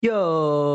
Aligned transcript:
Yo! 0.00 0.67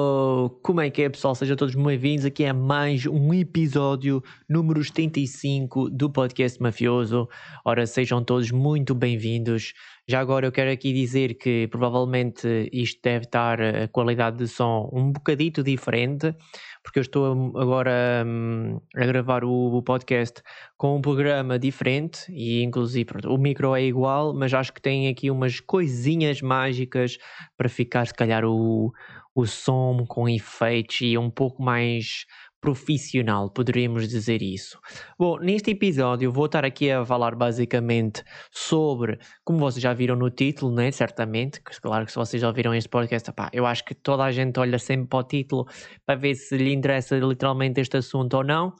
Como 0.63 0.79
é 0.79 0.89
que 0.89 1.01
é, 1.01 1.09
pessoal? 1.09 1.35
Sejam 1.35 1.57
todos 1.57 1.75
bem-vindos 1.75 2.23
aqui 2.23 2.45
a 2.45 2.53
mais 2.53 3.05
um 3.05 3.33
episódio 3.33 4.23
número 4.47 4.81
75 4.81 5.89
do 5.89 6.09
podcast 6.09 6.61
Mafioso. 6.63 7.27
Ora, 7.65 7.85
sejam 7.85 8.23
todos 8.23 8.49
muito 8.49 8.95
bem-vindos. 8.95 9.73
Já 10.07 10.21
agora 10.21 10.45
eu 10.45 10.53
quero 10.53 10.71
aqui 10.71 10.93
dizer 10.93 11.35
que 11.35 11.67
provavelmente 11.67 12.69
isto 12.71 12.99
deve 13.03 13.25
estar 13.25 13.61
a 13.61 13.87
qualidade 13.89 14.37
de 14.37 14.47
som 14.47 14.89
um 14.93 15.11
bocadito 15.11 15.61
diferente, 15.63 16.33
porque 16.81 16.99
eu 16.99 17.03
estou 17.03 17.57
agora 17.57 18.23
um, 18.25 18.79
a 18.95 19.05
gravar 19.05 19.43
o, 19.45 19.77
o, 19.77 19.81
podcast 19.81 20.41
com 20.77 20.97
um 20.97 21.01
programa 21.01 21.57
diferente 21.57 22.25
e 22.29 22.63
inclusive 22.63 23.11
o 23.25 23.37
micro 23.37 23.75
é 23.75 23.83
igual, 23.83 24.33
mas 24.33 24.53
acho 24.53 24.73
que 24.73 24.81
tem 24.81 25.07
aqui 25.07 25.31
umas 25.31 25.61
coisinhas 25.61 26.41
mágicas 26.41 27.17
para 27.57 27.69
ficar 27.69 28.05
se 28.05 28.13
calhar 28.13 28.43
o, 28.43 28.91
o 29.35 29.45
som 29.45 30.05
com 30.07 30.29
efeitos 30.29 31.01
e 31.01 31.17
um 31.17 31.29
pouco 31.29 31.61
mais 31.61 32.25
profissional, 32.63 33.49
poderíamos 33.49 34.07
dizer 34.07 34.41
isso. 34.41 34.79
Bom, 35.19 35.37
neste 35.37 35.71
episódio 35.71 36.31
vou 36.31 36.45
estar 36.45 36.63
aqui 36.63 36.89
a 36.89 37.05
falar 37.05 37.35
basicamente 37.35 38.23
sobre, 38.53 39.19
como 39.43 39.59
vocês 39.59 39.83
já 39.83 39.93
viram 39.93 40.15
no 40.15 40.29
título, 40.29 40.73
né? 40.73 40.89
Certamente, 40.89 41.61
claro 41.61 42.05
que 42.05 42.13
se 42.13 42.17
vocês 42.17 42.41
já 42.41 42.49
viram 42.51 42.73
este 42.73 42.87
podcast, 42.87 43.29
pá, 43.33 43.49
eu 43.51 43.65
acho 43.65 43.83
que 43.83 43.93
toda 43.93 44.23
a 44.23 44.31
gente 44.31 44.57
olha 44.61 44.79
sempre 44.79 45.07
para 45.09 45.19
o 45.19 45.23
título 45.23 45.65
para 46.05 46.15
ver 46.15 46.35
se 46.35 46.55
lhe 46.55 46.71
interessa 46.71 47.17
literalmente 47.17 47.81
este 47.81 47.97
assunto 47.97 48.37
ou 48.37 48.45
não. 48.45 48.73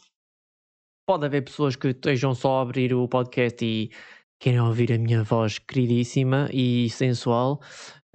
Pode 1.05 1.25
haver 1.25 1.43
pessoas 1.43 1.75
que 1.75 1.89
estejam 1.89 2.33
só 2.33 2.59
a 2.59 2.61
abrir 2.61 2.93
o 2.93 3.05
podcast 3.09 3.65
e 3.65 3.91
querem 4.39 4.61
ouvir 4.61 4.93
a 4.93 4.97
minha 4.97 5.23
voz 5.23 5.59
queridíssima 5.59 6.47
e 6.53 6.89
sensual, 6.89 7.59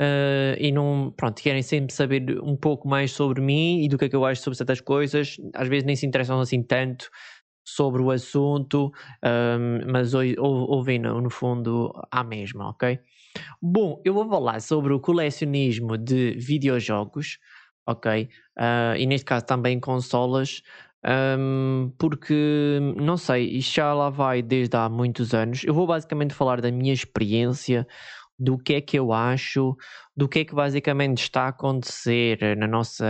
Uh, 0.01 0.55
e 0.59 0.71
não, 0.71 1.13
pronto, 1.17 1.43
querem 1.43 1.63
sempre 1.63 1.93
saber 1.93 2.41
um 2.41 2.57
pouco 2.57 2.87
mais 2.87 3.11
sobre 3.11 3.41
mim 3.41 3.83
e 3.83 3.89
do 3.89 3.99
que 3.99 4.05
é 4.05 4.09
que 4.09 4.15
eu 4.15 4.25
acho 4.25 4.43
sobre 4.43 4.57
certas 4.57 4.81
coisas, 4.81 5.37
às 5.55 5.67
vezes 5.67 5.85
nem 5.85 5.97
se 5.97 6.07
interessam 6.07 6.39
assim 6.41 6.63
tanto 6.63 7.11
sobre 7.67 8.01
o 8.01 8.11
assunto, 8.11 8.93
um, 9.23 9.93
mas 9.93 10.15
ouvem 10.15 10.99
no, 10.99 11.29
fundo 11.29 11.93
à 12.11 12.25
mesma, 12.25 12.71
ok? 12.71 12.99
Bom, 13.61 14.01
eu 14.05 14.15
vou 14.15 14.27
falar 14.29 14.61
sobre 14.61 14.93
o 14.93 15.01
colecionismo 15.01 15.99
de 15.99 16.33
videojogos, 16.39 17.39
ok? 17.87 18.29
Uh, 18.59 18.97
e 18.97 19.05
neste 19.05 19.27
caso 19.27 19.45
também 19.45 19.79
consolas, 19.79 20.63
um, 21.05 21.93
porque 21.99 22.79
não 22.97 23.17
sei, 23.17 23.49
isto 23.59 23.75
já 23.75 23.93
lá 23.93 24.11
vai 24.11 24.43
desde 24.43 24.77
há 24.77 24.89
muitos 24.89 25.35
anos. 25.35 25.63
Eu 25.65 25.75
vou 25.75 25.87
basicamente 25.87 26.35
falar 26.35 26.61
da 26.61 26.71
minha 26.73 26.93
experiência 26.93 27.87
do 28.39 28.57
que 28.57 28.75
é 28.75 28.81
que 28.81 28.99
eu 28.99 29.13
acho, 29.13 29.77
do 30.17 30.29
que 30.29 30.41
é 30.41 30.45
que 30.45 30.55
basicamente 30.55 31.23
está 31.23 31.43
a 31.43 31.49
acontecer 31.49 32.57
na 32.57 32.67
nossa, 32.67 33.05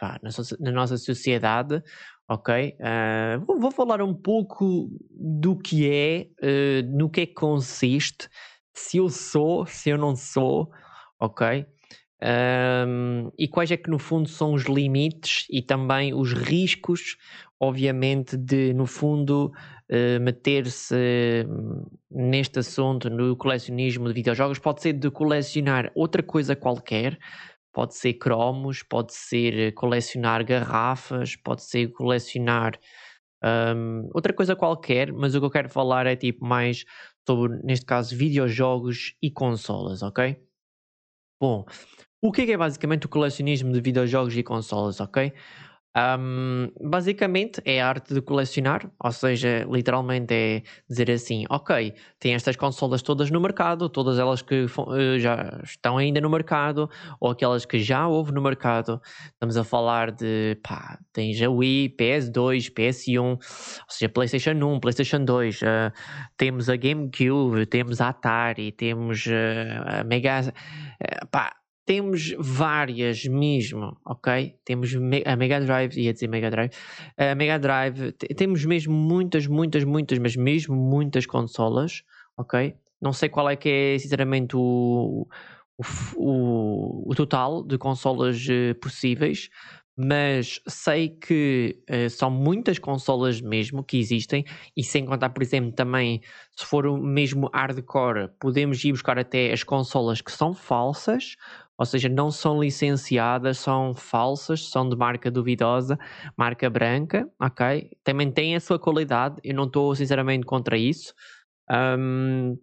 pá, 0.00 0.18
na, 0.22 0.30
na, 0.60 0.72
nossa 0.72 0.96
sociedade, 0.96 1.82
ok? 2.28 2.76
Uh, 2.80 3.44
vou, 3.44 3.60
vou, 3.60 3.70
falar 3.70 4.02
um 4.02 4.14
pouco 4.14 4.90
do 5.10 5.56
que 5.56 5.88
é, 5.88 6.26
uh, 6.42 6.96
no 6.96 7.08
que 7.08 7.20
é 7.20 7.26
que 7.26 7.34
consiste, 7.34 8.28
se 8.72 8.96
eu 8.96 9.08
sou, 9.08 9.64
se 9.66 9.90
eu 9.90 9.98
não 9.98 10.16
sou, 10.16 10.70
ok? 11.20 11.66
Um, 12.24 13.30
e 13.38 13.46
quais 13.46 13.70
é 13.70 13.76
que 13.76 13.90
no 13.90 13.98
fundo 13.98 14.28
são 14.28 14.54
os 14.54 14.62
limites 14.62 15.46
e 15.50 15.60
também 15.60 16.14
os 16.14 16.32
riscos, 16.32 17.16
obviamente, 17.64 18.36
de 18.36 18.72
no 18.74 18.86
fundo 18.86 19.52
uh, 19.90 20.20
meter-se 20.20 21.46
hum, 21.48 21.86
neste 22.10 22.58
assunto 22.58 23.10
no 23.10 23.36
colecionismo 23.36 24.08
de 24.08 24.14
videojogos. 24.14 24.58
Pode 24.58 24.82
ser 24.82 24.92
de 24.94 25.10
colecionar 25.10 25.90
outra 25.94 26.22
coisa 26.22 26.54
qualquer, 26.54 27.18
pode 27.72 27.94
ser 27.94 28.14
cromos, 28.14 28.82
pode 28.82 29.12
ser 29.12 29.72
colecionar 29.74 30.44
garrafas, 30.44 31.36
pode 31.36 31.62
ser 31.62 31.88
colecionar 31.88 32.78
um, 33.44 34.08
outra 34.14 34.32
coisa 34.32 34.56
qualquer, 34.56 35.12
mas 35.12 35.34
o 35.34 35.40
que 35.40 35.46
eu 35.46 35.50
quero 35.50 35.68
falar 35.68 36.06
é 36.06 36.16
tipo 36.16 36.46
mais 36.46 36.84
sobre, 37.26 37.58
neste 37.62 37.84
caso, 37.84 38.16
videojogos 38.16 39.14
e 39.20 39.30
consolas, 39.30 40.02
ok? 40.02 40.36
Bom, 41.40 41.66
o 42.22 42.32
que 42.32 42.42
é, 42.42 42.46
que 42.46 42.52
é 42.52 42.56
basicamente 42.56 43.04
o 43.04 43.08
colecionismo 43.08 43.72
de 43.72 43.80
videojogos 43.80 44.34
e 44.36 44.42
consolas, 44.42 44.98
ok? 45.00 45.32
Um, 45.96 46.72
basicamente 46.80 47.62
é 47.64 47.80
a 47.80 47.88
arte 47.88 48.14
de 48.14 48.20
colecionar, 48.20 48.90
ou 48.98 49.12
seja, 49.12 49.64
literalmente 49.70 50.34
é 50.34 50.62
dizer 50.88 51.08
assim: 51.08 51.44
ok, 51.48 51.94
tem 52.18 52.34
estas 52.34 52.56
consolas 52.56 53.00
todas 53.00 53.30
no 53.30 53.40
mercado, 53.40 53.88
todas 53.88 54.18
elas 54.18 54.42
que 54.42 54.64
uh, 54.64 55.18
já 55.20 55.60
estão 55.62 55.96
ainda 55.96 56.20
no 56.20 56.28
mercado, 56.28 56.90
ou 57.20 57.30
aquelas 57.30 57.64
que 57.64 57.78
já 57.78 58.08
houve 58.08 58.32
no 58.32 58.42
mercado. 58.42 59.00
Estamos 59.32 59.56
a 59.56 59.62
falar 59.62 60.10
de 60.10 60.58
pá, 60.64 60.98
tens 61.12 61.40
a 61.40 61.48
Wii, 61.48 61.94
PS2, 61.96 62.72
PS1, 62.72 63.20
ou 63.20 63.38
seja, 63.88 64.08
PlayStation 64.08 64.52
1, 64.52 64.80
PlayStation 64.80 65.24
2, 65.24 65.62
uh, 65.62 65.66
temos 66.36 66.68
a 66.68 66.74
GameCube, 66.74 67.66
temos 67.66 68.00
a 68.00 68.08
Atari, 68.08 68.72
temos 68.72 69.26
uh, 69.26 70.00
a 70.00 70.04
Mega. 70.04 70.52
pá, 71.30 71.52
temos 71.84 72.34
várias 72.38 73.24
mesmo, 73.26 73.96
ok? 74.04 74.56
Temos 74.64 74.94
a 74.94 75.36
Mega 75.36 75.60
Drive, 75.60 76.00
ia 76.00 76.12
dizer 76.12 76.28
Mega 76.28 76.50
Drive, 76.50 76.70
a 77.16 77.34
Mega 77.34 77.58
Drive, 77.58 78.12
temos 78.36 78.64
mesmo 78.64 78.94
muitas, 78.94 79.46
muitas, 79.46 79.84
muitas, 79.84 80.18
mas 80.18 80.36
mesmo 80.36 80.74
muitas 80.74 81.26
consolas, 81.26 82.02
ok? 82.36 82.74
Não 83.00 83.12
sei 83.12 83.28
qual 83.28 83.50
é 83.50 83.56
que 83.56 83.68
é, 83.68 83.98
sinceramente, 83.98 84.56
o, 84.56 85.26
o, 85.76 85.84
o, 86.16 87.10
o 87.10 87.14
total 87.14 87.62
de 87.62 87.76
consolas 87.76 88.46
uh, 88.46 88.74
possíveis, 88.80 89.50
mas 89.96 90.60
sei 90.66 91.08
que 91.08 91.78
uh, 91.88 92.10
são 92.10 92.30
muitas 92.30 92.78
consolas 92.78 93.40
mesmo 93.40 93.84
que 93.84 93.98
existem, 93.98 94.44
e 94.76 94.82
sem 94.82 95.04
contar, 95.04 95.30
por 95.30 95.42
exemplo, 95.42 95.72
também, 95.72 96.20
se 96.56 96.64
for 96.64 96.86
o 96.86 96.96
mesmo 96.96 97.48
hardcore, 97.52 98.30
podemos 98.40 98.82
ir 98.84 98.92
buscar 98.92 99.18
até 99.18 99.52
as 99.52 99.62
consolas 99.62 100.20
que 100.20 100.32
são 100.32 100.54
falsas, 100.54 101.36
ou 101.78 101.84
seja, 101.86 102.08
não 102.08 102.30
são 102.30 102.60
licenciadas, 102.60 103.58
são 103.58 103.94
falsas, 103.94 104.68
são 104.68 104.88
de 104.88 104.96
marca 104.96 105.30
duvidosa, 105.30 105.98
marca 106.36 106.70
branca, 106.70 107.28
ok? 107.40 107.90
Também 108.04 108.30
tem 108.30 108.54
a 108.56 108.60
sua 108.60 108.78
qualidade, 108.78 109.40
eu 109.44 109.54
não 109.54 109.64
estou 109.64 109.94
sinceramente 109.94 110.46
contra 110.46 110.76
isso. 110.76 111.14
Um, 111.70 112.58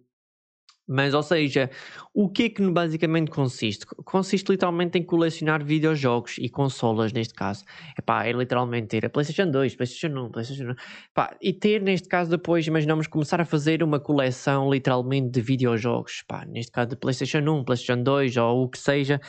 mas, 0.86 1.14
ou 1.14 1.22
seja, 1.22 1.70
o 2.12 2.28
que 2.28 2.44
é 2.44 2.48
que 2.48 2.68
basicamente 2.70 3.30
consiste? 3.30 3.86
Consiste 4.04 4.50
literalmente 4.50 4.98
em 4.98 5.02
colecionar 5.02 5.64
videojogos 5.64 6.36
e 6.38 6.48
consolas, 6.48 7.12
neste 7.12 7.34
caso. 7.34 7.64
Epá, 7.98 8.26
é 8.26 8.32
literalmente 8.32 8.88
ter 8.88 9.06
a 9.06 9.10
PlayStation 9.10 9.50
2, 9.50 9.76
PlayStation 9.76 10.18
1, 10.26 10.30
PlayStation 10.30 10.64
1. 10.64 10.70
Epá, 11.10 11.36
e 11.40 11.52
ter, 11.52 11.80
neste 11.80 12.08
caso, 12.08 12.30
depois, 12.30 12.66
imaginamos 12.66 13.06
começar 13.06 13.40
a 13.40 13.44
fazer 13.44 13.82
uma 13.82 14.00
coleção 14.00 14.70
literalmente 14.70 15.30
de 15.30 15.40
videojogos. 15.40 16.22
Epá, 16.24 16.44
neste 16.44 16.72
caso, 16.72 16.90
de 16.90 16.96
PlayStation 16.96 17.38
1, 17.38 17.64
PlayStation 17.64 18.02
2 18.02 18.36
ou 18.36 18.64
o 18.64 18.68
que 18.68 18.78
seja. 18.78 19.20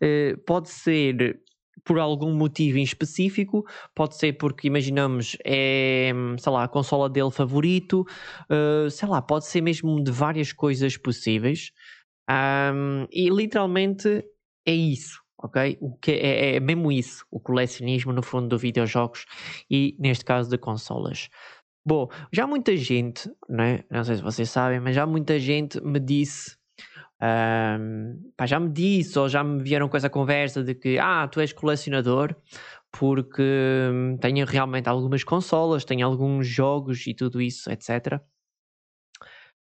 Eh, 0.00 0.36
pode 0.46 0.68
ser 0.68 1.40
por 1.84 1.98
algum 1.98 2.32
motivo 2.34 2.78
em 2.78 2.82
específico, 2.82 3.64
pode 3.94 4.16
ser 4.16 4.34
porque 4.34 4.66
imaginamos 4.66 5.36
é, 5.44 6.12
sei 6.38 6.52
lá, 6.52 6.64
a 6.64 6.68
consola 6.68 7.08
dele 7.08 7.30
favorito, 7.30 8.06
uh, 8.50 8.90
sei 8.90 9.08
lá, 9.08 9.20
pode 9.22 9.46
ser 9.46 9.60
mesmo 9.60 10.02
de 10.02 10.10
várias 10.10 10.52
coisas 10.52 10.96
possíveis. 10.96 11.72
Um, 12.30 13.06
e 13.10 13.30
literalmente 13.30 14.24
é 14.66 14.72
isso, 14.72 15.22
ok? 15.38 15.78
O 15.80 15.96
que 15.96 16.12
é, 16.12 16.56
é, 16.56 16.60
mesmo 16.60 16.92
isso, 16.92 17.24
o 17.30 17.40
colecionismo 17.40 18.12
no 18.12 18.22
fundo 18.22 18.54
de 18.54 18.60
videojogos 18.60 19.24
e 19.70 19.96
neste 19.98 20.24
caso 20.24 20.50
de 20.50 20.58
consolas. 20.58 21.30
Bom, 21.86 22.08
já 22.30 22.46
muita 22.46 22.76
gente, 22.76 23.30
né? 23.48 23.82
não 23.90 24.04
sei 24.04 24.16
se 24.16 24.22
vocês 24.22 24.50
sabem, 24.50 24.78
mas 24.78 24.94
já 24.94 25.06
muita 25.06 25.38
gente 25.38 25.80
me 25.80 25.98
disse 25.98 26.57
um, 27.20 28.32
pá, 28.36 28.46
já 28.46 28.60
me 28.60 28.68
disse 28.68 29.18
ou 29.18 29.28
já 29.28 29.42
me 29.42 29.62
vieram 29.62 29.88
com 29.88 29.96
essa 29.96 30.08
conversa 30.08 30.62
de 30.62 30.74
que 30.74 30.98
ah, 30.98 31.26
tu 31.28 31.40
és 31.40 31.52
colecionador 31.52 32.34
porque 32.92 33.42
hum, 33.92 34.16
tenho 34.18 34.46
realmente 34.46 34.88
algumas 34.88 35.24
consolas, 35.24 35.84
tenho 35.84 36.06
alguns 36.06 36.46
jogos 36.46 37.06
e 37.06 37.14
tudo 37.14 37.40
isso, 37.40 37.70
etc. 37.70 38.20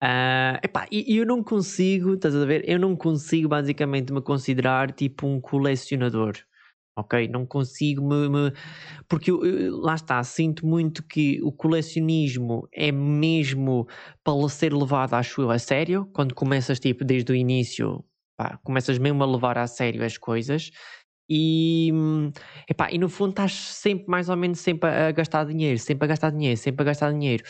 Uh, 0.03 0.61
epá, 0.62 0.87
e 0.91 1.17
eu 1.17 1.25
não 1.25 1.43
consigo, 1.43 2.15
estás 2.15 2.37
a 2.37 2.44
ver? 2.44 2.69
Eu 2.69 2.79
não 2.79 2.94
consigo 2.94 3.49
basicamente 3.49 4.12
me 4.12 4.20
considerar 4.20 4.93
tipo 4.93 5.26
um 5.26 5.41
colecionador 5.41 6.37
ok? 6.96 7.28
Não 7.28 7.46
consigo 7.46 8.06
me. 8.08 8.28
me... 8.28 8.52
Porque 9.08 9.31
eu, 9.31 9.40
lá 9.81 9.94
está, 9.94 10.22
sinto 10.25 10.66
muito 10.66 11.02
que 11.06 11.40
o 11.43 11.52
colecionismo 11.52 12.69
é 12.72 12.90
mesmo 12.90 13.87
para 14.25 14.48
ser 14.48 14.72
levado, 14.72 15.14
acho 15.14 15.43
eu, 15.43 15.50
a 15.50 15.58
sério. 15.58 16.08
Quando 16.12 16.34
começas, 16.34 16.81
tipo, 16.81 17.04
desde 17.04 17.31
o 17.32 17.34
início, 17.34 18.04
pá, 18.37 18.58
começas 18.64 18.98
mesmo 18.98 19.22
a 19.22 19.26
levar 19.26 19.58
a 19.58 19.66
sério 19.66 20.04
as 20.04 20.19
coisas. 20.19 20.70
E, 21.28 21.90
epá, 22.69 22.88
e 22.90 22.99
no 22.99 23.08
fundo 23.08 23.31
estás 23.31 23.52
sempre 23.52 24.06
mais 24.08 24.28
ou 24.28 24.37
menos 24.37 24.61
sempre 24.61 24.88
a, 24.88 25.11
gastar 25.11 25.44
dinheiro, 25.44 25.78
sempre 25.78 26.05
a 26.05 26.08
gastar 26.08 26.31
dinheiro, 26.31 26.56
sempre 26.56 26.82
a 26.82 26.87
gastar 26.87 27.12
dinheiro. 27.12 27.43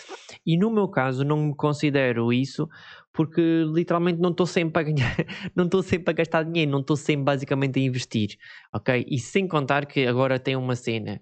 E 0.44 0.56
no 0.56 0.70
meu 0.70 0.88
caso 0.88 1.25
não 1.25 1.37
me 1.49 1.55
considero 1.55 2.32
isso 2.32 2.69
porque 3.12 3.64
literalmente 3.73 4.20
não 4.20 4.31
estou 4.31 4.46
sempre 4.46 4.81
a 4.81 4.84
ganhar, 4.84 5.17
não 5.55 5.64
estou 5.64 5.82
sempre 5.82 6.11
a 6.11 6.14
gastar 6.14 6.43
dinheiro, 6.44 6.70
não 6.70 6.81
estou 6.81 6.96
sempre 6.96 7.25
basicamente 7.25 7.78
a 7.78 7.82
investir, 7.82 8.37
ok? 8.73 9.06
E 9.08 9.19
sem 9.19 9.49
contar 9.49 9.87
que 9.87 10.06
agora 10.06 10.38
tem 10.38 10.56
uma 10.56 10.76
cena 10.76 11.20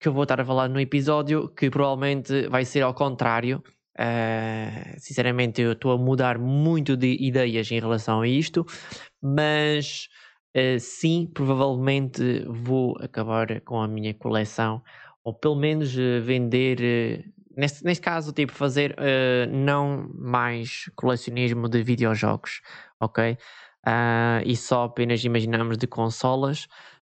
que 0.00 0.08
eu 0.08 0.12
vou 0.12 0.22
estar 0.22 0.40
a 0.40 0.44
falar 0.44 0.68
no 0.68 0.80
episódio 0.80 1.48
que 1.48 1.70
provavelmente 1.70 2.48
vai 2.48 2.64
ser 2.64 2.82
ao 2.82 2.94
contrário. 2.94 3.62
Uh, 3.98 4.94
sinceramente, 4.96 5.60
eu 5.60 5.72
estou 5.72 5.90
a 5.90 5.98
mudar 5.98 6.38
muito 6.38 6.96
de 6.96 7.16
ideias 7.20 7.70
em 7.72 7.80
relação 7.80 8.20
a 8.20 8.28
isto, 8.28 8.64
mas 9.20 10.08
uh, 10.58 10.80
sim, 10.80 11.30
provavelmente 11.32 12.44
vou 12.46 12.96
acabar 13.00 13.60
com 13.62 13.80
a 13.80 13.88
minha 13.88 14.14
coleção, 14.14 14.82
ou 15.24 15.34
pelo 15.34 15.56
menos 15.56 15.94
uh, 15.96 16.22
vender. 16.22 17.24
Neste, 17.56 17.84
neste 17.84 18.02
caso, 18.02 18.32
tipo, 18.32 18.52
fazer 18.52 18.94
não 19.50 20.08
mais 20.14 20.88
colecionismo 20.94 21.68
de 21.68 21.82
videojogos, 21.82 22.60
ok? 23.00 23.36
e 24.46 24.54
só 24.54 24.84
apenas 24.84 25.24
imaginamos 25.24 25.76
de 25.76 25.88
consolas, 25.88 26.68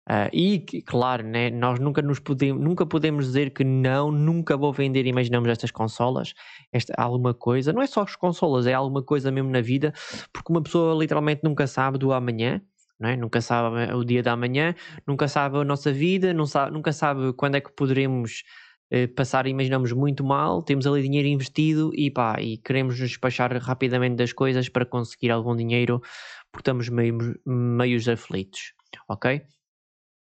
Uh, 0.10 0.25
e, 0.34 0.81
claro, 0.88 1.22
né, 1.24 1.51
nós 1.51 1.80
nunca, 1.80 2.01
nos 2.01 2.18
podemos, 2.18 2.63
nunca 2.63 2.84
podemos 2.84 3.28
dizer 3.28 3.51
que 3.51 3.63
não, 3.63 4.12
nunca 4.12 4.57
vou 4.57 4.74
vender, 4.74 5.06
imaginamos, 5.06 5.48
estas 5.48 5.69
consolas, 5.69 6.34
esta, 6.74 6.96
alguma 6.98 7.31
coisa. 7.31 7.72
Não 7.72 7.80
é 7.80 7.86
só 7.86 8.01
as 8.01 8.16
consolas, 8.16 8.66
é 8.66 8.74
alguma 8.74 9.04
coisa 9.04 9.31
mesmo 9.31 9.51
na 9.51 9.62
vida, 9.62 9.94
porque 10.34 10.51
uma 10.51 10.63
pessoa 10.63 11.00
literalmente 11.00 11.42
nunca 11.44 11.68
sabe 11.68 12.00
do 12.00 12.12
amanhã, 12.12 12.60
é? 13.01 13.16
nunca 13.16 13.42
sabe 13.42 13.94
o 13.94 14.04
dia 14.04 14.22
da 14.22 14.36
manhã, 14.36 14.75
nunca 15.07 15.28
sabe 15.28 15.57
a 15.57 15.63
nossa 15.63 15.92
vida, 15.92 16.34
sabe, 16.46 16.72
nunca 16.72 16.92
sabe 16.92 17.34
quando 17.34 17.56
é 17.56 17.62
que 17.62 17.72
poderemos 17.72 18.44
eh, 18.92 19.07
passar, 19.07 19.46
imaginamos, 19.48 19.92
muito 19.94 20.24
mal, 20.24 20.63
temos 20.63 20.88
ali 20.88 21.04
dinheiro 21.04 21.28
investido 21.28 21.92
e 21.94 22.10
pá, 22.12 22.42
e 22.42 22.57
queremos 22.57 23.00
nos 23.00 23.10
despachar 23.10 23.56
rapidamente 23.57 24.16
das 24.16 24.34
coisas 24.34 24.68
para 24.68 24.86
conseguir 24.86 25.31
algum 25.31 25.56
dinheiro, 25.56 26.01
porque 26.51 26.62
estamos 26.62 26.90
meio, 26.90 27.18
meios 27.46 28.07
aflitos, 28.07 28.74
ok? 29.07 29.42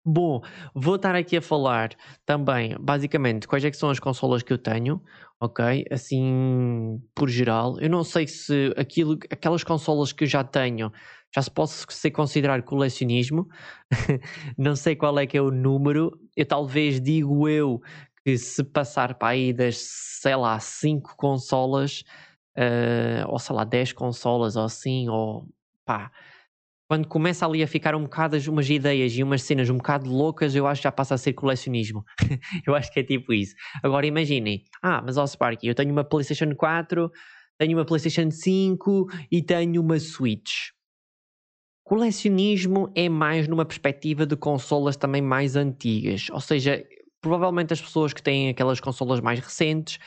Bom, 0.04 0.42
vou 0.74 0.96
estar 0.96 1.14
aqui 1.16 1.38
a 1.38 1.42
falar 1.42 1.92
também, 2.26 2.76
basicamente, 2.80 3.48
quais 3.48 3.64
é 3.64 3.70
que 3.70 3.78
são 3.78 3.90
as 3.92 4.00
consolas 4.00 4.42
que 4.42 4.52
eu 4.52 4.58
tenho, 4.58 5.00
ok? 5.40 5.86
Assim, 5.92 7.00
por 7.16 7.30
geral. 7.30 7.80
Eu 7.80 7.90
não 7.90 8.04
sei 8.04 8.28
se 8.28 8.74
aquilo, 8.78 9.20
aquelas 9.30 9.64
consolas 9.64 10.12
que 10.12 10.24
eu 10.24 10.28
já 10.28 10.44
tenho 10.44 10.92
já 11.34 11.42
se 11.42 11.52
pode 11.52 11.72
ser 11.72 12.12
considerar 12.12 12.62
colecionismo. 12.64 13.48
não 14.58 14.76
sei 14.76 14.96
qual 14.96 15.18
é 15.20 15.26
que 15.26 15.38
é 15.38 15.42
o 15.42 15.52
número. 15.52 16.12
Eu 16.36 16.46
talvez 16.46 17.00
digo 17.00 17.48
eu 17.48 17.82
que 18.24 18.38
se 18.38 18.64
passar 18.64 19.16
para 19.16 19.30
aí 19.30 19.54
das, 19.54 19.78
sei 19.78 20.36
lá, 20.36 20.60
5 20.60 21.16
consolas, 21.18 22.04
uh, 22.58 23.28
ou 23.28 23.40
sei 23.40 23.56
lá, 23.56 23.64
10 23.64 23.94
consolas 23.94 24.56
ou 24.56 24.66
assim, 24.66 25.10
ou 25.10 25.48
pá 25.86 26.12
quando 26.92 27.08
começa 27.08 27.46
ali 27.46 27.64
a 27.64 27.68
ficar 27.68 27.96
um 27.96 28.04
bocado 28.04 28.38
umas 28.50 28.70
ideias 28.70 29.14
e 29.14 29.24
umas 29.24 29.44
cenas 29.44 29.70
um 29.70 29.78
bocado 29.78 30.10
loucas, 30.10 30.54
eu 30.54 30.68
acho 30.68 30.82
que 30.82 30.84
já 30.84 30.92
passa 30.92 31.16
a 31.16 31.18
ser 31.18 31.32
colecionismo. 31.32 32.04
eu 32.68 32.76
acho 32.76 32.92
que 32.92 33.00
é 33.00 33.04
tipo 33.04 33.32
isso. 33.32 33.56
Agora 33.82 34.06
imaginem, 34.06 34.62
ah, 34.84 35.02
mas 35.02 35.16
ó 35.16 35.26
Sparky, 35.26 35.68
eu 35.68 35.74
tenho 35.74 35.90
uma 35.90 36.04
PlayStation 36.04 36.54
4, 36.54 37.10
tenho 37.58 37.78
uma 37.78 37.86
PlayStation 37.86 38.30
5 38.30 39.08
e 39.32 39.42
tenho 39.42 39.82
uma 39.82 39.98
Switch. 40.02 40.72
Colecionismo 41.92 42.90
é 42.96 43.10
mais 43.10 43.50
numa 43.50 43.66
perspectiva 43.66 44.26
de 44.26 44.38
consolas 44.38 44.96
também 44.96 45.22
mais 45.22 45.58
antigas, 45.58 46.28
ou 46.32 46.40
seja, 46.40 46.82
provavelmente 47.20 47.74
as 47.74 47.82
pessoas 47.82 48.14
que 48.14 48.24
têm 48.24 48.48
aquelas 48.48 48.80
consolas 48.80 49.20
mais 49.20 49.42
recentes 49.42 49.98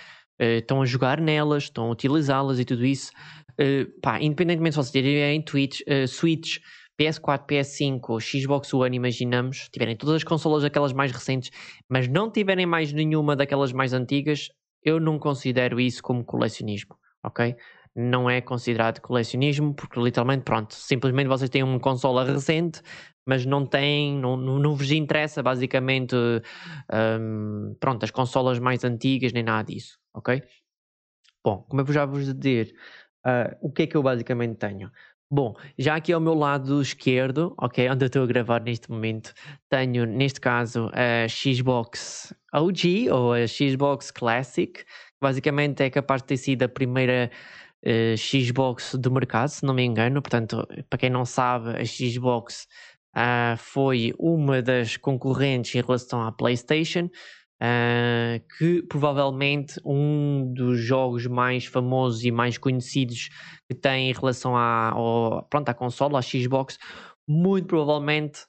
uh, 0.40 0.60
estão 0.60 0.80
a 0.80 0.86
jogar 0.86 1.20
nelas, 1.20 1.64
estão 1.64 1.88
a 1.88 1.90
utilizá-las 1.90 2.58
e 2.58 2.64
tudo 2.64 2.86
isso. 2.86 3.12
Uh, 3.60 4.00
pá, 4.00 4.18
independentemente 4.18 4.72
se 4.72 4.76
vocês 4.78 4.92
tiverem 4.92 5.42
Twitch, 5.42 5.80
uh, 5.82 6.08
Switch, 6.08 6.56
PS4, 6.98 7.46
PS5, 7.46 8.18
Xbox 8.18 8.72
One, 8.72 8.96
imaginamos, 8.96 9.68
tiverem 9.70 9.94
todas 9.94 10.14
as 10.14 10.24
consolas 10.24 10.64
aquelas 10.64 10.94
mais 10.94 11.12
recentes, 11.12 11.50
mas 11.86 12.08
não 12.08 12.32
tiverem 12.32 12.64
mais 12.64 12.94
nenhuma 12.94 13.36
daquelas 13.36 13.74
mais 13.74 13.92
antigas, 13.92 14.48
eu 14.82 14.98
não 14.98 15.18
considero 15.18 15.78
isso 15.78 16.02
como 16.02 16.24
colecionismo, 16.24 16.96
ok? 17.22 17.54
Não 17.96 18.28
é 18.28 18.40
considerado 18.40 19.00
colecionismo, 19.00 19.74
porque 19.74 20.00
literalmente, 20.00 20.42
pronto, 20.42 20.74
simplesmente 20.74 21.28
vocês 21.28 21.48
têm 21.48 21.62
uma 21.62 21.78
consola 21.78 22.24
recente, 22.24 22.82
mas 23.26 23.46
não 23.46 23.64
têm, 23.64 24.18
não, 24.18 24.36
não, 24.36 24.74
vos 24.74 24.90
interessa 24.90 25.42
basicamente, 25.42 26.16
um, 26.92 27.76
pronto, 27.78 28.04
as 28.04 28.10
consolas 28.10 28.58
mais 28.58 28.84
antigas, 28.84 29.32
nem 29.32 29.42
nada 29.42 29.72
disso, 29.72 29.98
ok? 30.12 30.42
Bom, 31.44 31.64
como 31.68 31.82
eu 31.82 31.92
já 31.92 32.04
vos 32.04 32.34
dizer, 32.34 32.74
Uh, 33.24 33.56
o 33.62 33.72
que 33.72 33.84
é 33.84 33.86
que 33.86 33.96
eu 33.96 34.02
basicamente 34.02 34.56
tenho? 34.56 34.90
Bom, 35.30 35.54
já 35.78 35.96
aqui 35.96 36.12
ao 36.12 36.20
meu 36.20 36.34
lado 36.34 36.80
esquerdo, 36.80 37.54
ok, 37.58 37.88
onde 37.88 38.04
eu 38.04 38.06
estou 38.06 38.22
a 38.22 38.26
gravar 38.26 38.60
neste 38.60 38.90
momento, 38.90 39.32
tenho 39.70 40.04
neste 40.04 40.38
caso 40.38 40.90
a 40.92 41.26
Xbox 41.26 42.34
OG 42.52 43.10
ou 43.10 43.32
a 43.32 43.46
Xbox 43.46 44.10
Classic, 44.10 44.84
basicamente 45.20 45.82
é 45.82 45.88
capaz 45.88 46.20
de 46.20 46.28
ter 46.28 46.36
sido 46.36 46.64
a 46.64 46.68
primeira 46.68 47.30
uh, 47.86 48.16
Xbox 48.16 48.94
do 48.94 49.10
mercado, 49.10 49.48
se 49.48 49.64
não 49.64 49.74
me 49.74 49.84
engano. 49.84 50.20
Portanto, 50.22 50.66
para 50.88 50.98
quem 50.98 51.10
não 51.10 51.24
sabe, 51.24 51.70
a 51.70 51.84
Xbox 51.84 52.66
uh, 53.16 53.56
foi 53.56 54.12
uma 54.18 54.62
das 54.62 54.96
concorrentes 54.96 55.74
em 55.74 55.80
relação 55.80 56.22
à 56.22 56.32
PlayStation. 56.32 57.08
Uh, 57.62 58.44
que 58.58 58.82
provavelmente 58.82 59.80
um 59.84 60.52
dos 60.52 60.80
jogos 60.80 61.26
mais 61.26 61.64
famosos 61.64 62.24
e 62.24 62.30
mais 62.30 62.58
conhecidos 62.58 63.28
que 63.70 63.74
tem 63.74 64.10
em 64.10 64.12
relação 64.12 64.56
à, 64.56 64.90
ao, 64.90 65.46
pronto, 65.48 65.68
à 65.68 65.72
consola, 65.72 66.18
à 66.18 66.22
Xbox, 66.22 66.76
muito 67.26 67.68
provavelmente 67.68 68.40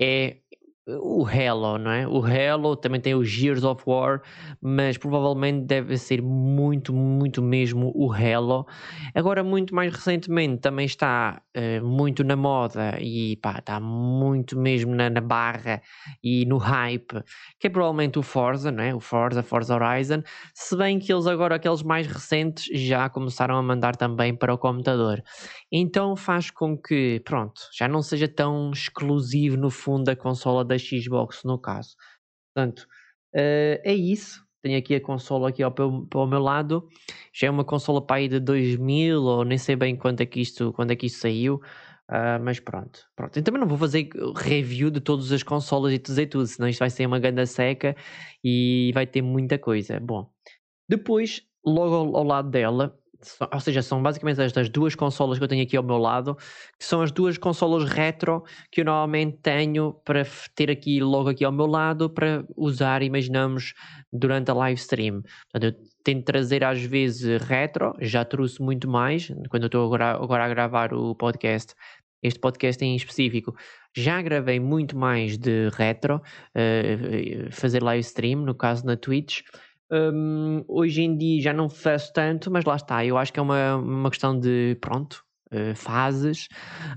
é 0.00 0.38
o 0.86 1.26
Halo, 1.26 1.78
não 1.78 1.90
é? 1.90 2.06
O 2.06 2.22
Halo 2.22 2.76
também 2.76 3.00
tem 3.00 3.14
o 3.14 3.24
Gears 3.24 3.64
of 3.64 3.82
War, 3.86 4.20
mas 4.60 4.98
provavelmente 4.98 5.64
deve 5.64 5.96
ser 5.96 6.20
muito, 6.20 6.92
muito 6.92 7.40
mesmo 7.40 7.90
o 7.94 8.12
Halo. 8.12 8.66
Agora, 9.14 9.42
muito 9.42 9.74
mais 9.74 9.92
recentemente, 9.92 10.60
também 10.60 10.84
está 10.84 11.40
uh, 11.56 11.84
muito 11.84 12.22
na 12.22 12.36
moda 12.36 12.98
e 13.00 13.36
pá, 13.36 13.58
está 13.58 13.80
muito 13.80 14.58
mesmo 14.58 14.94
na, 14.94 15.08
na, 15.08 15.22
barra 15.22 15.80
e 16.22 16.44
no 16.44 16.58
hype, 16.58 17.22
que 17.58 17.66
é 17.66 17.70
provavelmente 17.70 18.18
o 18.18 18.22
Forza, 18.22 18.70
não 18.70 18.82
é? 18.82 18.94
O 18.94 19.00
Forza, 19.00 19.42
Forza 19.42 19.74
Horizon. 19.74 20.22
Se 20.52 20.76
bem 20.76 20.98
que 20.98 21.10
eles 21.10 21.26
agora, 21.26 21.54
aqueles 21.54 21.82
mais 21.82 22.06
recentes, 22.06 22.66
já 22.78 23.08
começaram 23.08 23.56
a 23.56 23.62
mandar 23.62 23.96
também 23.96 24.34
para 24.36 24.52
o 24.52 24.58
computador. 24.58 25.22
Então 25.72 26.14
faz 26.14 26.50
com 26.50 26.76
que, 26.76 27.22
pronto, 27.24 27.62
já 27.72 27.88
não 27.88 28.02
seja 28.02 28.28
tão 28.28 28.70
exclusivo 28.70 29.56
no 29.56 29.70
fundo 29.70 30.04
da 30.04 30.16
consola 30.16 30.62
da 30.64 30.73
Xbox, 30.78 31.42
no 31.44 31.58
caso. 31.58 31.96
Portanto, 32.54 32.80
uh, 33.34 33.80
é 33.84 33.94
isso. 33.94 34.44
Tenho 34.62 34.78
aqui 34.78 34.94
a 34.94 35.00
consola 35.00 35.50
aqui 35.50 35.62
ao, 35.62 35.74
ao 36.14 36.26
meu 36.26 36.40
lado. 36.40 36.88
Já 37.32 37.48
é 37.48 37.50
uma 37.50 37.64
consola 37.64 38.04
para 38.04 38.16
aí 38.16 38.28
de 38.28 38.40
2000 38.40 39.22
ou 39.22 39.44
nem 39.44 39.58
sei 39.58 39.76
bem 39.76 39.94
quando 39.96 40.20
é 40.22 40.26
que 40.26 40.40
isto, 40.40 40.72
quando 40.72 40.92
é 40.92 40.96
que 40.96 41.06
isto 41.06 41.18
saiu. 41.20 41.60
Uh, 42.10 42.36
mas 42.42 42.60
pronto, 42.60 43.00
pronto. 43.16 43.36
Eu 43.36 43.42
também 43.42 43.60
não 43.60 43.68
vou 43.68 43.78
fazer 43.78 44.08
review 44.36 44.90
de 44.90 45.00
todas 45.00 45.32
as 45.32 45.42
consolas 45.42 45.92
e 45.92 45.98
dizer 45.98 46.26
tudo, 46.26 46.46
senão 46.46 46.68
isto 46.68 46.80
vai 46.80 46.90
ser 46.90 47.06
uma 47.06 47.18
ganda 47.18 47.46
seca 47.46 47.96
e 48.42 48.90
vai 48.94 49.06
ter 49.06 49.22
muita 49.22 49.58
coisa. 49.58 49.98
Bom, 50.00 50.30
depois, 50.88 51.42
logo 51.64 51.94
ao, 51.94 52.16
ao 52.16 52.24
lado 52.24 52.50
dela, 52.50 52.98
ou 53.52 53.60
seja, 53.60 53.82
são 53.82 54.02
basicamente 54.02 54.40
estas 54.40 54.68
duas 54.68 54.94
consolas 54.94 55.38
que 55.38 55.44
eu 55.44 55.48
tenho 55.48 55.62
aqui 55.62 55.76
ao 55.76 55.82
meu 55.82 55.98
lado, 55.98 56.36
que 56.78 56.84
são 56.84 57.02
as 57.02 57.10
duas 57.10 57.38
consolas 57.38 57.88
retro 57.88 58.44
que 58.70 58.80
eu 58.80 58.84
normalmente 58.84 59.38
tenho 59.42 59.94
para 60.04 60.26
ter 60.54 60.70
aqui 60.70 61.00
logo 61.00 61.28
aqui 61.28 61.44
ao 61.44 61.52
meu 61.52 61.66
lado 61.66 62.10
para 62.10 62.44
usar, 62.56 63.02
imaginamos, 63.02 63.74
durante 64.12 64.50
a 64.50 64.54
live 64.54 64.80
stream. 64.80 65.22
Portanto, 65.50 65.64
eu 65.64 65.84
tento 66.02 66.24
trazer 66.24 66.64
às 66.64 66.82
vezes 66.82 67.42
retro, 67.42 67.94
já 68.00 68.24
trouxe 68.24 68.60
muito 68.62 68.88
mais, 68.88 69.28
quando 69.48 69.64
eu 69.64 69.66
estou 69.66 69.84
agora, 69.84 70.12
agora 70.12 70.44
a 70.44 70.48
gravar 70.48 70.92
o 70.92 71.14
podcast, 71.14 71.74
este 72.22 72.40
podcast 72.40 72.82
em 72.82 72.96
específico, 72.96 73.54
já 73.94 74.20
gravei 74.22 74.58
muito 74.58 74.96
mais 74.96 75.38
de 75.38 75.68
retro, 75.74 76.16
uh, 76.16 77.52
fazer 77.52 77.82
live 77.82 78.00
stream, 78.00 78.40
no 78.40 78.54
caso 78.54 78.84
na 78.86 78.96
Twitch, 78.96 79.42
um, 79.90 80.64
hoje 80.68 81.02
em 81.02 81.16
dia 81.16 81.42
já 81.42 81.52
não 81.52 81.68
faço 81.68 82.12
tanto, 82.12 82.50
mas 82.50 82.64
lá 82.64 82.76
está. 82.76 83.04
Eu 83.04 83.18
acho 83.18 83.32
que 83.32 83.38
é 83.38 83.42
uma, 83.42 83.76
uma 83.76 84.10
questão 84.10 84.38
de, 84.38 84.76
pronto, 84.80 85.24
uh, 85.52 85.74
fases. 85.74 86.48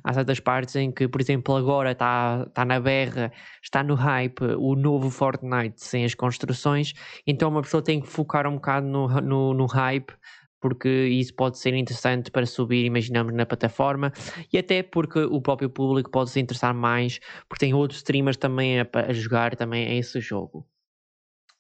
Há 0.04 0.14
certas 0.14 0.40
partes 0.40 0.76
em 0.76 0.92
que, 0.92 1.08
por 1.08 1.22
exemplo, 1.22 1.56
agora 1.56 1.92
está 1.92 2.46
tá 2.54 2.66
na 2.66 2.80
berra, 2.80 3.32
está 3.64 3.84
no 3.84 3.96
hype 3.96 4.42
o 4.58 4.76
novo 4.76 5.10
Fortnite 5.10 5.84
sem 5.84 6.06
as 6.06 6.16
construções, 6.16 6.94
então 7.26 7.50
uma 7.50 7.62
pessoa 7.62 7.84
tem 7.84 8.02
que 8.02 8.08
focar 8.08 8.48
um 8.48 8.56
bocado 8.56 8.88
no, 8.88 9.08
no, 9.22 9.54
no 9.54 9.66
hype 9.66 10.14
porque 10.60 10.90
isso 10.90 11.36
pode 11.36 11.60
ser 11.60 11.76
interessante 11.76 12.32
para 12.32 12.46
subir, 12.46 12.86
imaginamos, 12.86 13.34
na 13.34 13.46
plataforma 13.46 14.12
e 14.52 14.58
até 14.58 14.82
porque 14.82 15.20
o 15.20 15.40
próprio 15.42 15.70
público 15.70 16.10
pode 16.10 16.32
se 16.32 16.40
interessar 16.40 16.74
mais, 16.74 17.20
porque 17.48 17.66
tem 17.66 17.74
outros 17.74 18.00
streamers 18.00 18.38
também 18.38 18.80
a, 18.80 18.88
a 19.08 19.14
jogar 19.14 19.56
também 19.56 19.88
a 19.88 19.94
esse 19.96 20.20
jogo. 20.20 20.68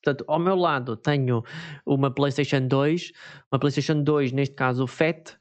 Portanto, 0.07 0.23
ao 0.25 0.39
meu 0.39 0.55
lado 0.55 0.95
tenho 0.95 1.43
uma 1.85 2.09
PlayStation 2.09 2.65
2, 2.65 3.11
uma 3.51 3.59
PlayStation 3.59 4.01
2, 4.01 4.31
neste 4.31 4.55
caso 4.55 4.85
o 4.85 4.87
FAT, 4.87 5.31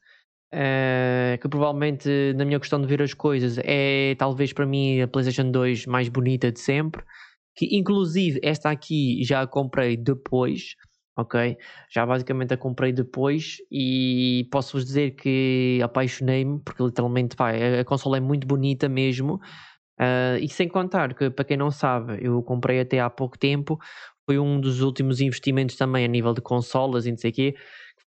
uh, 0.52 1.38
que 1.40 1.48
provavelmente 1.48 2.08
na 2.34 2.44
minha 2.44 2.58
questão 2.58 2.80
de 2.80 2.86
ver 2.88 3.00
as 3.00 3.14
coisas 3.14 3.60
é 3.62 4.16
talvez 4.18 4.52
para 4.52 4.66
mim 4.66 5.00
a 5.00 5.06
PlayStation 5.06 5.52
2 5.52 5.86
mais 5.86 6.08
bonita 6.08 6.50
de 6.50 6.58
sempre, 6.58 7.00
que 7.54 7.76
inclusive 7.76 8.40
esta 8.42 8.68
aqui 8.68 9.22
já 9.22 9.42
a 9.42 9.46
comprei 9.46 9.96
depois, 9.96 10.74
ok? 11.16 11.56
Já 11.88 12.04
basicamente 12.04 12.52
a 12.52 12.56
comprei 12.56 12.92
depois 12.92 13.58
e 13.70 14.48
posso-vos 14.50 14.84
dizer 14.84 15.12
que 15.12 15.78
apaixonei-me, 15.80 16.58
porque 16.58 16.82
literalmente 16.82 17.36
pá, 17.36 17.52
a, 17.52 17.84
consola 17.84 18.16
é 18.16 18.20
muito 18.20 18.48
bonita 18.48 18.88
mesmo. 18.88 19.40
Uh, 19.98 20.36
e 20.42 20.48
sem 20.50 20.68
contar 20.68 21.14
que, 21.14 21.30
para 21.30 21.44
quem 21.44 21.56
não 21.56 21.70
sabe, 21.70 22.18
eu 22.20 22.42
comprei 22.42 22.80
até 22.80 23.00
há 23.00 23.08
pouco 23.08 23.38
tempo, 23.38 23.78
foi 24.26 24.38
um 24.38 24.60
dos 24.60 24.82
últimos 24.82 25.20
investimentos 25.20 25.76
também 25.76 26.04
a 26.04 26.08
nível 26.08 26.34
de 26.34 26.40
consolas 26.40 27.06
e 27.06 27.10
não 27.10 27.18
sei 27.18 27.30
o 27.30 27.34
quê. 27.34 27.54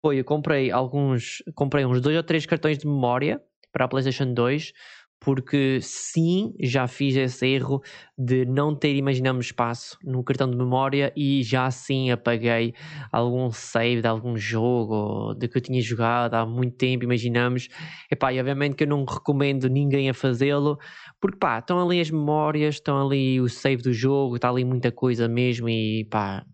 Foi, 0.02 0.20
eu 0.20 0.26
comprei 0.26 0.70
alguns, 0.70 1.42
comprei 1.56 1.86
uns 1.86 2.02
dois 2.02 2.16
ou 2.16 2.24
três 2.24 2.46
cartões 2.46 2.78
de 2.78 2.86
memória 2.86 3.42
para 3.72 3.86
a 3.86 3.88
PlayStation 3.88 4.34
2 4.34 4.74
porque 5.20 5.80
sim, 5.82 6.54
já 6.62 6.88
fiz 6.88 7.16
esse 7.16 7.46
erro 7.46 7.82
de 8.18 8.46
não 8.46 8.74
ter, 8.74 8.96
imaginamos, 8.96 9.48
espaço 9.48 9.98
no 10.04 10.24
cartão 10.24 10.50
de 10.50 10.56
memória 10.56 11.12
e 11.16 11.44
já 11.44 11.70
sim 11.70 12.10
apaguei 12.10 12.74
algum 13.12 13.52
save 13.52 14.02
de 14.02 14.08
algum 14.08 14.38
jogo 14.38 15.34
de 15.36 15.48
que 15.48 15.58
eu 15.58 15.62
tinha 15.62 15.82
jogado 15.82 16.36
há 16.36 16.46
muito 16.46 16.78
tempo, 16.78 17.04
imaginamos. 17.04 17.68
Epá, 18.10 18.32
e 18.34 18.40
obviamente 18.40 18.76
que 18.76 18.86
eu 18.86 18.88
não 18.88 19.04
recomendo 19.04 19.68
ninguém 19.68 20.10
a 20.10 20.14
fazê-lo, 20.14 20.78
porque 21.20 21.38
pá, 21.38 21.60
estão 21.60 21.80
ali 21.86 22.00
as 22.00 22.10
memórias, 22.10 22.76
estão 22.76 23.06
ali 23.06 23.42
o 23.42 23.50
save 23.50 23.84
do 23.84 23.92
jogo, 23.92 24.38
está 24.38 24.50
ali 24.50 24.64
muita 24.64 24.92
coisa 24.92 25.28
mesmo 25.28 25.68
e 25.68 26.06
pá, 26.06 26.46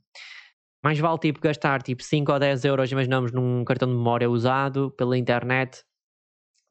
mais 0.84 1.00
vale 1.00 1.20
tipo 1.20 1.40
gastar 1.40 1.82
tipo 1.84 2.04
5 2.04 2.32
ou 2.32 2.40
10 2.40 2.66
euros, 2.66 2.92
imaginamos, 2.92 3.32
num 3.32 3.64
cartão 3.64 3.88
de 3.88 3.96
memória 3.96 4.30
usado 4.30 4.92
pela 4.92 5.18
internet 5.18 5.84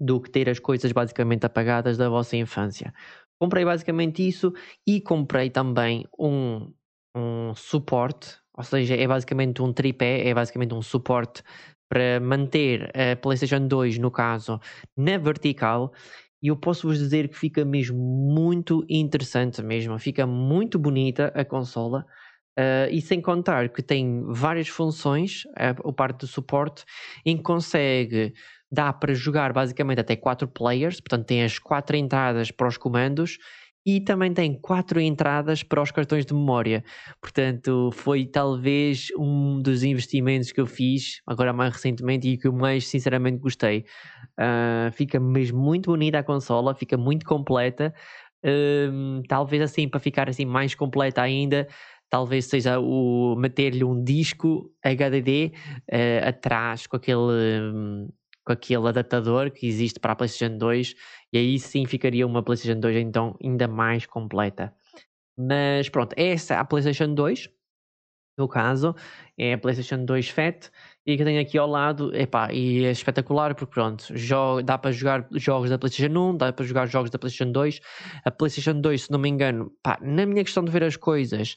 do 0.01 0.21
que 0.21 0.31
ter 0.31 0.49
as 0.49 0.59
coisas 0.59 0.93
basicamente 0.93 1.47
apagadas 1.47 1.97
da 1.97 2.09
vossa 2.09 2.37
infância. 2.37 2.93
Comprei 3.39 3.65
basicamente 3.65 4.27
isso 4.27 4.53
e 4.87 5.01
comprei 5.01 5.51
também 5.51 6.07
um, 6.19 6.73
um 7.17 7.55
suporte, 7.55 8.37
ou 8.57 8.65
seja, 8.65 8.95
é 8.95 9.07
basicamente 9.07 9.63
um 9.63 9.73
tripé, 9.73 10.27
é 10.27 10.35
basicamente 10.35 10.75
um 10.75 10.83
suporte 10.83 11.43
para 11.89 12.19
manter 12.21 12.91
a 12.97 13.17
PlayStation 13.17 13.67
2, 13.67 13.99
no 13.99 14.11
caso, 14.11 14.61
na 14.97 15.19
vertical. 15.19 15.93
E 16.43 16.49
eu 16.49 16.57
posso 16.57 16.89
vos 16.89 16.99
dizer 16.99 17.29
que 17.29 17.39
fica 17.39 17.65
mesmo 17.65 17.99
muito 17.99 18.85
interessante 18.89 19.63
mesmo, 19.63 19.99
fica 19.99 20.27
muito 20.27 20.79
bonita 20.79 21.33
a 21.35 21.45
consola. 21.45 22.05
Uh, 22.59 22.87
e 22.93 23.01
sem 23.01 23.21
contar 23.21 23.69
que 23.69 23.83
tem 23.83 24.23
várias 24.29 24.69
funções, 24.69 25.43
a, 25.57 25.71
a 25.71 25.93
parte 25.93 26.21
do 26.21 26.27
suporte, 26.27 26.85
em 27.27 27.37
que 27.37 27.43
consegue 27.43 28.33
dá 28.71 28.93
para 28.93 29.15
jogar 29.15 29.53
basicamente 29.53 30.01
até 30.01 30.17
4 30.17 30.49
players, 30.49 31.01
portanto 31.01 31.27
tem 31.27 31.43
as 31.43 31.59
4 31.59 31.97
entradas 31.97 32.51
para 32.51 32.69
os 32.69 32.77
comandos 32.77 33.39
e 33.87 34.01
também 34.01 34.33
tem 34.33 34.59
4 34.59 34.99
entradas 35.01 35.63
para 35.63 35.83
os 35.83 35.91
cartões 35.91 36.25
de 36.25 36.33
memória. 36.33 36.83
Portanto, 37.21 37.91
foi 37.93 38.25
talvez 38.25 39.09
um 39.19 39.61
dos 39.61 39.83
investimentos 39.83 40.53
que 40.53 40.61
eu 40.61 40.67
fiz 40.67 41.21
agora 41.27 41.53
mais 41.53 41.75
recentemente 41.75 42.29
e 42.29 42.39
que 42.39 42.49
eu 42.49 42.53
mais 42.53 42.89
sinceramente 42.89 43.39
gostei. 43.39 43.85
Uh, 44.41 44.91
fica 44.93 45.21
mesmo 45.21 45.61
muito 45.61 45.91
bonita 45.91 46.19
a 46.19 46.23
consola, 46.23 46.75
fica 46.75 46.97
muito 46.97 47.27
completa. 47.27 47.93
Uh, 48.43 49.23
talvez 49.29 49.63
assim, 49.63 49.87
para 49.89 50.01
ficar 50.01 50.31
assim 50.31 50.47
mais 50.47 50.75
completa 50.75 51.21
ainda, 51.21 51.69
talvez 52.09 52.47
seja 52.47 52.79
o 52.79 53.37
meter-lhe 53.37 53.85
um 53.85 54.03
disco 54.03 54.71
HDD 54.83 55.53
uh, 55.93 56.29
atrás 56.29 56.87
com 56.87 56.97
aquele. 56.97 57.19
Um, 57.21 58.09
com 58.45 58.53
aquele 58.53 58.89
adaptador 58.89 59.51
que 59.51 59.67
existe 59.67 59.99
para 59.99 60.13
a 60.13 60.17
PlayStation 60.17 60.57
2 60.59 60.95
e 61.33 61.39
aí 61.39 61.59
sim 61.59 61.87
ficaria 61.87 62.27
uma 62.27 62.43
PlayStation 62.43 62.79
2 62.79 62.97
então 62.97 63.37
ainda 63.43 63.67
mais 63.67 64.07
completa. 64.07 64.75
Mas 65.37 65.89
pronto, 65.89 66.15
essa 66.17 66.55
é 66.55 66.57
a 66.59 66.65
PlayStation 66.65 67.13
2, 67.15 67.49
no 68.37 68.49
caso, 68.49 68.95
é 69.39 69.55
a 69.55 69.59
PlayStation 69.59 70.05
2 70.05 70.29
Fat 70.29 70.71
e 71.07 71.17
que 71.17 71.25
tem 71.25 71.39
aqui 71.39 71.59
ao 71.59 71.69
lado, 71.69 72.15
epá, 72.17 72.53
e 72.53 72.85
é 72.85 72.91
espetacular 72.91 73.55
porque 73.55 73.73
pronto, 73.75 74.07
dá 74.65 74.79
para 74.79 74.91
jogar 74.91 75.27
jogos 75.33 75.71
da 75.71 75.79
PlayStation 75.79 76.17
1, 76.17 76.37
dá 76.37 76.53
para 76.53 76.65
jogar 76.65 76.87
jogos 76.87 77.11
da 77.11 77.19
PlayStation 77.19 77.53
2. 77.53 77.81
A 78.25 78.31
PlayStation 78.31 78.81
2, 78.81 79.03
se 79.03 79.11
não 79.11 79.19
me 79.19 79.29
engano, 79.29 79.73
pá, 79.83 79.99
na 80.01 80.27
minha 80.27 80.43
questão 80.43 80.65
de 80.65 80.71
ver 80.71 80.85
as 80.85 80.97
coisas, 80.97 81.57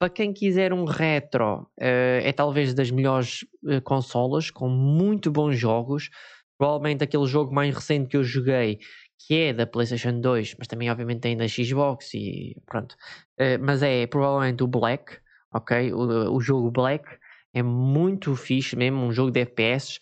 para 0.00 0.08
quem 0.08 0.32
quiser 0.32 0.72
um 0.72 0.84
retro, 0.84 1.60
uh, 1.60 1.66
é 1.78 2.32
talvez 2.32 2.72
das 2.72 2.90
melhores 2.90 3.42
uh, 3.62 3.82
consolas, 3.82 4.50
com 4.50 4.66
muito 4.66 5.30
bons 5.30 5.58
jogos. 5.58 6.08
Provavelmente 6.56 7.04
aquele 7.04 7.26
jogo 7.26 7.54
mais 7.54 7.74
recente 7.74 8.08
que 8.08 8.16
eu 8.16 8.24
joguei, 8.24 8.78
que 9.18 9.34
é 9.34 9.52
da 9.52 9.66
PlayStation 9.66 10.18
2, 10.18 10.56
mas 10.58 10.66
também 10.66 10.90
obviamente 10.90 11.20
tem 11.20 11.36
da 11.36 11.46
Xbox 11.46 12.14
e 12.14 12.56
pronto. 12.64 12.94
Uh, 13.38 13.60
mas 13.60 13.82
é 13.82 14.06
provavelmente 14.06 14.62
o 14.64 14.66
Black, 14.66 15.18
ok? 15.52 15.92
O, 15.92 16.32
o, 16.32 16.40
jogo 16.40 16.70
Black 16.70 17.04
é 17.52 17.62
muito 17.62 18.34
fixe 18.34 18.74
mesmo, 18.76 19.04
um 19.04 19.12
jogo 19.12 19.30
de 19.30 19.40
FPS, 19.40 19.98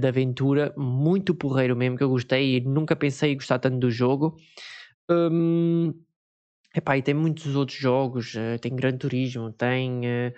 de 0.00 0.08
aventura, 0.08 0.74
muito 0.76 1.32
porreiro 1.32 1.76
mesmo, 1.76 1.96
que 1.96 2.02
eu 2.02 2.08
gostei 2.08 2.56
e 2.56 2.60
nunca 2.60 2.96
pensei 2.96 3.32
em 3.32 3.36
gostar 3.36 3.60
tanto 3.60 3.78
do 3.78 3.90
jogo. 3.90 4.34
Um, 5.08 5.94
Epá, 6.74 6.96
e 6.96 7.02
tem 7.02 7.14
muitos 7.14 7.56
outros 7.56 7.76
jogos, 7.76 8.34
uh, 8.34 8.58
tem 8.60 8.74
Gran 8.76 8.96
Turismo, 8.96 9.52
tem 9.52 10.02
uh, 10.02 10.32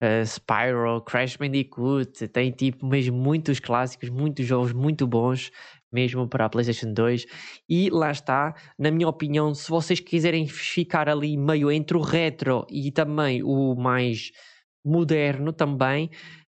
uh, 0.00 0.24
Spyro, 0.24 1.00
Crash 1.04 1.36
Bandicoot, 1.36 2.28
tem 2.28 2.52
tipo 2.52 2.86
mesmo 2.86 3.16
muitos 3.16 3.58
clássicos, 3.58 4.08
muitos 4.08 4.46
jogos 4.46 4.72
muito 4.72 5.08
bons, 5.08 5.50
mesmo 5.92 6.28
para 6.28 6.44
a 6.44 6.48
PlayStation 6.48 6.92
2. 6.92 7.26
E 7.68 7.90
lá 7.90 8.12
está, 8.12 8.54
na 8.78 8.92
minha 8.92 9.08
opinião, 9.08 9.52
se 9.54 9.68
vocês 9.68 9.98
quiserem 9.98 10.46
ficar 10.46 11.08
ali 11.08 11.36
meio 11.36 11.70
entre 11.70 11.96
o 11.96 12.00
retro 12.00 12.64
e 12.70 12.92
também 12.92 13.42
o 13.42 13.74
mais 13.74 14.30
moderno 14.84 15.52
também, 15.52 16.10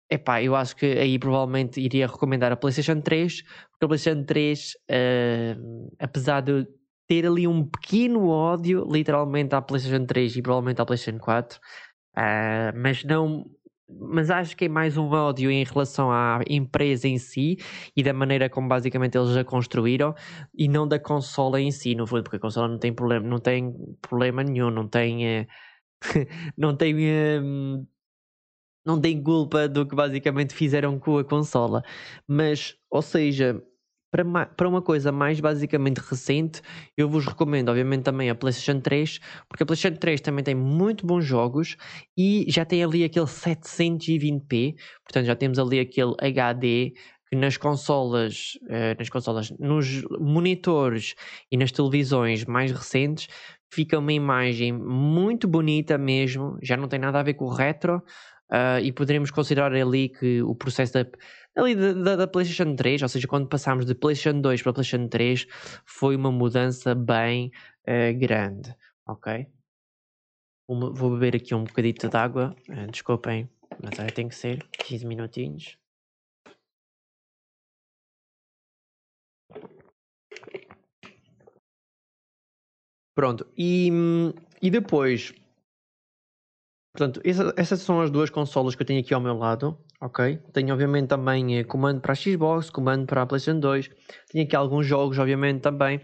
epá, 0.10 0.42
eu 0.42 0.56
acho 0.56 0.74
que 0.76 0.86
aí 0.86 1.20
provavelmente 1.20 1.82
iria 1.82 2.08
recomendar 2.08 2.52
a 2.52 2.56
PlayStation 2.56 3.02
3, 3.02 3.42
porque 3.72 3.86
a 3.86 3.88
PlayStation 3.88 4.24
3, 4.24 4.74
apesar 6.00 6.42
de 6.42 6.66
ter 7.08 7.26
ali 7.26 7.48
um 7.48 7.66
pequeno 7.66 8.28
ódio, 8.28 8.86
literalmente, 8.90 9.56
à 9.56 9.62
PlayStation 9.62 10.06
3 10.06 10.36
e 10.38 10.42
provavelmente 10.42 10.82
à 10.82 10.86
PlayStation 10.86 11.20
4, 11.20 11.58
uh, 11.58 11.62
ah, 12.16 12.74
mas 12.76 13.04
não. 13.04 13.46
Mas 13.90 14.30
acho 14.30 14.58
que 14.58 14.66
é 14.66 14.70
mais 14.70 14.98
um 14.98 15.10
ódio 15.10 15.50
em 15.50 15.64
relação 15.64 16.12
à 16.12 16.42
empresa 16.50 17.08
em 17.08 17.18
si 17.18 17.58
e 17.96 18.04
da 18.04 18.12
maneira 18.14 18.50
como 18.50 18.68
basicamente 18.68 19.18
eles 19.18 19.38
a 19.38 19.46
construíram 19.46 20.14
e 20.54 20.68
não 20.68 20.86
da 20.86 21.00
consola 21.00 21.62
em 21.62 21.72
si, 21.72 21.96
no 21.96 22.06
fundo, 22.06 22.24
porque 22.24 22.36
a 22.36 22.40
consola 22.40 22.68
não 22.68 22.80
tem 22.80 22.94
problema, 22.94 23.26
não 23.26 23.40
tem 23.40 23.74
problema 24.02 24.44
nenhum, 24.44 24.70
não 24.72 24.88
tem. 24.88 25.42
Uh, 25.44 25.48
não 26.58 26.76
tem. 26.76 26.96
Uh, 26.96 27.88
não 28.86 29.00
tem 29.02 29.22
culpa 29.22 29.68
do 29.68 29.86
que 29.86 29.96
basicamente 29.96 30.54
fizeram 30.54 30.98
com 31.00 31.18
a 31.18 31.24
consola. 31.24 31.84
Mas, 32.28 32.76
ou 32.90 33.02
seja, 33.02 33.62
para, 34.24 34.46
para 34.46 34.68
uma 34.68 34.82
coisa 34.82 35.12
mais 35.12 35.40
basicamente 35.40 36.00
recente, 36.00 36.62
eu 36.96 37.08
vos 37.08 37.26
recomendo, 37.26 37.70
obviamente, 37.70 38.04
também 38.04 38.30
a 38.30 38.36
PlayStation 38.36 38.80
3, 38.80 39.20
porque 39.48 39.64
a 39.64 39.66
PlayStation 39.66 39.98
3 39.98 40.22
também 40.22 40.44
tem 40.44 40.56
muito 40.56 41.06
bons 41.06 41.24
jogos 41.24 41.78
e 42.18 42.46
já 42.50 42.66
tem 42.66 42.84
ali 42.84 43.04
aquele 43.04 43.26
720p, 43.26 44.76
portanto, 45.04 45.26
já 45.26 45.36
temos 45.36 45.60
ali 45.60 45.80
aquele 45.80 46.14
HD 46.20 46.94
que 47.30 47.36
nas 47.36 47.58
consolas, 47.58 48.58
uh, 48.64 48.98
nas 48.98 49.10
consolas, 49.10 49.52
nos 49.60 50.02
monitores 50.20 51.14
e 51.52 51.58
nas 51.58 51.72
televisões 51.72 52.46
mais 52.46 52.72
recentes 52.72 53.28
fica 53.70 54.00
uma 54.00 54.14
imagem 54.14 54.72
muito 54.72 55.46
bonita 55.46 55.98
mesmo, 55.98 56.58
já 56.64 56.78
não 56.78 56.88
tem 56.88 57.00
nada 57.00 57.20
a 57.20 57.24
ver 57.24 57.34
com 57.34 57.46
o 57.46 57.54
retro. 57.54 58.02
Uh, 58.50 58.80
e 58.82 58.94
poderemos 58.94 59.30
considerar 59.30 59.74
ali 59.74 60.08
que 60.08 60.42
o 60.42 60.56
processo 60.56 60.94
da, 60.94 61.06
ali 61.58 61.76
da, 61.76 62.16
da, 62.16 62.28
PlayStation 62.28 62.76
3, 62.76 63.02
ou 63.02 63.10
seja, 63.10 63.28
quando 63.28 63.48
passámos 63.48 63.86
de 63.86 63.96
PlayStation 63.96 64.40
2 64.40 64.62
para 64.62 64.74
PlayStation 64.74 65.08
3, 65.08 65.48
foi 65.86 66.16
uma 66.16 66.32
mudança 66.32 66.94
bem 66.94 67.52
uh, 67.88 68.18
grande, 68.18 68.76
ok? 69.08 69.48
Vou 70.68 71.12
beber 71.12 71.36
aqui 71.38 71.56
um 71.56 71.64
bocadito 71.64 72.08
de 72.08 72.16
água, 72.18 72.56
uh, 72.70 72.92
desculpem, 72.92 73.50
mas 73.82 74.00
aí 74.00 74.12
tem 74.12 74.28
que 74.28 74.36
ser 74.36 74.64
15 74.74 75.06
minutinhos. 75.08 75.78
Pronto, 83.16 83.52
e, 83.58 83.90
e 84.62 84.70
depois, 84.70 85.34
portanto, 86.94 87.20
essa, 87.26 87.52
essas 87.58 87.82
são 87.82 88.00
as 88.00 88.12
duas 88.12 88.30
consolas 88.30 88.76
que 88.76 88.84
eu 88.84 88.86
tenho 88.86 89.02
aqui 89.02 89.12
ao 89.12 89.20
meu 89.20 89.36
lado 89.36 89.84
ok? 90.02 90.38
Tenho 90.54 90.74
obviamente 90.74 91.08
também 91.08 91.58
eh, 91.58 91.64
comando 91.64 92.02
para 92.02 92.14
a 92.14 92.16
Xbox, 92.16 92.70
comando 92.70 93.06
para 93.06 93.24
a 93.24 93.26
PlayStation 93.26 93.60
2. 93.60 93.90
Tenho 94.32 94.46
aqui 94.46 94.56
alguns 94.56 94.86
jogos, 94.86 95.18
obviamente, 95.18 95.62
também 95.62 96.02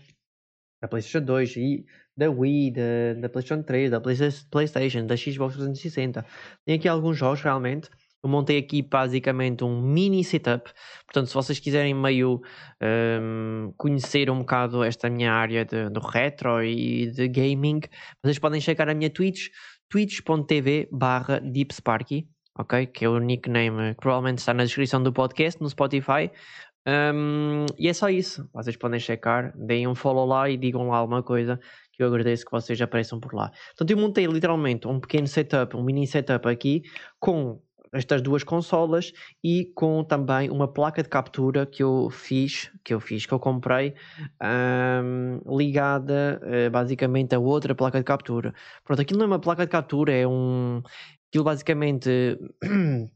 da 0.82 0.88
PlayStation 0.88 1.26
2 1.26 1.58
e 1.58 1.86
da 2.16 2.30
Wii, 2.30 2.72
da, 2.72 3.14
da 3.22 3.30
PlayStation 3.30 3.64
3, 3.64 3.92
da 3.92 4.02
PlayStation, 4.02 5.06
da 5.06 5.18
Xbox 5.18 5.56
360. 5.56 6.26
Tenho 6.66 6.80
aqui 6.80 6.88
alguns 6.88 7.18
jogos 7.18 7.42
realmente. 7.42 7.90
Eu 8.24 8.30
montei 8.30 8.58
aqui 8.58 8.82
basicamente 8.82 9.66
um 9.66 9.82
mini 9.82 10.24
setup. 10.24 10.72
Portanto, 11.06 11.28
se 11.28 11.34
vocês 11.34 11.60
quiserem 11.60 11.94
meio 11.94 12.42
um, 12.82 13.74
conhecer 13.78 14.30
um 14.30 14.40
bocado 14.40 14.82
esta 14.82 15.10
minha 15.10 15.34
área 15.34 15.66
de, 15.66 15.90
do 15.90 16.00
retro 16.00 16.64
e 16.64 17.12
de 17.12 17.28
gaming, 17.28 17.82
vocês 18.24 18.40
podem 18.40 18.62
checar 18.62 18.88
a 18.88 18.94
minha 18.94 19.10
Twitch, 19.10 19.50
twitch.tv 19.90 20.88
barra 20.90 21.40
deepsparky, 21.40 22.30
ok? 22.58 22.86
Que 22.88 23.06
é 23.06 23.10
o 23.10 23.20
nickname 23.20 23.94
que 23.96 24.02
provavelmente 24.02 24.40
está 24.40 24.54
na 24.54 24.64
descrição 24.64 25.02
do 25.02 25.12
podcast, 25.12 25.62
no 25.62 25.70
Spotify. 25.70 26.32
Um, 26.86 27.66
e 27.78 27.88
é 27.88 27.94
só 27.94 28.10
isso. 28.10 28.48
Vocês 28.54 28.76
podem 28.76 29.00
checar, 29.00 29.54
deem 29.56 29.88
um 29.88 29.96
follow 29.96 30.26
lá 30.26 30.50
e 30.50 30.58
digam 30.58 30.90
lá 30.90 30.98
alguma 30.98 31.24
coisa 31.24 31.60
que 31.94 32.04
eu 32.04 32.08
agradeço 32.08 32.46
que 32.46 32.52
vocês 32.52 32.82
apareçam 32.82 33.20
por 33.20 33.34
lá. 33.34 33.52
Portanto, 33.68 33.92
eu 33.92 33.98
montei 33.98 34.26
literalmente 34.26 34.88
um 34.88 35.00
pequeno 35.00 35.28
setup, 35.28 35.78
um 35.78 35.84
mini 35.84 36.06
setup 36.08 36.48
aqui 36.48 36.82
com 37.20 37.62
estas 37.94 38.22
duas 38.22 38.44
consolas 38.44 39.14
e 39.44 39.72
com 39.76 40.04
também 40.04 40.50
uma 40.50 40.68
placa 40.68 41.04
de 41.04 41.10
captura 41.10 41.66
que 41.66 41.84
eu 41.84 42.10
fiz, 42.10 42.72
que 42.84 42.94
eu 42.94 43.00
fiz, 43.00 43.26
que 43.26 43.34
eu 43.34 43.40
comprei, 43.40 43.94
um, 44.42 45.40
ligada 45.58 46.42
uh, 46.44 46.72
basicamente 46.72 47.36
a 47.36 47.40
outra 47.40 47.76
placa 47.76 48.00
de 48.00 48.04
captura. 48.04 48.54
Pronto, 48.84 49.02
aquilo 49.02 49.20
não 49.20 49.26
é 49.26 49.28
uma 49.28 49.40
placa 49.40 49.64
de 49.64 49.72
captura, 49.72 50.12
é 50.12 50.28
um. 50.28 50.82
Aquilo 51.34 51.44
basicamente. 51.44 52.38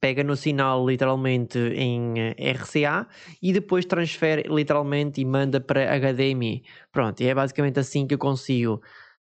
pega 0.00 0.24
no 0.24 0.34
sinal 0.34 0.84
literalmente 0.84 1.58
em 1.58 2.14
eh, 2.18 2.52
RCA 2.52 3.06
e 3.40 3.52
depois 3.52 3.84
transfere 3.84 4.42
literalmente 4.48 5.20
e 5.20 5.24
manda 5.24 5.60
para 5.60 5.96
HDMI. 5.96 6.64
Pronto, 6.90 7.20
e 7.20 7.26
é 7.28 7.34
basicamente 7.34 7.78
assim 7.78 8.04
que 8.04 8.14
eu 8.14 8.18
consigo 8.18 8.82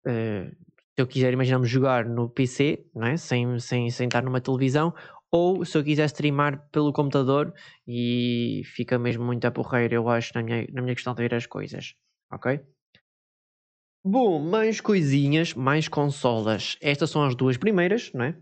uh, 0.06 0.56
se 0.98 1.02
eu 1.02 1.08
quiser, 1.08 1.32
imaginamos, 1.32 1.70
jogar 1.70 2.06
no 2.06 2.28
PC, 2.28 2.86
não 2.96 3.08
é? 3.08 3.18
sem, 3.18 3.60
sem, 3.60 3.90
sem 3.92 4.08
estar 4.08 4.24
numa 4.24 4.42
televisão, 4.42 4.94
ou 5.32 5.64
se 5.64 5.78
eu 5.78 5.84
quiser 5.84 6.06
streamar 6.06 6.68
pelo 6.72 6.92
computador 6.92 7.54
e 7.88 8.64
fica 8.66 8.98
mesmo 8.98 9.24
muito 9.24 9.46
a 9.46 9.52
porreira, 9.52 9.94
eu 9.94 10.10
acho, 10.10 10.32
na 10.34 10.42
minha, 10.42 10.66
na 10.74 10.82
minha 10.82 10.96
questão 10.96 11.14
de 11.14 11.22
ver 11.22 11.36
as 11.36 11.46
coisas, 11.46 11.94
ok? 12.32 12.60
Bom, 14.10 14.40
mais 14.40 14.80
coisinhas, 14.80 15.54
mais 15.54 15.90
consolas. 15.90 16.78
Estas 16.80 17.10
são 17.10 17.24
as 17.26 17.36
duas 17.36 17.58
primeiras, 17.58 18.10
não 18.14 18.24
é? 18.24 18.38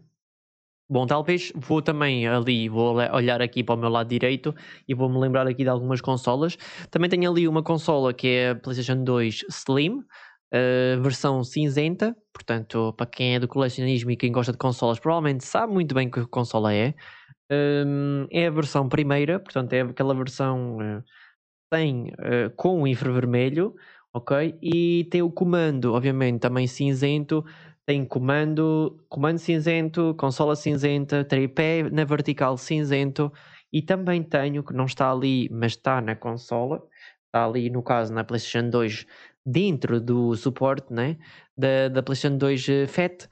Bom, 0.88 1.08
talvez 1.08 1.52
vou 1.56 1.82
também 1.82 2.28
ali, 2.28 2.70
vou 2.70 2.96
olhar 2.96 3.42
aqui 3.42 3.64
para 3.64 3.74
o 3.74 3.78
meu 3.80 3.90
lado 3.90 4.08
direito 4.08 4.54
e 4.88 4.94
vou-me 4.94 5.18
lembrar 5.18 5.48
aqui 5.48 5.64
de 5.64 5.70
algumas 5.70 6.02
consolas. 6.02 6.56
Também 6.92 7.10
tenho 7.10 7.32
ali 7.32 7.48
uma 7.48 7.64
consola 7.64 8.14
que 8.14 8.28
é 8.28 8.50
a 8.52 8.56
PlayStation 8.56 9.04
2 9.04 9.46
Slim, 9.50 9.94
uh, 10.02 11.02
versão 11.02 11.44
cinzenta, 11.44 12.16
portanto, 12.32 12.94
para 12.94 13.08
quem 13.08 13.34
é 13.34 13.40
do 13.40 13.48
colecionismo 13.48 14.12
e 14.12 14.16
quem 14.16 14.32
gosta 14.32 14.52
de 14.52 14.60
consolas, 14.60 15.00
provavelmente 15.00 15.46
sabe 15.46 15.74
muito 15.74 15.96
bem 15.96 16.12
que 16.12 16.28
consola 16.28 16.76
é. 16.76 16.94
Um, 17.52 18.28
é 18.32 18.46
a 18.46 18.52
versão 18.52 18.88
primeira, 18.88 19.40
portanto, 19.40 19.74
é 19.74 19.82
aquela 19.82 20.14
versão 20.14 20.78
uh, 20.78 21.04
tem 21.72 22.10
uh, 22.20 22.50
com 22.56 22.88
infravermelho, 22.88 23.76
ok? 24.16 24.58
E 24.62 25.04
tem 25.12 25.22
o 25.22 25.30
comando, 25.30 25.94
obviamente, 25.94 26.40
também 26.40 26.66
cinzento. 26.68 27.44
Tem 27.86 28.04
comando, 28.06 28.98
comando 29.10 29.38
cinzento, 29.38 30.16
consola 30.18 30.56
cinzenta, 30.56 31.24
tripé 31.24 31.84
na 31.84 32.06
vertical 32.06 32.58
cinzento 32.58 33.32
e 33.72 33.82
também 33.82 34.24
tenho, 34.24 34.64
que 34.64 34.74
não 34.74 34.86
está 34.86 35.12
ali, 35.12 35.50
mas 35.52 35.74
está 35.74 36.02
na 36.02 36.16
consola, 36.16 36.82
está 37.26 37.46
ali 37.46 37.70
no 37.70 37.84
caso 37.84 38.14
na 38.14 38.24
PlayStation 38.24 38.70
2 38.70 39.06
dentro 39.46 40.00
do 40.00 40.34
suporte 40.36 40.92
né, 40.92 41.18
da, 41.56 41.90
da 41.90 42.02
PlayStation 42.02 42.38
2 42.38 42.70
eh, 42.70 42.88
FAT, 42.88 43.28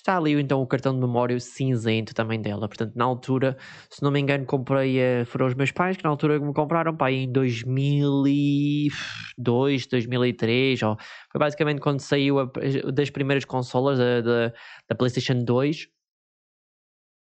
está 0.00 0.16
ali 0.16 0.32
então 0.40 0.60
o 0.60 0.66
cartão 0.66 0.92
de 0.94 1.00
memória 1.00 1.38
cinzento 1.40 2.14
também 2.14 2.40
dela. 2.40 2.68
Portanto, 2.68 2.94
na 2.96 3.04
altura, 3.04 3.56
se 3.90 4.02
não 4.02 4.10
me 4.10 4.20
engano, 4.20 4.44
comprei, 4.44 4.98
uh, 4.98 5.24
foram 5.26 5.46
os 5.46 5.54
meus 5.54 5.70
pais 5.70 5.96
que 5.96 6.04
na 6.04 6.10
altura 6.10 6.38
me 6.40 6.52
compraram, 6.52 6.96
pá, 6.96 7.10
em 7.10 7.30
2002, 7.30 9.86
2003, 9.86 10.82
ó, 10.82 10.96
foi 11.30 11.38
basicamente 11.38 11.80
quando 11.80 12.00
saiu 12.00 12.40
a, 12.40 12.50
das 12.92 13.10
primeiras 13.10 13.44
consolas 13.44 13.98
da, 13.98 14.20
da, 14.20 14.52
da 14.88 14.94
PlayStation 14.96 15.44
2. 15.44 15.88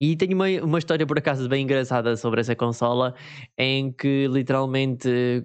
E 0.01 0.17
tenho 0.17 0.35
uma, 0.35 0.47
uma 0.63 0.79
história 0.79 1.05
por 1.07 1.19
acaso 1.19 1.49
bem 1.49 1.65
engraçada 1.65 2.17
sobre 2.17 2.41
essa 2.41 2.55
consola, 2.55 3.15
em 3.57 3.93
que 3.93 4.29
literalmente 4.29 5.45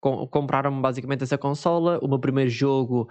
com, 0.00 0.26
compraram 0.26 0.80
basicamente 0.82 1.22
essa 1.22 1.38
consola. 1.38 2.00
O 2.02 2.08
meu 2.08 2.18
primeiro 2.18 2.50
jogo 2.50 3.08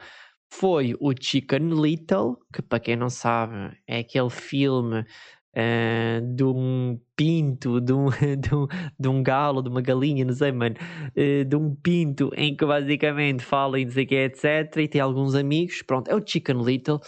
foi 0.52 0.94
o 1.00 1.14
Chicken 1.18 1.70
Little, 1.70 2.38
que 2.54 2.62
para 2.62 2.80
quem 2.80 2.96
não 2.96 3.10
sabe 3.10 3.76
é 3.88 4.00
aquele 4.00 4.30
filme 4.30 5.00
uh, 5.00 6.36
de 6.36 6.44
um 6.44 7.00
pinto, 7.16 7.80
de 7.82 7.94
um, 7.94 8.10
de, 8.10 8.54
um, 8.54 8.68
de 9.00 9.08
um 9.08 9.24
galo, 9.24 9.62
de 9.62 9.70
uma 9.70 9.82
galinha, 9.82 10.26
não 10.26 10.34
sei, 10.34 10.52
mano, 10.52 10.76
uh, 11.16 11.46
de 11.46 11.56
um 11.56 11.74
pinto 11.76 12.30
em 12.36 12.56
que 12.56 12.66
basicamente 12.66 13.44
fala 13.44 13.80
e 13.80 13.86
não 13.86 13.92
sei 13.92 14.06
que, 14.06 14.16
etc. 14.16 14.76
E 14.78 14.88
tem 14.88 15.02
alguns 15.02 15.36
amigos. 15.36 15.82
Pronto, 15.82 16.10
é 16.10 16.16
o 16.16 16.26
Chicken 16.26 16.62
Little. 16.62 17.00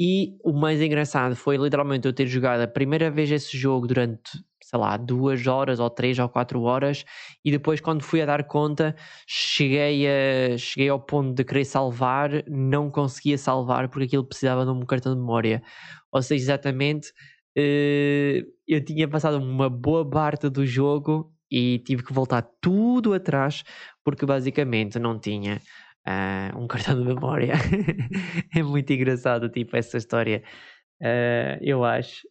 E 0.00 0.36
o 0.44 0.52
mais 0.52 0.80
engraçado 0.80 1.34
foi 1.34 1.56
literalmente 1.56 2.06
eu 2.06 2.12
ter 2.12 2.26
jogado 2.26 2.60
a 2.60 2.68
primeira 2.68 3.10
vez 3.10 3.30
esse 3.30 3.56
jogo 3.56 3.86
durante 3.86 4.30
sei 4.68 4.78
lá, 4.78 4.96
duas 4.98 5.46
horas 5.46 5.80
ou 5.80 5.88
três 5.88 6.18
ou 6.18 6.28
quatro 6.28 6.60
horas 6.62 7.04
e 7.42 7.50
depois 7.50 7.80
quando 7.80 8.02
fui 8.02 8.20
a 8.20 8.26
dar 8.26 8.44
conta 8.44 8.94
cheguei, 9.26 10.06
a, 10.06 10.58
cheguei 10.58 10.90
ao 10.90 11.00
ponto 11.00 11.34
de 11.34 11.42
querer 11.42 11.64
salvar, 11.64 12.30
não 12.46 12.90
conseguia 12.90 13.38
salvar 13.38 13.88
porque 13.88 14.04
aquilo 14.04 14.24
precisava 14.26 14.64
de 14.66 14.70
um 14.70 14.84
cartão 14.84 15.14
de 15.14 15.20
memória. 15.20 15.62
Ou 16.12 16.20
seja, 16.20 16.44
exatamente, 16.44 17.08
uh, 17.56 18.46
eu 18.66 18.84
tinha 18.84 19.08
passado 19.08 19.38
uma 19.38 19.70
boa 19.70 20.08
parte 20.08 20.50
do 20.50 20.66
jogo 20.66 21.32
e 21.50 21.78
tive 21.78 22.02
que 22.02 22.12
voltar 22.12 22.42
tudo 22.60 23.14
atrás 23.14 23.64
porque 24.04 24.26
basicamente 24.26 24.98
não 24.98 25.18
tinha 25.18 25.62
uh, 26.06 26.58
um 26.58 26.66
cartão 26.66 26.94
de 26.94 27.06
memória. 27.06 27.54
é 28.54 28.62
muito 28.62 28.92
engraçado, 28.92 29.48
tipo, 29.48 29.76
essa 29.76 29.96
história. 29.96 30.42
Uh, 31.00 31.56
eu 31.62 31.84
acho. 31.84 32.26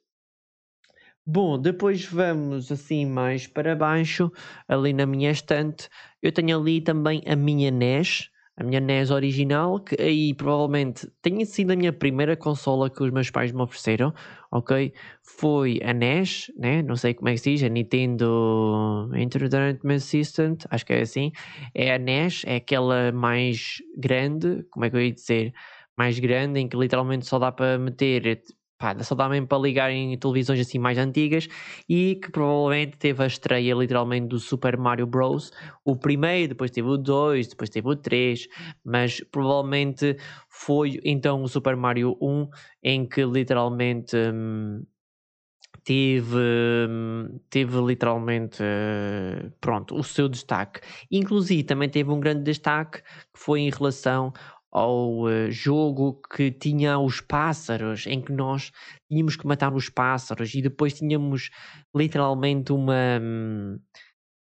Bom, 1.29 1.59
depois 1.59 2.05
vamos 2.05 2.71
assim 2.71 3.05
mais 3.05 3.45
para 3.47 3.75
baixo, 3.75 4.31
ali 4.65 4.93
na 4.93 5.05
minha 5.05 5.29
estante. 5.29 5.89
Eu 6.23 6.31
tenho 6.31 6.57
ali 6.57 6.79
também 6.79 7.21
a 7.27 7.35
minha 7.35 7.69
NES, 7.69 8.29
a 8.55 8.63
minha 8.63 8.79
NES 8.79 9.11
original, 9.11 9.77
que 9.81 10.01
aí 10.01 10.33
provavelmente 10.33 11.05
tenha 11.21 11.45
sido 11.45 11.71
a 11.71 11.75
minha 11.75 11.91
primeira 11.91 12.37
consola 12.37 12.89
que 12.89 13.03
os 13.03 13.11
meus 13.11 13.29
pais 13.29 13.51
me 13.51 13.61
ofereceram, 13.61 14.13
ok? 14.49 14.93
Foi 15.21 15.81
a 15.83 15.93
NES, 15.93 16.49
né? 16.57 16.81
Não 16.81 16.95
sei 16.95 17.13
como 17.13 17.27
é 17.27 17.33
que 17.33 17.39
se 17.39 17.51
diz, 17.51 17.63
a 17.63 17.67
Nintendo 17.67 19.09
Entertainment 19.13 19.99
System, 19.99 20.55
acho 20.69 20.85
que 20.85 20.93
é 20.93 21.01
assim. 21.01 21.33
É 21.75 21.93
a 21.93 21.97
NES, 21.99 22.43
é 22.45 22.55
aquela 22.55 23.11
mais 23.11 23.79
grande, 23.97 24.63
como 24.71 24.85
é 24.85 24.89
que 24.89 24.95
eu 24.95 25.01
ia 25.01 25.11
dizer? 25.11 25.53
Mais 25.97 26.17
grande, 26.19 26.61
em 26.61 26.69
que 26.69 26.77
literalmente 26.77 27.25
só 27.25 27.37
dá 27.37 27.51
para 27.51 27.77
meter 27.77 28.41
pá, 28.77 28.95
só 29.03 29.15
dá 29.15 29.27
mesmo 29.29 29.47
para 29.47 29.57
ligar 29.57 29.91
em 29.91 30.17
televisões 30.17 30.59
assim 30.59 30.79
mais 30.79 30.97
antigas 30.97 31.47
e 31.89 32.15
que 32.15 32.31
provavelmente 32.31 32.97
teve 32.97 33.23
a 33.23 33.27
estreia 33.27 33.73
literalmente 33.75 34.27
do 34.27 34.39
Super 34.39 34.77
Mario 34.77 35.07
Bros. 35.07 35.51
O 35.83 35.95
primeiro, 35.95 36.49
depois 36.49 36.71
teve 36.71 36.87
o 36.87 36.97
2, 36.97 37.47
depois 37.47 37.69
teve 37.69 37.87
o 37.87 37.95
3, 37.95 38.47
mas 38.83 39.19
provavelmente 39.31 40.17
foi 40.49 40.99
então 41.03 41.41
o 41.43 41.47
Super 41.47 41.75
Mario 41.75 42.17
1 42.21 42.47
em 42.83 43.05
que 43.07 43.23
literalmente 43.25 44.15
hum, 44.15 44.83
teve, 45.83 46.35
hum, 46.89 47.39
teve 47.49 47.79
literalmente 47.81 48.63
pronto, 49.61 49.95
o 49.95 50.03
seu 50.03 50.27
destaque. 50.27 50.81
Inclusive 51.11 51.63
também 51.63 51.89
teve 51.89 52.09
um 52.11 52.19
grande 52.19 52.43
destaque 52.43 53.01
que 53.01 53.39
foi 53.39 53.61
em 53.61 53.69
relação 53.69 54.33
ao 54.77 55.23
uh, 55.23 55.51
jogo 55.51 56.21
que 56.35 56.51
tinha 56.51 56.99
os 56.99 57.19
pássaros, 57.21 58.05
em 58.07 58.21
que 58.21 58.31
nós 58.31 58.71
tínhamos 59.09 59.35
que 59.35 59.47
matar 59.47 59.73
os 59.73 59.89
pássaros 59.89 60.53
e 60.53 60.61
depois 60.61 60.93
tínhamos 60.93 61.49
literalmente 61.95 62.71
uma. 62.71 63.19
Hum, 63.21 63.79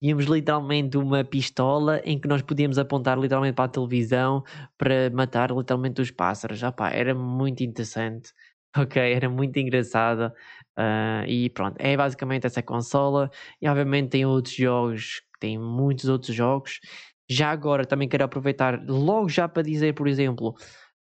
tínhamos 0.02 0.26
literalmente 0.26 0.96
uma 0.98 1.24
pistola 1.24 2.00
em 2.04 2.18
que 2.20 2.28
nós 2.28 2.42
podíamos 2.42 2.78
apontar 2.78 3.18
literalmente 3.18 3.54
para 3.54 3.64
a 3.64 3.68
televisão 3.68 4.42
para 4.76 5.10
matar 5.10 5.50
literalmente 5.50 6.02
os 6.02 6.10
pássaros. 6.10 6.62
Ah, 6.64 6.72
pá, 6.72 6.90
era 6.90 7.14
muito 7.14 7.62
interessante, 7.62 8.32
ok? 8.76 9.00
Era 9.14 9.28
muito 9.30 9.58
engraçado. 9.58 10.32
Uh, 10.78 11.24
e 11.28 11.48
pronto, 11.50 11.76
é 11.78 11.96
basicamente 11.96 12.46
essa 12.46 12.62
consola. 12.62 13.30
E 13.62 13.68
obviamente 13.68 14.10
tem 14.10 14.26
outros 14.26 14.54
jogos, 14.54 15.22
tem 15.40 15.58
muitos 15.58 16.08
outros 16.08 16.34
jogos 16.34 16.80
já 17.28 17.50
agora 17.50 17.86
também 17.86 18.08
quero 18.08 18.24
aproveitar 18.24 18.82
logo 18.86 19.28
já 19.28 19.48
para 19.48 19.62
dizer, 19.62 19.94
por 19.94 20.06
exemplo, 20.06 20.54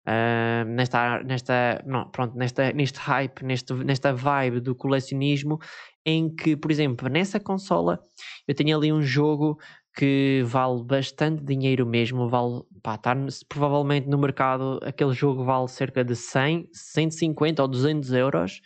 uh, 0.07 0.65
nesta, 0.67 1.23
nesta, 1.23 1.83
não, 1.85 2.09
pronto, 2.09 2.37
nesta, 2.37 2.71
neste 2.71 2.99
hype, 2.99 3.43
neste, 3.43 3.73
nesta 3.73 4.13
vibe 4.13 4.59
do 4.59 4.75
colecionismo, 4.75 5.59
em 6.05 6.33
que, 6.33 6.55
por 6.55 6.71
exemplo, 6.71 7.07
nessa 7.09 7.39
consola 7.39 7.99
eu 8.47 8.55
tenho 8.55 8.77
ali 8.77 8.91
um 8.91 9.01
jogo 9.01 9.57
que 9.95 10.41
vale 10.45 10.83
bastante 10.83 11.43
dinheiro 11.43 11.85
mesmo, 11.85 12.27
vale, 12.27 12.61
pá, 12.81 12.95
está 12.95 13.15
provavelmente 13.47 14.07
no 14.07 14.17
mercado, 14.17 14.79
aquele 14.83 15.13
jogo 15.13 15.43
vale 15.43 15.67
cerca 15.67 16.03
de 16.03 16.15
100, 16.15 16.67
150 16.73 17.61
ou 17.61 17.67
200 17.67 18.11
euros, 18.13 18.61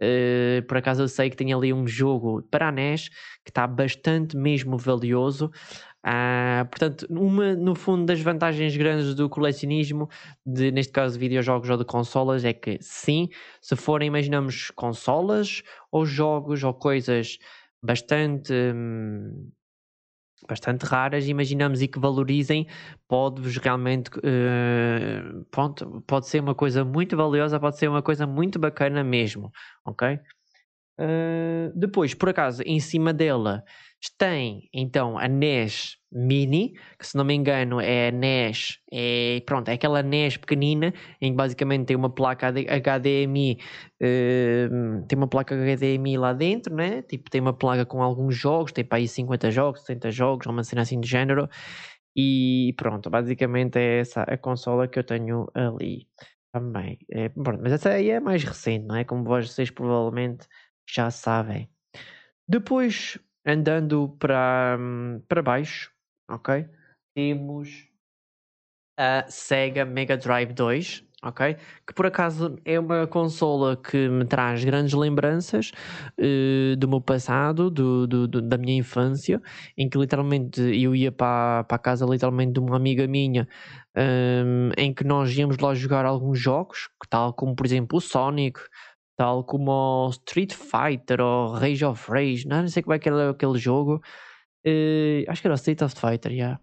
Uh, 0.00 0.62
por 0.68 0.76
acaso 0.76 1.02
eu 1.02 1.08
sei 1.08 1.28
que 1.28 1.36
tem 1.36 1.52
ali 1.52 1.72
um 1.72 1.84
jogo 1.86 2.40
para 2.42 2.68
a 2.68 2.72
NES 2.72 3.08
que 3.44 3.50
está 3.50 3.66
bastante 3.66 4.36
mesmo 4.36 4.78
valioso. 4.78 5.50
Uh, 6.08 6.64
portanto, 6.70 7.06
uma 7.10 7.54
no 7.54 7.74
fundo 7.74 8.06
das 8.06 8.20
vantagens 8.22 8.74
grandes 8.74 9.14
do 9.14 9.28
colecionismo, 9.28 10.08
de, 10.46 10.70
neste 10.70 10.90
caso 10.90 11.14
de 11.14 11.20
videojogos 11.20 11.68
ou 11.68 11.76
de 11.76 11.84
consolas, 11.84 12.46
é 12.46 12.52
que 12.54 12.78
sim, 12.80 13.28
se 13.60 13.76
forem, 13.76 14.08
imaginamos, 14.08 14.70
consolas 14.70 15.62
ou 15.92 16.06
jogos 16.06 16.64
ou 16.64 16.72
coisas 16.72 17.38
bastante. 17.82 18.52
Hum, 18.54 19.50
bastante 20.48 20.84
raras, 20.86 21.26
imaginamos 21.26 21.82
e 21.82 21.88
que 21.88 21.98
valorizem, 21.98 22.66
pode-vos 23.08 23.56
realmente 23.56 24.08
uh, 24.18 25.44
pronto, 25.50 26.02
pode 26.06 26.28
ser 26.28 26.40
uma 26.40 26.54
coisa 26.54 26.84
muito 26.84 27.16
valiosa, 27.16 27.58
pode 27.58 27.76
ser 27.76 27.88
uma 27.88 28.02
coisa 28.02 28.26
muito 28.26 28.58
bacana 28.58 29.02
mesmo, 29.02 29.50
ok? 29.84 30.18
Uh, 30.98 31.72
depois, 31.76 32.12
por 32.14 32.28
acaso, 32.28 32.62
em 32.66 32.80
cima 32.80 33.12
dela 33.12 33.64
tem 34.16 34.68
então 34.72 35.18
a 35.18 35.26
NES 35.26 35.96
Mini, 36.10 36.72
que 36.98 37.06
se 37.06 37.16
não 37.16 37.24
me 37.24 37.34
engano 37.34 37.80
é 37.80 38.08
a 38.08 38.10
NES, 38.12 38.78
é, 38.92 39.42
pronto, 39.44 39.68
é 39.68 39.74
aquela 39.74 40.02
NES 40.02 40.36
pequenina, 40.36 40.94
em 41.20 41.32
que 41.32 41.36
basicamente 41.36 41.86
tem 41.86 41.96
uma 41.96 42.08
placa 42.08 42.48
HDMI, 42.50 43.58
uh, 44.00 45.06
tem 45.06 45.18
uma 45.18 45.28
placa 45.28 45.54
HDMI 45.54 46.16
lá 46.16 46.32
dentro, 46.32 46.74
né? 46.74 47.02
Tipo, 47.02 47.30
tem 47.30 47.40
uma 47.40 47.52
placa 47.52 47.84
com 47.84 48.02
alguns 48.02 48.36
jogos, 48.36 48.72
tem 48.72 48.84
para 48.84 48.98
aí 48.98 49.08
50 49.08 49.50
jogos, 49.50 49.84
70 49.84 50.10
jogos, 50.10 50.46
uma 50.46 50.64
cena 50.64 50.82
assim 50.82 51.00
de 51.00 51.08
género. 51.08 51.48
E 52.16 52.74
pronto, 52.76 53.10
basicamente 53.10 53.78
é 53.78 54.00
essa 54.00 54.22
a 54.22 54.36
consola 54.38 54.88
que 54.88 54.98
eu 54.98 55.04
tenho 55.04 55.46
ali 55.54 56.06
também. 56.52 56.98
É, 57.10 57.28
pronto, 57.28 57.60
mas 57.62 57.72
essa 57.72 57.90
aí 57.90 58.10
é 58.10 58.20
mais 58.20 58.42
recente, 58.44 58.86
não 58.86 58.96
é? 58.96 59.04
Como 59.04 59.24
vocês 59.24 59.70
provavelmente 59.70 60.46
já 60.88 61.10
sabem. 61.10 61.68
Depois 62.48 63.18
andando 63.46 64.16
para, 64.18 64.78
para 65.28 65.42
baixo, 65.42 65.90
ok? 66.28 66.66
Temos 67.14 67.88
a 68.98 69.24
Sega 69.28 69.84
Mega 69.84 70.16
Drive 70.16 70.52
2, 70.52 71.04
ok? 71.22 71.56
Que 71.86 71.94
por 71.94 72.06
acaso 72.06 72.58
é 72.64 72.78
uma 72.78 73.06
consola 73.06 73.76
que 73.76 74.08
me 74.08 74.24
traz 74.24 74.64
grandes 74.64 74.92
lembranças 74.92 75.72
uh, 76.18 76.76
do 76.76 76.88
meu 76.88 77.00
passado, 77.00 77.70
do, 77.70 78.06
do, 78.06 78.28
do, 78.28 78.42
da 78.42 78.58
minha 78.58 78.76
infância, 78.76 79.40
em 79.76 79.88
que 79.88 79.98
literalmente 79.98 80.60
eu 80.60 80.94
ia 80.94 81.12
para, 81.12 81.64
para 81.64 81.76
a 81.76 81.78
casa 81.78 82.06
literalmente 82.06 82.52
de 82.52 82.60
uma 82.60 82.76
amiga 82.76 83.06
minha, 83.06 83.48
um, 83.96 84.70
em 84.76 84.92
que 84.92 85.04
nós 85.04 85.36
íamos 85.36 85.58
lá 85.58 85.74
jogar 85.74 86.04
alguns 86.04 86.38
jogos, 86.38 86.88
tal 87.08 87.32
como 87.32 87.54
por 87.54 87.66
exemplo 87.66 87.98
o 87.98 88.00
Sonic, 88.00 88.60
tal 89.18 89.42
como 89.42 89.72
o 90.06 90.10
Street 90.10 90.54
Fighter 90.54 91.20
ou 91.20 91.50
Rage 91.52 91.84
of 91.84 92.08
Rage, 92.08 92.46
não, 92.46 92.62
não 92.62 92.68
sei 92.68 92.84
como 92.84 92.94
é 92.94 93.00
que 93.00 93.08
era 93.08 93.30
aquele 93.30 93.58
jogo. 93.58 94.00
Uh, 94.64 95.28
acho 95.28 95.42
que 95.42 95.48
era 95.48 95.56
Street 95.56 95.82
of 95.82 95.94
Fighter, 95.98 96.30
já. 96.30 96.36
Yeah. 96.36 96.60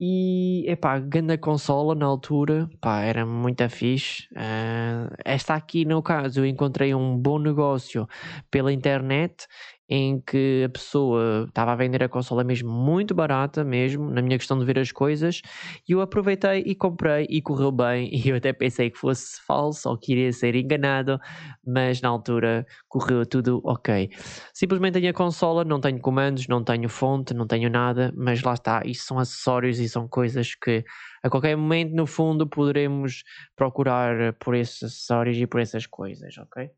E, 0.00 0.64
epá, 0.70 0.98
grande 1.00 1.38
consola 1.38 1.94
na 1.94 2.06
altura, 2.06 2.70
pá, 2.80 3.00
era 3.00 3.24
muito 3.26 3.68
fixe. 3.70 4.28
Uh, 4.32 5.12
esta 5.24 5.54
aqui, 5.54 5.84
no 5.84 6.02
caso, 6.02 6.40
eu 6.40 6.46
encontrei 6.46 6.94
um 6.94 7.16
bom 7.16 7.38
negócio 7.38 8.06
pela 8.50 8.72
internet 8.72 9.46
em 9.88 10.20
que 10.20 10.64
a 10.64 10.68
pessoa 10.68 11.46
estava 11.48 11.72
a 11.72 11.76
vender 11.76 12.02
a 12.02 12.08
consola 12.08 12.44
mesmo 12.44 12.70
muito 12.70 13.14
barata 13.14 13.64
mesmo, 13.64 14.10
na 14.10 14.20
minha 14.20 14.36
questão 14.36 14.58
de 14.58 14.64
ver 14.64 14.78
as 14.78 14.92
coisas, 14.92 15.40
e 15.88 15.92
eu 15.92 16.00
aproveitei 16.00 16.62
e 16.66 16.74
comprei 16.74 17.26
e 17.30 17.40
correu 17.40 17.72
bem, 17.72 18.10
e 18.12 18.28
eu 18.28 18.36
até 18.36 18.52
pensei 18.52 18.90
que 18.90 18.98
fosse 18.98 19.40
falso 19.46 19.88
ou 19.88 19.96
que 19.96 20.12
iria 20.12 20.32
ser 20.32 20.54
enganado, 20.54 21.18
mas 21.66 22.00
na 22.02 22.08
altura 22.08 22.66
correu 22.88 23.24
tudo 23.24 23.60
ok. 23.64 24.10
Simplesmente 24.52 24.94
tenho 24.94 25.10
a 25.10 25.14
consola, 25.14 25.64
não 25.64 25.80
tenho 25.80 26.00
comandos, 26.00 26.46
não 26.48 26.62
tenho 26.62 26.88
fonte, 26.88 27.32
não 27.32 27.46
tenho 27.46 27.70
nada, 27.70 28.12
mas 28.16 28.42
lá 28.42 28.54
está, 28.54 28.82
isto 28.84 29.04
são 29.04 29.18
acessórios 29.18 29.78
e 29.78 29.88
são 29.88 30.06
coisas 30.08 30.54
que 30.54 30.84
a 31.22 31.30
qualquer 31.30 31.56
momento 31.56 31.94
no 31.94 32.06
fundo 32.06 32.46
poderemos 32.46 33.24
procurar 33.56 34.34
por 34.34 34.54
esses 34.54 34.82
acessórios 34.82 35.36
e 35.38 35.46
por 35.46 35.60
essas 35.60 35.86
coisas, 35.86 36.36
ok? 36.38 36.70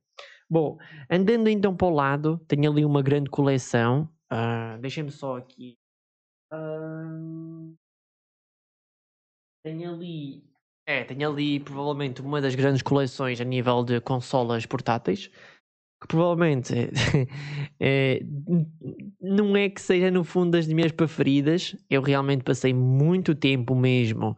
Bom, 0.51 0.79
andando 1.09 1.49
então 1.49 1.77
para 1.77 1.87
o 1.87 1.95
lado, 1.95 2.39
tenho 2.49 2.73
ali 2.73 2.85
uma 2.85 3.03
grande 3.03 3.31
coleção. 3.31 4.09
Uh, 4.33 4.81
Deixem-me 4.81 5.13
só 5.13 5.37
aqui. 5.37 5.79
Uh, 6.53 7.73
tenho 9.65 9.95
ali. 9.95 10.43
É, 10.89 11.05
tenho 11.05 11.31
ali 11.31 11.61
provavelmente 11.61 12.21
uma 12.21 12.41
das 12.41 12.57
grandes 12.57 12.83
coleções 12.83 13.41
a 13.41 13.45
nível 13.45 13.85
de 13.85 14.01
consolas 14.01 14.67
portáteis. 14.67 15.29
Que 16.03 16.09
provavelmente 16.09 16.75
é, 17.79 18.21
não 19.21 19.57
é 19.57 19.69
que 19.69 19.81
seja 19.81 20.11
no 20.11 20.25
fundo 20.25 20.53
das 20.53 20.67
minhas 20.67 20.91
preferidas. 20.91 21.77
Eu 21.89 22.03
realmente 22.03 22.43
passei 22.43 22.75
muito 22.75 23.37
tempo 23.37 23.77
mesmo 23.77 24.37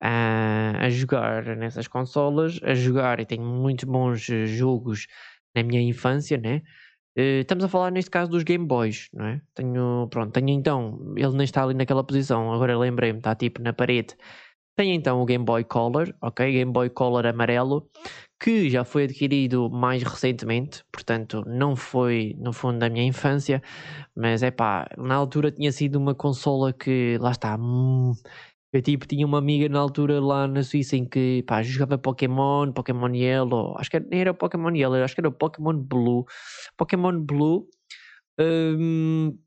a, 0.00 0.84
a 0.84 0.90
jogar 0.90 1.56
nessas 1.56 1.88
consolas, 1.88 2.60
a 2.62 2.74
jogar 2.74 3.18
e 3.18 3.26
tenho 3.26 3.42
muito 3.42 3.86
bons 3.86 4.20
jogos 4.20 5.08
na 5.58 5.62
minha 5.62 5.82
infância, 5.82 6.38
né? 6.38 6.62
Uh, 7.16 7.40
estamos 7.40 7.64
a 7.64 7.68
falar 7.68 7.90
neste 7.90 8.10
caso 8.10 8.30
dos 8.30 8.44
Game 8.44 8.66
Boys, 8.66 9.08
não 9.12 9.26
é? 9.26 9.40
Tenho, 9.54 10.06
pronto, 10.10 10.32
tenho 10.32 10.50
então, 10.50 11.14
ele 11.16 11.32
nem 11.32 11.44
está 11.44 11.64
ali 11.64 11.74
naquela 11.74 12.04
posição, 12.04 12.52
agora 12.52 12.78
lembrei-me, 12.78 13.18
está 13.18 13.34
tipo 13.34 13.60
na 13.62 13.72
parede. 13.72 14.14
Tenho 14.76 14.94
então 14.94 15.20
o 15.20 15.24
Game 15.24 15.44
Boy 15.44 15.64
Color, 15.64 16.14
ok? 16.22 16.52
Game 16.52 16.72
Boy 16.72 16.88
Color 16.90 17.26
amarelo, 17.26 17.90
que 18.40 18.70
já 18.70 18.84
foi 18.84 19.04
adquirido 19.04 19.68
mais 19.68 20.04
recentemente, 20.04 20.84
portanto 20.92 21.42
não 21.44 21.74
foi 21.74 22.36
no 22.38 22.52
fundo 22.52 22.78
da 22.78 22.88
minha 22.88 23.04
infância, 23.04 23.60
mas 24.14 24.42
é 24.44 24.52
pá, 24.52 24.88
na 24.96 25.16
altura 25.16 25.50
tinha 25.50 25.72
sido 25.72 25.96
uma 25.96 26.14
consola 26.14 26.72
que, 26.72 27.18
lá 27.20 27.32
está, 27.32 27.56
hum, 27.56 28.12
eu 28.72 28.82
tipo 28.82 29.06
tinha 29.06 29.26
uma 29.26 29.38
amiga 29.38 29.68
na 29.68 29.78
altura 29.80 30.20
lá 30.20 30.46
na 30.46 30.62
Suíça 30.62 30.96
em 30.96 31.04
que 31.06 31.42
pá, 31.46 31.62
jogava 31.62 31.98
Pokémon, 31.98 32.72
Pokémon 32.72 33.14
Yellow, 33.14 33.76
acho 33.78 33.90
que 33.90 34.00
nem 34.00 34.20
era 34.20 34.34
Pokémon 34.34 34.74
Yellow, 34.74 35.02
acho 35.02 35.14
que 35.14 35.20
era 35.20 35.30
Pokémon 35.30 35.74
Blue. 35.78 36.24
Pokémon 36.76 37.20
Blue, 37.20 37.68
um, 38.40 39.38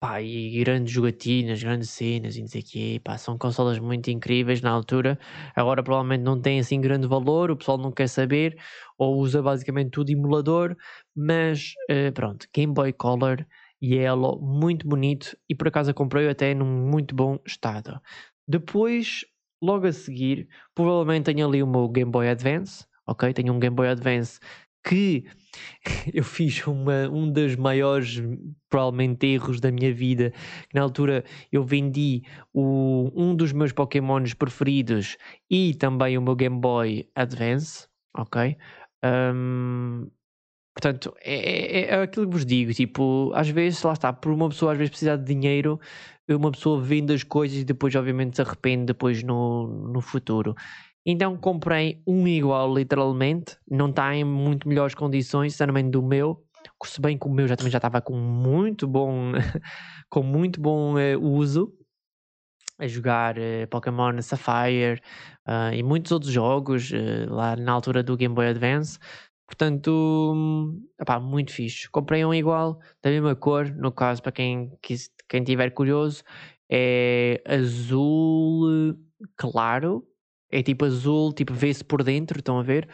pá, 0.00 0.20
e 0.22 0.58
grandes 0.60 0.92
jogatinas, 0.92 1.62
grandes 1.62 1.90
cenas 1.90 2.36
e 2.36 2.40
não 2.40 2.48
sei 2.48 2.60
o 2.62 2.64
quê, 2.64 3.00
pá, 3.02 3.16
são 3.18 3.38
consolas 3.38 3.78
muito 3.78 4.10
incríveis 4.10 4.60
na 4.60 4.70
altura. 4.70 5.18
Agora 5.54 5.82
provavelmente 5.82 6.22
não 6.22 6.40
tem 6.40 6.60
assim 6.60 6.80
grande 6.80 7.06
valor, 7.06 7.50
o 7.50 7.56
pessoal 7.56 7.78
não 7.78 7.92
quer 7.92 8.08
saber, 8.08 8.56
ou 8.98 9.16
usa 9.18 9.42
basicamente 9.42 9.90
tudo 9.90 10.10
emulador, 10.10 10.76
mas 11.14 11.72
uh, 11.90 12.12
pronto, 12.12 12.46
Game 12.54 12.72
Boy 12.74 12.92
Color 12.92 13.46
Yellow, 13.82 14.40
muito 14.40 14.88
bonito 14.88 15.36
e 15.48 15.54
por 15.54 15.68
acaso 15.68 15.92
comprei 15.94 16.28
até 16.28 16.54
num 16.54 16.88
muito 16.88 17.14
bom 17.14 17.38
estado. 17.46 18.00
Depois, 18.48 19.24
logo 19.62 19.86
a 19.86 19.92
seguir, 19.92 20.48
provavelmente 20.74 21.24
tenho 21.24 21.46
ali 21.46 21.62
o 21.62 21.66
meu 21.66 21.88
Game 21.88 22.10
Boy 22.10 22.28
Advance, 22.28 22.86
ok? 23.06 23.32
Tenho 23.32 23.52
um 23.52 23.58
Game 23.58 23.74
Boy 23.74 23.88
Advance 23.88 24.38
que 24.86 25.24
eu 26.14 26.22
fiz 26.22 26.64
uma, 26.66 27.08
um 27.10 27.30
dos 27.30 27.56
maiores, 27.56 28.22
provavelmente, 28.68 29.26
erros 29.26 29.60
da 29.60 29.72
minha 29.72 29.92
vida. 29.92 30.32
Na 30.72 30.82
altura 30.82 31.24
eu 31.50 31.64
vendi 31.64 32.22
o, 32.52 33.10
um 33.14 33.34
dos 33.34 33.52
meus 33.52 33.72
Pokémons 33.72 34.32
preferidos 34.32 35.16
e 35.50 35.74
também 35.74 36.16
o 36.16 36.22
meu 36.22 36.36
Game 36.36 36.60
Boy 36.60 37.08
Advance, 37.14 37.88
ok? 38.16 38.56
Um, 39.04 40.08
Portanto, 40.76 41.14
é, 41.22 41.34
é, 41.34 41.84
é, 41.86 42.02
aquilo 42.02 42.26
que 42.26 42.32
vos 42.32 42.44
digo, 42.44 42.70
tipo, 42.74 43.32
às 43.34 43.48
vezes, 43.48 43.82
lá 43.82 43.94
está, 43.94 44.12
por 44.12 44.30
uma 44.30 44.50
pessoa 44.50 44.72
às 44.72 44.78
vezes 44.78 44.90
precisar 44.90 45.16
de 45.16 45.24
dinheiro, 45.24 45.80
uma 46.28 46.52
pessoa 46.52 46.78
vende 46.82 47.14
as 47.14 47.22
coisas 47.22 47.56
e 47.56 47.64
depois 47.64 47.94
obviamente 47.94 48.36
se 48.36 48.42
arrepende 48.42 48.84
depois 48.84 49.22
no, 49.22 49.88
no 49.90 50.02
futuro. 50.02 50.54
Então 51.04 51.34
comprei 51.38 52.02
um 52.06 52.28
igual, 52.28 52.74
literalmente, 52.74 53.56
não 53.70 53.88
está 53.88 54.14
em 54.14 54.22
muito 54.22 54.68
melhores 54.68 54.94
condições, 54.94 55.52
sinceramente, 55.52 55.90
do 55.90 56.02
meu, 56.02 56.44
se 56.84 57.00
bem 57.00 57.16
que 57.16 57.26
o 57.26 57.30
meu 57.30 57.48
já 57.48 57.56
também 57.56 57.70
já 57.70 57.78
estava 57.78 58.02
com 58.02 58.14
muito 58.14 58.86
bom, 58.86 59.32
com 60.10 60.22
muito 60.22 60.60
bom 60.60 60.94
uh, 60.96 61.18
uso, 61.18 61.72
a 62.78 62.86
jogar 62.86 63.38
uh, 63.38 63.66
Pokémon 63.70 64.20
Sapphire 64.20 65.00
uh, 65.48 65.72
e 65.72 65.82
muitos 65.82 66.12
outros 66.12 66.30
jogos 66.30 66.90
lá 67.28 67.56
na 67.56 67.72
altura 67.72 68.02
do 68.02 68.16
Game 68.16 68.34
Boy 68.34 68.48
Advance. 68.48 68.98
Portanto, 69.46 70.74
epá, 71.00 71.20
muito 71.20 71.52
fixe. 71.52 71.88
Comprei 71.90 72.24
um 72.24 72.34
igual, 72.34 72.80
da 73.02 73.10
mesma 73.10 73.34
cor, 73.36 73.68
no 73.70 73.92
caso, 73.92 74.22
para 74.22 74.32
quem, 74.32 74.72
quem 75.28 75.44
tiver 75.44 75.70
curioso, 75.70 76.24
é 76.70 77.40
azul 77.46 78.96
claro, 79.36 80.04
é 80.50 80.62
tipo 80.62 80.84
azul, 80.84 81.32
tipo 81.32 81.52
vê-se 81.54 81.84
por 81.84 82.02
dentro, 82.02 82.38
estão 82.38 82.58
a 82.58 82.62
ver? 82.62 82.88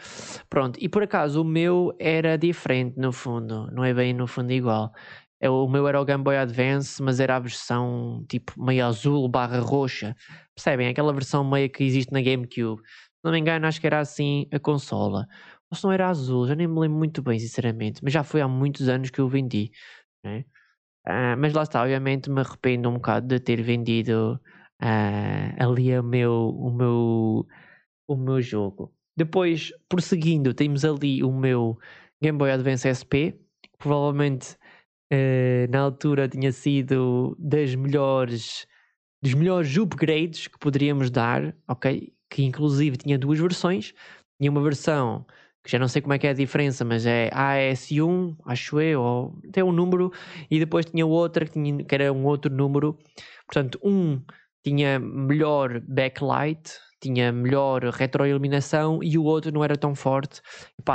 Pronto, 0.49 0.77
e 0.81 0.87
por 0.89 1.03
acaso 1.03 1.41
o 1.41 1.45
meu 1.45 1.95
era 1.99 2.37
diferente 2.37 2.97
no 2.97 3.11
fundo, 3.11 3.69
não 3.71 3.83
é 3.83 3.93
bem 3.93 4.13
no 4.13 4.27
fundo 4.27 4.51
igual. 4.51 4.91
É, 5.39 5.49
o 5.49 5.67
meu 5.67 5.87
era 5.87 5.99
o 5.99 6.05
Game 6.05 6.23
Boy 6.23 6.37
Advance, 6.37 7.01
mas 7.03 7.19
era 7.19 7.35
a 7.35 7.39
versão 7.39 8.25
tipo 8.29 8.53
meio 8.63 8.85
azul 8.85 9.27
barra 9.27 9.59
roxa. 9.59 10.15
Percebem? 10.55 10.87
Aquela 10.87 11.11
versão 11.11 11.43
meio 11.43 11.69
que 11.69 11.83
existe 11.83 12.13
na 12.13 12.21
GameCube. 12.21 12.81
Se 12.81 13.19
não 13.25 13.31
me 13.31 13.39
engano, 13.39 13.67
acho 13.67 13.79
que 13.81 13.87
era 13.87 13.99
assim 13.99 14.47
a 14.53 14.59
consola. 14.59 15.27
Ou 15.73 15.75
se 15.75 15.83
não 15.85 15.91
era 15.91 16.07
azul, 16.07 16.45
já 16.45 16.53
nem 16.53 16.67
me 16.67 16.79
lembro 16.79 16.99
muito 16.99 17.19
bem, 17.23 17.39
sinceramente. 17.39 17.99
Mas 18.03 18.13
já 18.13 18.23
foi 18.23 18.41
há 18.41 18.47
muitos 18.47 18.87
anos 18.87 19.09
que 19.09 19.19
eu 19.19 19.27
vendi. 19.27 19.71
Né? 20.23 20.45
Uh, 21.07 21.35
mas 21.39 21.51
lá 21.51 21.63
está, 21.63 21.81
obviamente 21.81 22.29
me 22.29 22.41
arrependo 22.41 22.89
um 22.89 22.93
bocado 22.93 23.25
de 23.25 23.39
ter 23.39 23.59
vendido 23.63 24.39
uh, 24.79 25.63
ali 25.63 25.97
o 25.97 26.03
meu, 26.03 26.31
o, 26.31 26.71
meu, 26.71 27.47
o 28.07 28.15
meu 28.15 28.39
jogo. 28.39 28.93
Depois, 29.17 29.71
prosseguindo, 29.89 30.53
temos 30.53 30.85
ali 30.85 31.23
o 31.23 31.31
meu 31.31 31.75
Game 32.21 32.37
Boy 32.37 32.51
Advance 32.51 32.87
SP, 32.87 33.33
que 33.63 33.77
provavelmente 33.79 34.55
uh, 35.11 35.71
na 35.71 35.79
altura 35.79 36.29
tinha 36.29 36.51
sido 36.51 37.35
das 37.39 37.73
melhores 37.73 38.67
dos 39.23 39.33
melhores 39.33 39.75
upgrades 39.75 40.47
que 40.47 40.59
poderíamos 40.59 41.09
dar, 41.09 41.55
ok? 41.67 42.13
Que 42.29 42.43
inclusive 42.43 42.97
tinha 42.97 43.17
duas 43.17 43.39
versões. 43.39 43.91
Tinha 44.39 44.51
uma 44.51 44.61
versão 44.61 45.25
que 45.63 45.71
já 45.71 45.79
não 45.79 45.87
sei 45.87 46.01
como 46.01 46.13
é 46.13 46.19
que 46.19 46.27
é 46.27 46.31
a 46.31 46.33
diferença, 46.33 46.83
mas 46.83 47.05
é 47.05 47.29
AS1, 47.29 48.35
acho 48.45 48.79
eu, 48.81 49.01
ou 49.01 49.41
tem 49.51 49.63
um 49.63 49.71
número, 49.71 50.11
e 50.51 50.59
depois 50.59 50.85
tinha 50.85 51.05
outra 51.05 51.45
que, 51.45 51.53
tinha, 51.53 51.83
que 51.83 51.95
era 51.95 52.11
um 52.11 52.25
outro 52.25 52.53
número. 52.53 52.97
Portanto, 53.47 53.79
um 53.81 54.21
tinha 54.63 54.99
melhor 54.99 55.81
backlight, 55.87 56.71
tinha 57.01 57.31
melhor 57.31 57.83
retroiluminação 57.83 58.99
e 59.01 59.17
o 59.17 59.23
outro 59.23 59.51
não 59.51 59.63
era 59.63 59.77
tão 59.77 59.93
forte. 59.93 60.41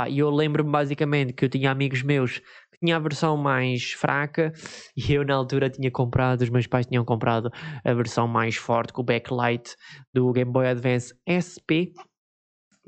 E 0.09 0.19
eu 0.19 0.29
lembro-me 0.29 0.71
basicamente 0.71 1.33
que 1.33 1.45
eu 1.45 1.49
tinha 1.49 1.71
amigos 1.71 2.01
meus 2.01 2.39
que 2.39 2.79
tinham 2.83 2.97
a 2.97 3.01
versão 3.01 3.37
mais 3.37 3.91
fraca 3.91 4.51
e 4.95 5.13
eu 5.13 5.23
na 5.23 5.35
altura 5.35 5.69
tinha 5.69 5.91
comprado, 5.91 6.41
os 6.41 6.49
meus 6.49 6.65
pais 6.65 6.85
tinham 6.87 7.05
comprado 7.05 7.51
a 7.83 7.93
versão 7.93 8.27
mais 8.27 8.55
forte 8.55 8.93
com 8.93 9.01
o 9.01 9.05
backlight 9.05 9.75
do 10.13 10.31
Game 10.31 10.51
Boy 10.51 10.67
Advance 10.67 11.13
SP 11.27 11.93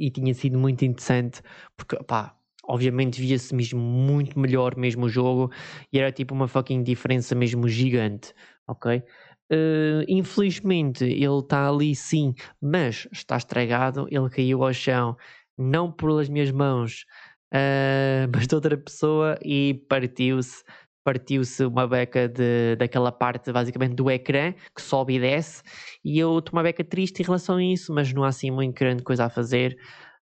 e 0.02 0.10
tinha 0.12 0.34
sido 0.34 0.58
muito 0.58 0.84
interessante 0.86 1.42
porque 1.78 1.96
pá, 2.04 2.36
obviamente 2.66 3.22
via-se 3.22 3.54
mesmo 3.56 3.80
muito 3.80 4.40
melhor 4.40 4.76
mesmo 4.76 5.06
o 5.06 5.10
jogo 5.10 5.52
e 5.92 6.00
era 6.00 6.12
tipo 6.12 6.34
uma 6.34 6.48
fucking 6.48 6.84
diferença 6.84 7.36
mesmo 7.36 7.68
gigante, 7.68 8.34
ok? 8.68 9.04
Uh, 9.52 10.06
infelizmente 10.08 11.04
ele 11.04 11.40
está 11.40 11.68
ali 11.68 11.94
sim, 11.94 12.34
mas 12.62 13.08
está 13.12 13.36
estragado. 13.38 14.08
Ele 14.10 14.30
caiu 14.30 14.64
ao 14.64 14.74
chão, 14.74 15.18
não 15.58 15.92
pelas 15.92 16.30
minhas 16.30 16.52
mãos, 16.52 17.06
uh, 17.54 18.28
mas 18.34 18.48
de 18.48 18.56
outra 18.56 18.78
pessoa 18.78 19.38
e 19.44 19.74
partiu-se. 19.90 20.64
Partiu-se 21.04 21.66
uma 21.66 21.88
beca 21.88 22.28
de, 22.28 22.76
daquela 22.78 23.12
parte 23.12 23.52
basicamente 23.52 23.96
do 23.96 24.10
ecrã 24.10 24.54
que 24.76 24.82
sobe 24.82 25.16
e 25.16 25.20
desce, 25.20 25.64
e 26.04 26.20
eu 26.20 26.40
estou 26.40 26.54
uma 26.54 26.64
beca 26.64 26.84
triste 26.84 27.22
em 27.22 27.26
relação 27.26 27.58
a 27.58 27.64
isso, 27.64 27.94
mas 27.94 28.14
não 28.14 28.24
há 28.24 28.28
assim 28.28 28.52
muito 28.52 28.78
grande 28.78 29.04
coisa 29.04 29.26
a 29.26 29.30
fazer. 29.30 29.78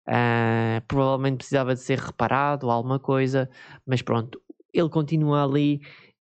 Uh, 0.09 0.81
provavelmente 0.87 1.38
precisava 1.38 1.75
de 1.75 1.81
ser 1.81 1.99
reparado, 1.99 2.71
alguma 2.71 2.99
coisa, 2.99 3.49
mas 3.87 4.01
pronto, 4.01 4.41
ele 4.73 4.88
continua 4.88 5.45
ali 5.45 5.81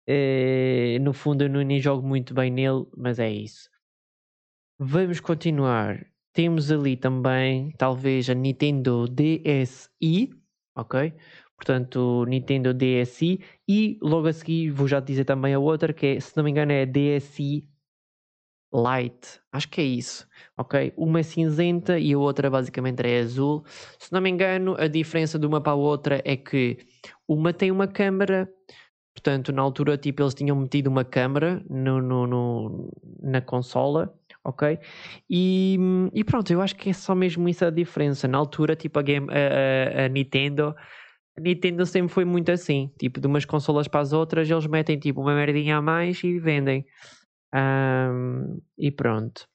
Uh, 0.09 1.03
no 1.03 1.13
fundo, 1.13 1.43
eu 1.43 1.49
nem 1.49 1.81
jogo 1.81 2.07
muito 2.07 2.33
bem 2.33 2.51
nele, 2.51 2.87
mas 2.97 3.19
é 3.19 3.29
isso. 3.29 3.69
Vamos 4.79 5.21
continuar. 5.21 6.07
Temos 6.33 6.71
ali 6.71 6.97
também, 6.97 7.73
talvez, 7.79 8.31
a 8.31 8.35
Nintendo 8.35 9.09
DSi, 9.09 10.31
ok? 10.77 11.13
Portanto, 11.57 12.25
Nintendo 12.27 12.75
DSi. 12.75 13.41
E 13.69 13.99
logo 14.03 14.29
a 14.29 14.33
seguir, 14.33 14.71
vou 14.71 14.87
já 14.87 15.01
dizer 15.01 15.25
também 15.25 15.55
a 15.55 15.59
outra, 15.59 15.93
que 15.93 16.07
é, 16.07 16.21
se 16.21 16.37
não 16.37 16.45
me 16.45 16.51
engano, 16.51 16.73
é 16.73 16.87
DSi 16.87 17.67
Lite. 18.73 19.41
Acho 19.53 19.69
que 19.69 19.81
é 19.81 19.85
isso, 19.85 20.29
ok? 20.57 20.93
Uma 20.97 21.21
é 21.21 21.23
cinzenta 21.23 21.99
e 21.99 22.13
a 22.13 22.19
outra 22.19 22.51
basicamente 22.51 23.01
é 23.07 23.21
azul. 23.21 23.65
Se 23.99 24.13
não 24.13 24.21
me 24.21 24.29
engano, 24.31 24.77
a 24.79 24.87
diferença 24.87 25.39
de 25.39 25.47
uma 25.47 25.61
para 25.61 25.73
a 25.73 25.77
outra 25.77 26.21
é 26.25 26.37
que 26.37 26.79
uma 27.27 27.53
tem 27.53 27.71
uma 27.71 27.89
câmera 27.89 28.49
Portanto, 29.17 29.51
na 29.51 29.63
altura, 29.63 29.97
tipo, 29.97 30.23
eles 30.23 30.35
tinham 30.35 30.55
metido 30.55 30.89
uma 30.89 31.03
câmera 31.03 31.65
no, 31.71 32.03
no, 32.03 32.27
no, 32.27 32.91
na 33.23 33.41
consola, 33.41 34.15
ok? 34.45 34.79
E, 35.29 35.79
e, 36.13 36.23
pronto, 36.23 36.53
eu 36.53 36.61
acho 36.61 36.77
que 36.77 36.91
é 36.91 36.93
só 36.93 37.15
mesmo 37.15 37.49
isso 37.49 37.65
a 37.65 37.71
diferença. 37.71 38.29
Na 38.29 38.37
altura, 38.37 38.77
tipo, 38.77 38.99
a, 38.99 39.03
game, 39.03 39.27
a, 39.31 40.03
a, 40.03 40.05
a 40.05 40.09
Nintendo... 40.09 40.77
Nintendo 41.39 41.85
sempre 41.87 42.13
foi 42.13 42.25
muito 42.25 42.51
assim, 42.51 42.91
tipo, 42.99 43.21
de 43.21 43.27
umas 43.27 43.45
consolas 43.45 43.89
para 43.89 44.01
as 44.01 44.13
outras, 44.13 44.51
eles 44.51 44.67
metem 44.67 44.99
tipo 44.99 45.21
uma 45.21 45.35
merdinha 45.35 45.77
a 45.77 45.83
mais 45.83 46.23
e 46.25 46.39
vendem. 46.39 46.85
Um, 47.55 48.61
e 48.79 48.91
pronto. 48.91 49.47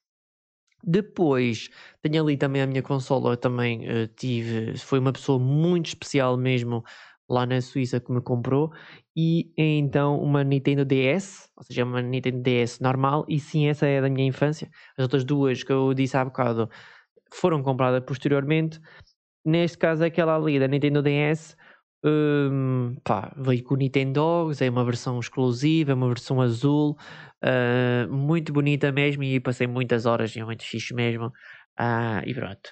Depois 0.84 1.70
tenho 2.02 2.24
ali 2.24 2.38
também 2.38 2.62
a 2.62 2.67
minha 2.67 2.82
consola, 2.82 3.38
também 3.38 3.82
uh, 3.88 4.08
tive, 4.15 4.78
foi 4.78 5.00
uma 5.00 5.13
pessoa 5.13 5.38
muito 5.39 5.88
especial 5.88 6.38
mesmo 6.38 6.84
lá 7.30 7.46
na 7.46 7.62
Suíça 7.62 8.00
que 8.00 8.12
me 8.12 8.22
comprou 8.22 8.72
e 9.15 9.54
então 9.58 10.20
uma 10.20 10.44
Nintendo 10.44 10.84
DS, 10.86 11.50
ou 11.56 11.63
seja, 11.63 11.84
uma 11.86 12.02
Nintendo 12.02 12.41
DS 12.41 12.80
normal, 12.80 13.26
e 13.28 13.39
sim, 13.39 13.67
essa 13.67 13.86
é 13.86 14.02
da 14.02 14.10
minha 14.10 14.28
infância. 14.28 14.70
As 14.98 15.04
outras 15.04 15.24
duas 15.24 15.63
que 15.63 15.72
eu 15.72 15.94
disse 15.94 16.17
há 16.17 16.26
bocado 16.26 16.70
foram 17.34 17.62
compradas 17.63 18.04
posteriormente. 18.06 18.80
Neste 19.46 19.78
caso, 19.78 20.04
aquela 20.04 20.36
ali 20.36 20.60
da 20.60 20.67
Nintendo 20.67 21.02
DS 21.02 21.56
um, 22.04 22.96
pá, 23.04 23.32
veio 23.38 23.64
com 23.64 23.76
o 23.76 23.78
Nintendo 23.78 24.14
Dogs, 24.14 24.64
é 24.64 24.70
uma 24.70 24.84
versão 24.84 25.20
exclusiva, 25.20 25.92
é 25.92 25.94
uma 25.96 26.08
versão 26.08 26.42
azul, 26.42 26.98
uh, 27.44 28.12
muito 28.14 28.52
bonita 28.54 28.92
mesmo, 28.92 29.24
e 29.24 29.40
passei 29.40 29.68
muitas 29.68 30.06
horas, 30.06 30.36
é 30.36 30.44
muito 30.44 30.64
fixe 30.64 30.94
mesmo. 30.94 31.28
Uh, 31.80 32.22
e 32.26 32.34
pronto. 32.34 32.72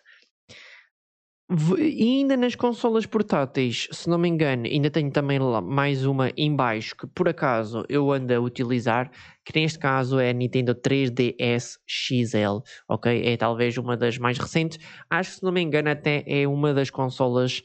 E 1.80 2.20
ainda 2.20 2.38
nas 2.38 2.54
consolas 2.54 3.08
portáteis, 3.08 3.88
se 3.92 4.08
não 4.08 4.20
me 4.20 4.30
engano, 4.30 4.68
ainda 4.68 4.92
tenho 4.92 5.10
também 5.12 5.40
lá 5.40 5.60
mais 5.60 6.06
uma 6.06 6.32
em 6.38 6.56
baixo 6.56 6.96
que 6.96 7.08
por 7.08 7.28
acaso 7.28 7.84
eu 7.90 8.12
ando 8.12 8.32
a 8.32 8.40
utilizar, 8.40 9.10
que 9.44 9.60
neste 9.60 9.80
caso 9.80 10.20
é 10.20 10.30
a 10.30 10.34
Nintendo 10.34 10.76
3DS 10.76 11.80
XL, 11.88 12.62
ok? 12.88 13.24
É 13.26 13.36
talvez 13.36 13.76
uma 13.80 13.98
das 13.98 14.20
mais 14.20 14.38
recentes. 14.38 14.78
Acho 15.10 15.32
que 15.32 15.36
se 15.38 15.44
não 15.44 15.52
me 15.52 15.60
engano 15.60 15.90
até 15.90 16.24
é 16.28 16.48
uma 16.48 16.72
das 16.72 16.92
consolas 16.92 17.64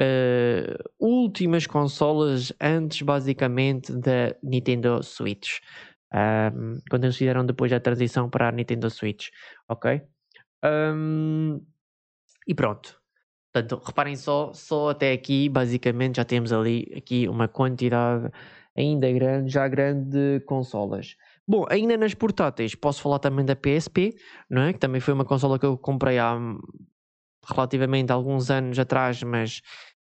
uh, 0.00 0.90
últimas 0.98 1.66
consolas 1.66 2.52
antes 2.60 3.02
basicamente 3.02 3.92
da 3.92 4.34
Nintendo 4.42 5.02
Switch. 5.02 5.58
Quando 6.90 7.04
eles 7.04 7.16
fizeram 7.16 7.46
depois 7.46 7.72
a 7.72 7.78
transição 7.78 8.28
para 8.28 8.48
a 8.48 8.52
Nintendo 8.52 8.90
Switch, 8.90 9.28
ok? 9.68 10.02
Um, 10.64 11.64
e 12.48 12.52
pronto, 12.52 13.00
Portanto, 13.52 13.82
reparem 13.84 14.14
só, 14.14 14.52
só 14.52 14.90
até 14.90 15.12
aqui, 15.12 15.48
basicamente, 15.48 16.16
já 16.16 16.24
temos 16.24 16.52
ali 16.52 16.86
aqui 16.96 17.28
uma 17.28 17.48
quantidade 17.48 18.30
ainda 18.76 19.10
grande, 19.10 19.52
já 19.52 19.66
grande 19.66 20.10
de 20.10 20.40
consolas. 20.44 21.16
Bom, 21.46 21.66
ainda 21.68 21.96
nas 21.96 22.14
portáteis, 22.14 22.76
posso 22.76 23.02
falar 23.02 23.18
também 23.18 23.44
da 23.44 23.56
PSP, 23.56 24.14
não 24.48 24.62
é? 24.62 24.72
Que 24.72 24.78
também 24.78 25.00
foi 25.00 25.12
uma 25.12 25.24
consola 25.24 25.58
que 25.58 25.66
eu 25.66 25.76
comprei 25.76 26.16
há 26.16 26.38
relativamente 27.44 28.12
alguns 28.12 28.50
anos 28.50 28.78
atrás, 28.78 29.20
mas 29.24 29.60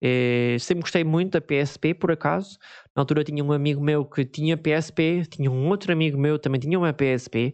eh, 0.01 0.57
sempre 0.59 0.81
gostei 0.81 1.03
muito 1.03 1.31
da 1.33 1.41
PSP, 1.41 1.93
por 1.93 2.11
acaso. 2.11 2.57
Na 2.95 3.01
altura 3.01 3.23
tinha 3.23 3.43
um 3.43 3.51
amigo 3.51 3.81
meu 3.81 4.05
que 4.05 4.25
tinha 4.25 4.57
PSP, 4.57 5.25
tinha 5.29 5.51
um 5.51 5.67
outro 5.69 5.91
amigo 5.91 6.17
meu 6.17 6.39
também 6.39 6.59
tinha 6.59 6.77
uma 6.77 6.93
PSP, 6.93 7.53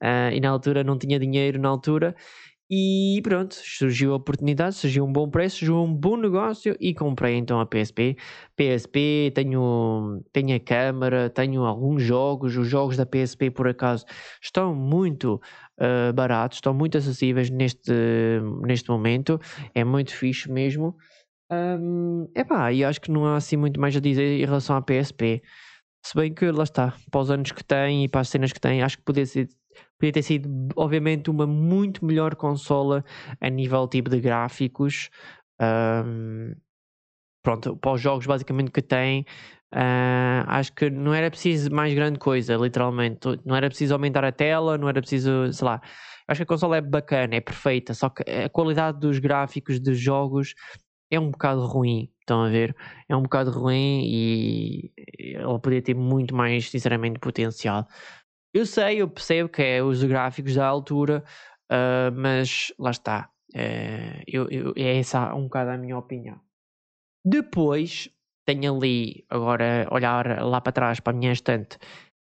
ah, 0.00 0.32
e 0.32 0.40
na 0.40 0.50
altura 0.50 0.84
não 0.84 0.98
tinha 0.98 1.18
dinheiro 1.18 1.60
na 1.60 1.68
altura, 1.68 2.14
e 2.70 3.20
pronto, 3.22 3.54
surgiu 3.54 4.12
a 4.14 4.16
oportunidade, 4.16 4.74
surgiu 4.76 5.04
um 5.04 5.12
bom 5.12 5.28
preço, 5.28 5.58
surgiu 5.58 5.76
um 5.76 5.94
bom 5.94 6.16
negócio 6.16 6.74
e 6.80 6.94
comprei 6.94 7.36
então 7.36 7.60
a 7.60 7.66
PSP. 7.66 8.16
PSP, 8.56 9.32
tenho, 9.34 10.24
tenho 10.32 10.56
a 10.56 10.60
câmera, 10.60 11.28
tenho 11.28 11.64
alguns 11.64 12.02
jogos. 12.02 12.56
Os 12.56 12.66
jogos 12.66 12.96
da 12.96 13.04
PSP, 13.04 13.50
por 13.50 13.68
acaso, 13.68 14.06
estão 14.42 14.74
muito 14.74 15.40
uh, 15.78 16.12
baratos, 16.14 16.56
estão 16.56 16.72
muito 16.72 16.96
acessíveis 16.96 17.50
neste, 17.50 17.92
neste 18.62 18.88
momento. 18.88 19.38
É 19.74 19.84
muito 19.84 20.14
fixe 20.14 20.50
mesmo. 20.50 20.96
Um, 21.50 22.28
epá, 22.34 22.72
e 22.72 22.84
acho 22.84 23.00
que 23.00 23.10
não 23.10 23.26
há 23.26 23.36
assim 23.36 23.56
muito 23.56 23.80
mais 23.80 23.94
a 23.96 24.00
dizer 24.00 24.40
em 24.40 24.44
relação 24.44 24.76
à 24.76 24.82
PSP. 24.82 25.42
Se 26.04 26.14
bem 26.14 26.34
que 26.34 26.50
lá 26.50 26.64
está, 26.64 26.94
para 27.10 27.20
os 27.20 27.30
anos 27.30 27.52
que 27.52 27.64
tem 27.64 28.04
e 28.04 28.08
para 28.08 28.20
as 28.20 28.28
cenas 28.28 28.52
que 28.52 28.60
tem, 28.60 28.82
acho 28.82 28.98
que 28.98 29.04
poderia 29.04 29.26
ser 29.26 29.48
Podia 29.98 30.12
ter 30.12 30.22
sido, 30.22 30.68
obviamente, 30.76 31.30
uma 31.30 31.46
muito 31.46 32.04
melhor 32.04 32.34
consola 32.34 33.04
a 33.40 33.48
nível 33.48 33.86
tipo 33.88 34.10
de 34.10 34.20
gráficos. 34.20 35.10
Um, 35.60 36.54
pronto, 37.42 37.76
para 37.76 37.92
os 37.92 38.00
jogos 38.00 38.26
basicamente 38.26 38.70
que 38.70 38.82
tem, 38.82 39.22
uh, 39.74 40.44
acho 40.46 40.72
que 40.74 40.90
não 40.90 41.14
era 41.14 41.30
preciso 41.30 41.72
mais 41.72 41.94
grande 41.94 42.18
coisa, 42.18 42.56
literalmente. 42.56 43.20
Não 43.44 43.56
era 43.56 43.68
preciso 43.68 43.94
aumentar 43.94 44.24
a 44.24 44.32
tela, 44.32 44.78
não 44.78 44.88
era 44.88 45.00
preciso, 45.00 45.52
sei 45.52 45.64
lá. 45.66 45.80
acho 46.28 46.38
que 46.38 46.42
a 46.44 46.46
consola 46.46 46.76
é 46.78 46.80
bacana, 46.80 47.36
é 47.36 47.40
perfeita, 47.40 47.94
só 47.94 48.08
que 48.10 48.22
a 48.30 48.48
qualidade 48.48 48.98
dos 49.00 49.18
gráficos 49.18 49.80
dos 49.80 49.98
jogos 49.98 50.54
é 51.10 51.18
um 51.18 51.30
bocado 51.30 51.66
ruim. 51.66 52.10
Estão 52.20 52.42
a 52.42 52.48
ver? 52.48 52.74
É 53.08 53.14
um 53.14 53.22
bocado 53.22 53.50
ruim 53.50 54.02
e 54.06 54.92
ela 55.34 55.58
poderia 55.58 55.82
ter 55.82 55.94
muito 55.94 56.34
mais, 56.34 56.70
sinceramente, 56.70 57.18
potencial. 57.18 57.86
Eu 58.52 58.64
sei, 58.64 59.02
eu 59.02 59.08
percebo 59.08 59.48
que 59.48 59.62
é 59.62 59.82
os 59.82 60.02
gráficos 60.02 60.54
da 60.54 60.66
altura, 60.66 61.24
uh, 61.70 62.12
mas 62.14 62.72
lá 62.78 62.90
está. 62.90 63.30
Uh, 63.54 64.22
eu, 64.26 64.48
eu, 64.48 64.72
é 64.76 64.98
essa 64.98 65.34
um 65.34 65.44
bocado 65.44 65.70
a 65.70 65.76
minha 65.76 65.98
opinião. 65.98 66.40
Depois, 67.24 68.08
tenho 68.46 68.76
ali, 68.76 69.24
agora 69.28 69.88
olhar 69.90 70.42
lá 70.42 70.60
para 70.60 70.72
trás 70.72 71.00
para 71.00 71.12
a 71.12 71.16
minha 71.16 71.32
estante, 71.32 71.78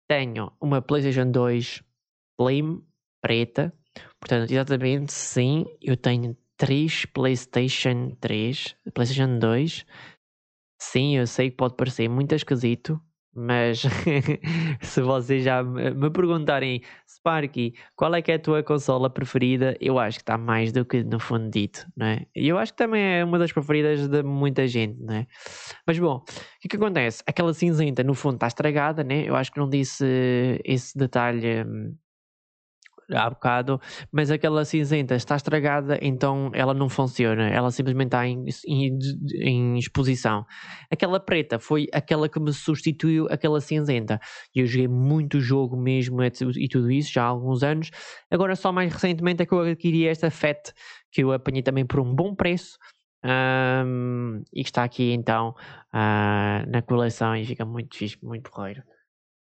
tenho 0.10 0.52
uma 0.62 0.82
PlayStation 0.82 1.32
2 1.32 1.84
Slim, 2.40 2.84
preta. 3.22 3.74
Portanto, 4.20 4.52
exatamente, 4.52 5.12
sim, 5.12 5.66
eu 5.82 5.98
tenho 5.98 6.38
três 6.60 7.06
PlayStation 7.06 8.16
3, 8.20 8.76
PlayStation 8.94 9.40
2. 9.40 9.86
Sim, 10.82 11.18
eu 11.18 11.26
sei 11.26 11.50
que 11.50 11.58
pode 11.58 11.76
parecer 11.76 12.08
muito 12.10 12.36
esquisito, 12.36 13.02
mas 13.34 13.84
se 14.82 15.02
vocês 15.02 15.44
já 15.44 15.64
me 15.64 16.10
perguntarem, 16.10 16.82
Sparky, 17.08 17.74
qual 17.96 18.14
é 18.14 18.22
que 18.22 18.32
é 18.32 18.36
a 18.36 18.40
tua 18.40 18.62
consola 18.62 19.10
preferida? 19.10 19.78
Eu 19.80 19.98
acho 19.98 20.18
que 20.18 20.24
está 20.24 20.38
mais 20.38 20.72
do 20.74 20.84
que 20.84 21.04
no 21.04 21.20
fundo 21.20 21.50
dito, 21.50 21.88
não 21.96 22.08
é? 22.08 22.26
E 22.36 22.48
eu 22.50 22.58
acho 22.58 22.74
que 22.74 22.78
também 22.78 23.02
é 23.20 23.24
uma 23.24 23.40
das 23.40 23.54
preferidas 23.54 24.08
de 24.08 24.22
muita 24.22 24.68
gente, 24.68 25.02
não 25.02 25.16
é? 25.16 25.28
Mas 25.88 25.98
bom, 25.98 26.18
o 26.18 26.24
que, 26.62 26.68
que 26.68 26.76
acontece? 26.76 27.24
Aquela 27.26 27.54
cinzenta 27.54 28.04
no 28.04 28.14
fundo 28.14 28.36
está 28.36 28.48
estragada, 28.48 29.04
né? 29.04 29.24
Eu 29.26 29.36
acho 29.36 29.52
que 29.52 29.60
não 29.60 29.70
disse 29.70 30.06
esse 30.66 30.98
detalhe 30.98 31.64
hum, 31.64 31.96
há 33.12 33.30
bocado, 33.30 33.80
mas 34.12 34.32
aquela 34.32 34.64
cinzenta 34.66 35.16
está 35.16 35.36
estragada, 35.36 35.98
então 36.02 36.52
ela 36.54 36.74
não 36.74 36.90
funciona, 36.90 37.50
ela 37.50 37.72
simplesmente 37.72 38.08
está 38.08 38.28
em, 38.28 38.46
em, 38.68 39.00
em, 39.42 39.78
exposição. 39.78 40.46
Aquela 40.92 41.20
preta 41.20 41.60
foi 41.60 41.88
aquela 41.94 42.30
que 42.30 42.40
me 42.40 42.54
substituiu 42.54 43.28
aquela 43.30 43.62
cinzenta. 43.62 44.20
Eu 44.56 44.66
joguei 44.66 44.88
muito 44.88 45.40
jogo 45.40 45.78
mesmo 45.78 46.22
e 46.24 46.68
tudo 46.68 46.92
isso 46.92 47.12
já 47.12 47.24
há 47.24 47.28
alguns 47.28 47.64
anos. 47.64 47.90
Agora, 48.30 48.56
só 48.56 48.72
mais 48.72 48.92
recentemente, 48.92 49.44
é 49.44 49.46
que 49.46 49.54
eu 49.54 49.62
adquiri 49.62 50.08
esta 50.08 50.30
FET, 50.30 50.74
que 51.12 51.24
eu 51.24 51.32
apanhei 51.32 51.64
também 51.64 51.86
por 51.86 52.00
um 52.00 52.14
bom 52.14 52.36
preço. 52.36 52.78
Um, 53.22 54.44
e 54.54 54.64
que 54.64 54.70
está 54.70 54.86
aqui 54.86 55.12
então 55.12 55.50
uh, 55.94 56.70
na 56.72 56.82
coleção 56.82 57.36
e 57.36 57.46
fica 57.46 57.66
muito 57.66 57.98
fixe, 57.98 58.18
muito 58.24 58.50
porreiro. 58.50 58.82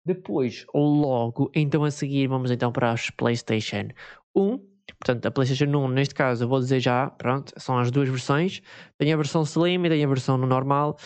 Depois, 0.05 0.65
logo, 0.73 1.51
então 1.53 1.83
a 1.83 1.91
seguir, 1.91 2.27
vamos 2.27 2.51
então 2.51 2.71
para 2.71 2.91
as 2.91 3.09
PlayStation 3.09 3.89
1. 4.35 4.57
Portanto, 4.99 5.25
a 5.25 5.31
PlayStation 5.31 5.65
1, 5.65 5.88
neste 5.89 6.15
caso, 6.15 6.43
eu 6.43 6.47
vou 6.47 6.59
dizer 6.59 6.79
já, 6.79 7.09
pronto, 7.12 7.53
são 7.57 7.77
as 7.77 7.91
duas 7.91 8.09
versões. 8.09 8.62
Tem 8.97 9.13
a 9.13 9.17
versão 9.17 9.43
Slim 9.43 9.85
e 9.85 9.89
tem 9.89 10.03
a 10.03 10.07
versão 10.07 10.38
normal. 10.38 10.97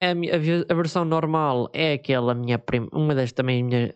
A, 0.00 0.10
a, 0.10 0.74
versão 0.74 1.04
normal 1.04 1.68
é 1.72 1.94
aquela 1.94 2.34
minha 2.34 2.62
uma 2.92 3.14
das 3.14 3.32
também 3.32 3.64
minha, 3.64 3.94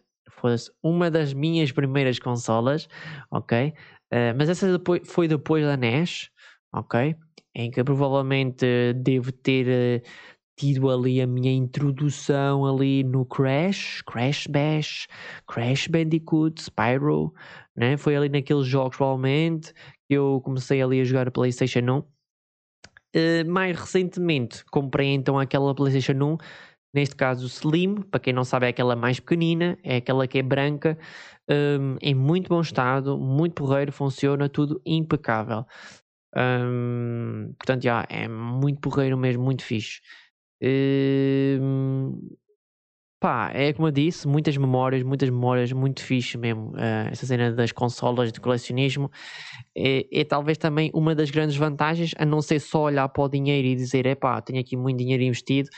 uma 0.82 1.10
das 1.10 1.32
minhas 1.32 1.70
primeiras 1.70 2.18
consolas, 2.18 2.88
ok? 3.30 3.72
Uh, 4.12 4.34
mas 4.36 4.48
essa 4.48 4.70
depois, 4.72 5.00
foi 5.04 5.28
depois 5.28 5.64
da 5.64 5.76
NES, 5.76 6.28
ok? 6.72 7.14
Em 7.54 7.70
que 7.70 7.84
provavelmente 7.84 8.92
devo 8.94 9.30
ter 9.30 10.02
uh, 10.02 10.08
tido 10.56 10.90
ali 10.90 11.20
a 11.20 11.26
minha 11.26 11.52
introdução 11.52 12.66
ali 12.66 13.02
no 13.02 13.24
Crash, 13.24 14.02
Crash 14.02 14.46
Bash, 14.46 15.08
Crash 15.46 15.88
Bandicoot, 15.88 16.60
Spyro, 16.62 17.32
né? 17.76 17.96
Foi 17.96 18.16
ali 18.16 18.28
naqueles 18.28 18.66
jogos 18.66 18.96
provavelmente 18.96 19.72
que 20.08 20.14
eu 20.14 20.40
comecei 20.44 20.82
ali 20.82 21.00
a 21.00 21.04
jogar 21.04 21.28
a 21.28 21.30
PlayStation 21.30 21.80
1. 21.80 21.98
Uh, 21.98 22.04
eh, 23.14 23.44
mais 23.44 23.78
recentemente 23.78 24.64
comprei 24.66 25.08
então 25.08 25.38
aquela 25.38 25.74
PlayStation 25.74 26.12
1, 26.12 26.36
neste 26.94 27.16
caso 27.16 27.46
Slim, 27.46 27.96
para 28.02 28.20
quem 28.20 28.32
não 28.32 28.44
sabe 28.44 28.66
é 28.66 28.68
aquela 28.70 28.96
mais 28.96 29.20
pequenina, 29.20 29.78
é 29.82 29.96
aquela 29.96 30.26
que 30.26 30.38
é 30.38 30.42
branca, 30.42 30.98
um, 31.50 31.96
em 32.00 32.14
muito 32.14 32.48
bom 32.48 32.60
estado, 32.60 33.18
muito 33.18 33.54
porreiro, 33.54 33.92
funciona 33.92 34.48
tudo 34.48 34.80
impecável. 34.84 35.66
Um, 36.36 37.54
portanto, 37.58 37.82
já, 37.82 38.06
é 38.08 38.26
muito 38.28 38.80
porreiro 38.80 39.16
mesmo, 39.18 39.42
muito 39.42 39.62
fixe. 39.64 40.00
Uh, 40.62 42.36
pá, 43.20 43.50
é 43.52 43.72
como 43.72 43.88
eu 43.88 43.92
disse, 43.92 44.28
muitas 44.28 44.56
memórias, 44.56 45.02
muitas 45.02 45.28
memórias, 45.28 45.72
muito 45.72 46.02
fixe 46.02 46.38
mesmo. 46.38 46.70
Uh, 46.70 47.08
essa 47.10 47.26
cena 47.26 47.52
das 47.52 47.72
consolas 47.72 48.32
de 48.32 48.40
colecionismo 48.40 49.10
é, 49.76 50.06
é, 50.12 50.24
talvez 50.24 50.58
também 50.58 50.90
uma 50.94 51.14
das 51.14 51.30
grandes 51.30 51.56
vantagens, 51.56 52.12
a 52.16 52.24
não 52.24 52.40
ser 52.42 52.60
só 52.60 52.82
olhar 52.82 53.08
para 53.08 53.22
o 53.22 53.28
dinheiro 53.28 53.66
e 53.66 53.74
dizer, 53.74 54.06
é 54.06 54.14
pá, 54.14 54.40
tenho 54.40 54.60
aqui 54.60 54.76
muito 54.76 54.98
dinheiro 54.98 55.22
investido, 55.22 55.68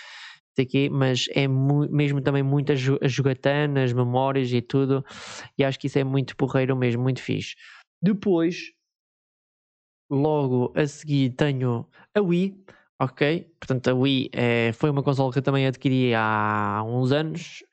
aqui, 0.58 0.88
mas 0.88 1.26
é 1.34 1.48
mesmo 1.48 2.20
também 2.20 2.42
muitas 2.42 2.80
jogatanas, 3.02 3.92
memórias 3.92 4.52
e 4.52 4.62
tudo, 4.62 5.04
e 5.58 5.64
acho 5.64 5.78
que 5.78 5.86
isso 5.86 5.98
é 5.98 6.04
muito 6.04 6.36
porreiro 6.36 6.76
mesmo, 6.76 7.02
muito 7.02 7.20
fixe. 7.20 7.54
Depois, 8.00 8.70
logo 10.10 10.72
a 10.76 10.86
seguir, 10.86 11.30
tenho 11.30 11.86
a 12.14 12.20
Wii 12.20 12.54
Ok, 13.00 13.20
portanto 13.58 13.88
a 13.90 13.94
Wii 13.94 14.30
é, 14.32 14.72
foi 14.72 14.88
uma 14.88 15.02
consola 15.02 15.32
que 15.32 15.38
eu 15.38 15.42
também 15.42 15.66
adquiri 15.66 16.14
há 16.14 16.80
uns 16.86 17.10
anos 17.10 17.64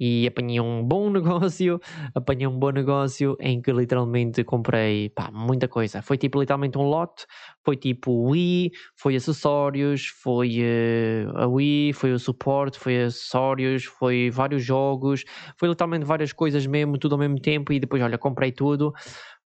e 0.00 0.26
apanhei 0.26 0.60
um 0.60 0.82
bom 0.82 1.10
negócio, 1.12 1.78
apanhei 2.14 2.46
um 2.46 2.58
bom 2.58 2.70
negócio 2.70 3.36
em 3.38 3.60
que 3.60 3.70
literalmente 3.70 4.42
comprei 4.44 5.10
pá, 5.10 5.30
muita 5.30 5.68
coisa. 5.68 6.00
Foi 6.00 6.16
tipo 6.16 6.40
literalmente 6.40 6.78
um 6.78 6.82
lote, 6.82 7.26
foi 7.62 7.76
tipo 7.76 8.30
Wii, 8.30 8.70
foi 8.96 9.14
acessórios, 9.14 10.06
foi 10.06 10.60
uh, 10.62 11.36
a 11.38 11.46
Wii, 11.46 11.92
foi 11.92 12.12
o 12.12 12.18
suporte, 12.18 12.78
foi 12.78 13.02
acessórios, 13.04 13.84
foi 13.84 14.30
vários 14.30 14.64
jogos, 14.64 15.22
foi 15.58 15.68
literalmente 15.68 16.06
várias 16.06 16.32
coisas 16.32 16.66
mesmo, 16.66 16.96
tudo 16.96 17.14
ao 17.14 17.18
mesmo 17.18 17.38
tempo 17.38 17.74
e 17.74 17.78
depois 17.80 18.02
olha, 18.02 18.16
comprei 18.16 18.52
tudo 18.52 18.92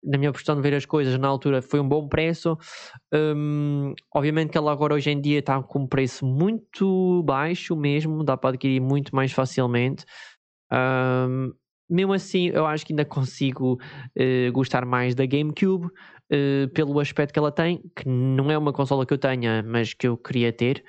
na 0.03 0.19
minha 0.19 0.33
questão 0.33 0.55
de 0.55 0.63
ver 0.63 0.75
as 0.75 0.87
coisas 0.87 1.19
na 1.19 1.29
altura 1.29 1.61
foi 1.61 1.81
um 1.81 1.89
bom 1.89 2.09
preço. 2.09 2.57
Um, 3.13 3.95
obviamente 4.15 4.51
que 4.51 4.59
ela 4.59 4.73
agora 4.73 4.95
hoje 4.95 5.11
em 5.11 5.21
dia 5.21 5.41
está 5.41 5.63
com 5.63 5.81
um 5.81 5.87
preço 5.87 6.25
muito 6.25 7.23
baixo 7.25 7.77
mesmo, 7.77 8.25
dá 8.25 8.37
para 8.37 8.51
adquirir 8.51 8.81
muito 8.81 9.15
mais 9.15 9.33
facilmente. 9.33 10.05
Um, 10.73 11.53
mesmo 11.89 12.13
assim, 12.13 12.49
eu 12.49 12.67
acho 12.67 12.85
que 12.85 12.93
ainda 12.93 13.05
consigo 13.05 13.75
uh, 13.75 14.53
gostar 14.53 14.85
mais 14.85 15.15
da 15.15 15.25
GameCube 15.25 15.87
uh, 15.87 16.69
pelo 16.75 16.99
aspecto 16.99 17.33
que 17.33 17.39
ela 17.39 17.53
tem, 17.53 17.81
que 17.95 18.09
não 18.09 18.51
é 18.51 18.59
uma 18.59 18.73
consola 18.73 19.07
que 19.07 19.13
eu 19.13 19.19
tenha, 19.19 19.63
mas 19.63 19.95
que 19.95 20.09
eu 20.09 20.17
queria 20.17 20.53
ter. 20.53 20.85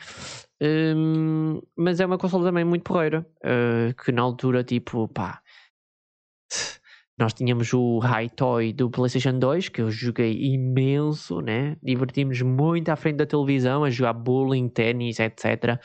Um, 0.61 1.61
mas 1.75 1.99
é 1.99 2.05
uma 2.05 2.17
consola 2.17 2.45
também 2.45 2.65
muito 2.65 2.83
porreira, 2.83 3.27
uh, 3.43 3.93
que 4.03 4.11
na 4.11 4.23
altura, 4.23 4.63
tipo, 4.63 5.07
pá 5.07 5.41
nós 7.17 7.33
tínhamos 7.33 7.73
o 7.73 7.97
High 7.99 8.29
Toy 8.29 8.71
do 8.73 8.89
PlayStation 8.91 9.39
2, 9.39 9.69
que 9.69 9.81
eu 9.81 9.89
joguei 9.89 10.33
imenso, 10.39 11.41
né? 11.41 11.75
Divertimos 11.81 12.41
muito 12.43 12.89
à 12.89 12.95
frente 12.95 13.17
da 13.17 13.25
televisão 13.25 13.83
a 13.83 13.89
jogar 13.89 14.13
bowling, 14.13 14.69
ténis, 14.69 15.19
etc. 15.19 15.79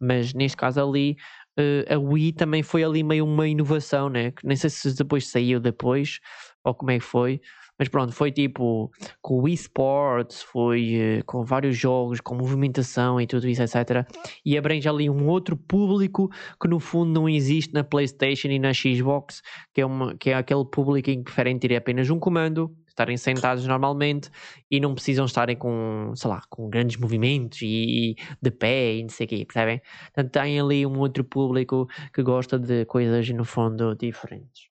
Mas 0.00 0.32
neste 0.34 0.56
caso 0.56 0.80
ali, 0.80 1.16
uh, 1.58 1.94
a 1.94 1.98
Wii 1.98 2.32
também 2.32 2.62
foi 2.62 2.84
ali 2.84 3.02
meio 3.02 3.24
uma 3.24 3.48
inovação, 3.48 4.08
né? 4.08 4.32
Nem 4.44 4.56
sei 4.56 4.70
se 4.70 4.96
depois 4.96 5.28
saiu 5.28 5.58
depois 5.58 6.20
ou 6.64 6.74
como 6.74 6.92
é 6.92 6.98
que 6.98 7.04
foi. 7.04 7.40
Mas 7.78 7.88
pronto, 7.88 8.12
foi 8.12 8.32
tipo 8.32 8.90
com 9.22 9.42
o 9.42 9.48
eSports, 9.48 10.42
foi 10.42 11.20
uh, 11.20 11.24
com 11.24 11.44
vários 11.44 11.76
jogos, 11.76 12.20
com 12.20 12.34
movimentação 12.34 13.20
e 13.20 13.26
tudo 13.26 13.48
isso, 13.48 13.62
etc. 13.62 14.06
E 14.44 14.58
abrange 14.58 14.88
ali 14.88 15.08
um 15.08 15.28
outro 15.28 15.56
público 15.56 16.28
que 16.60 16.68
no 16.68 16.80
fundo 16.80 17.12
não 17.12 17.28
existe 17.28 17.72
na 17.72 17.84
PlayStation 17.84 18.48
e 18.48 18.58
na 18.58 18.72
Xbox, 18.72 19.42
que 19.72 19.80
é, 19.80 19.86
uma, 19.86 20.16
que 20.16 20.30
é 20.30 20.34
aquele 20.34 20.64
público 20.64 21.10
em 21.10 21.18
que 21.18 21.24
preferem 21.24 21.58
ter 21.58 21.76
apenas 21.76 22.10
um 22.10 22.18
comando, 22.18 22.74
estarem 22.98 23.16
sentados 23.16 23.64
normalmente 23.66 24.28
e 24.70 24.80
não 24.80 24.94
precisam 24.94 25.24
estarem 25.24 25.56
com, 25.56 26.12
sei 26.16 26.30
lá, 26.30 26.42
com 26.50 26.68
grandes 26.68 26.96
movimentos 26.96 27.62
e, 27.62 28.12
e 28.12 28.16
de 28.42 28.50
pé 28.50 28.96
e 28.96 29.02
não 29.02 29.08
sei 29.10 29.26
o 29.26 29.28
quê, 29.28 29.44
percebem? 29.46 29.80
Portanto, 30.14 30.32
tem 30.32 30.60
ali 30.60 30.84
um 30.84 30.98
outro 30.98 31.22
público 31.22 31.86
que 32.12 32.22
gosta 32.22 32.58
de 32.58 32.84
coisas 32.86 33.28
no 33.30 33.44
fundo 33.44 33.94
diferentes. 33.94 34.67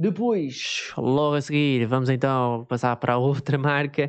Depois, 0.00 0.92
logo 0.96 1.34
a 1.34 1.40
seguir, 1.40 1.84
vamos 1.86 2.08
então 2.08 2.64
passar 2.68 2.94
para 2.96 3.18
outra 3.18 3.58
marca, 3.58 4.08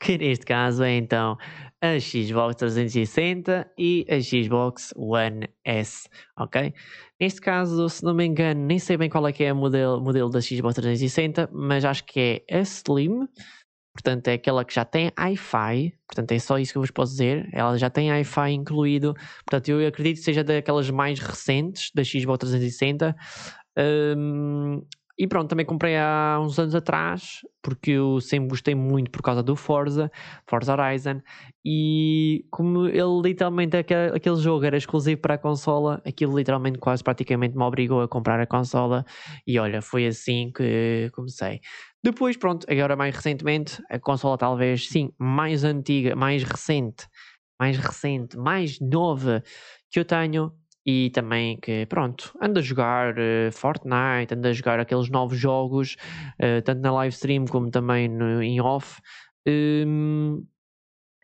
que 0.00 0.16
neste 0.16 0.46
caso 0.46 0.82
é 0.82 0.96
então 0.96 1.36
a 1.82 2.00
Xbox 2.00 2.56
360 2.56 3.70
e 3.76 4.06
a 4.08 4.18
Xbox 4.22 4.94
One 4.96 5.46
S, 5.62 6.08
ok? 6.34 6.72
Neste 7.20 7.42
caso, 7.42 7.90
se 7.90 8.02
não 8.02 8.14
me 8.14 8.24
engano, 8.24 8.64
nem 8.64 8.78
sei 8.78 8.96
bem 8.96 9.10
qual 9.10 9.28
é 9.28 9.32
que 9.32 9.44
é 9.44 9.52
o 9.52 9.56
modelo, 9.56 10.00
modelo 10.00 10.30
da 10.30 10.40
Xbox 10.40 10.76
360, 10.76 11.50
mas 11.52 11.84
acho 11.84 12.06
que 12.06 12.42
é 12.48 12.58
a 12.58 12.60
Slim, 12.60 13.28
portanto 13.92 14.28
é 14.28 14.32
aquela 14.32 14.64
que 14.64 14.74
já 14.74 14.86
tem 14.86 15.12
Wi-Fi, 15.18 15.92
portanto 16.06 16.32
é 16.32 16.38
só 16.38 16.58
isso 16.58 16.72
que 16.72 16.78
eu 16.78 16.82
vos 16.82 16.90
posso 16.90 17.12
dizer, 17.12 17.50
ela 17.52 17.76
já 17.76 17.90
tem 17.90 18.10
Wi-Fi 18.10 18.50
incluído, 18.52 19.12
portanto 19.44 19.68
eu 19.68 19.86
acredito 19.86 20.16
que 20.16 20.24
seja 20.24 20.42
daquelas 20.42 20.88
mais 20.88 21.20
recentes 21.20 21.90
da 21.94 22.02
Xbox 22.02 22.38
360, 22.38 23.14
um, 24.16 24.82
e 25.18 25.26
pronto, 25.26 25.50
também 25.50 25.66
comprei 25.66 25.96
há 25.96 26.38
uns 26.40 26.58
anos 26.58 26.74
atrás, 26.74 27.40
porque 27.60 27.90
eu 27.90 28.20
sempre 28.20 28.50
gostei 28.50 28.74
muito 28.74 29.10
por 29.10 29.20
causa 29.20 29.42
do 29.42 29.56
Forza, 29.56 30.10
Forza 30.46 30.72
Horizon, 30.72 31.20
e 31.64 32.44
como 32.50 32.86
ele 32.86 33.20
literalmente, 33.22 33.76
aquele, 33.76 34.36
jogo 34.36 34.64
era 34.64 34.76
exclusivo 34.76 35.20
para 35.20 35.34
a 35.34 35.38
consola, 35.38 36.00
aquilo 36.06 36.36
literalmente 36.38 36.78
quase 36.78 37.02
praticamente 37.02 37.56
me 37.56 37.64
obrigou 37.64 38.00
a 38.00 38.08
comprar 38.08 38.38
a 38.38 38.46
consola, 38.46 39.04
e 39.44 39.58
olha, 39.58 39.82
foi 39.82 40.06
assim 40.06 40.52
que 40.54 41.10
comecei. 41.12 41.60
Depois, 42.02 42.36
pronto, 42.36 42.64
agora 42.70 42.94
mais 42.94 43.16
recentemente, 43.16 43.82
a 43.90 43.98
consola 43.98 44.38
talvez, 44.38 44.88
sim, 44.88 45.10
mais 45.18 45.64
antiga, 45.64 46.14
mais 46.14 46.44
recente, 46.44 47.08
mais 47.58 47.76
recente, 47.76 48.36
mais 48.36 48.78
nova 48.78 49.42
que 49.90 49.98
eu 49.98 50.04
tenho 50.04 50.52
e 50.86 51.10
também 51.10 51.58
que, 51.60 51.86
pronto, 51.86 52.32
anda 52.40 52.60
a 52.60 52.62
jogar 52.62 53.14
uh, 53.14 53.52
Fortnite, 53.52 54.32
anda 54.32 54.48
a 54.48 54.52
jogar 54.52 54.80
aqueles 54.80 55.10
novos 55.10 55.38
jogos, 55.38 55.96
uh, 56.40 56.62
tanto 56.64 56.80
na 56.80 56.92
live 56.92 57.14
stream 57.14 57.44
como 57.46 57.70
também 57.70 58.08
no, 58.08 58.42
em 58.42 58.60
off. 58.60 59.00
Um, 59.46 60.44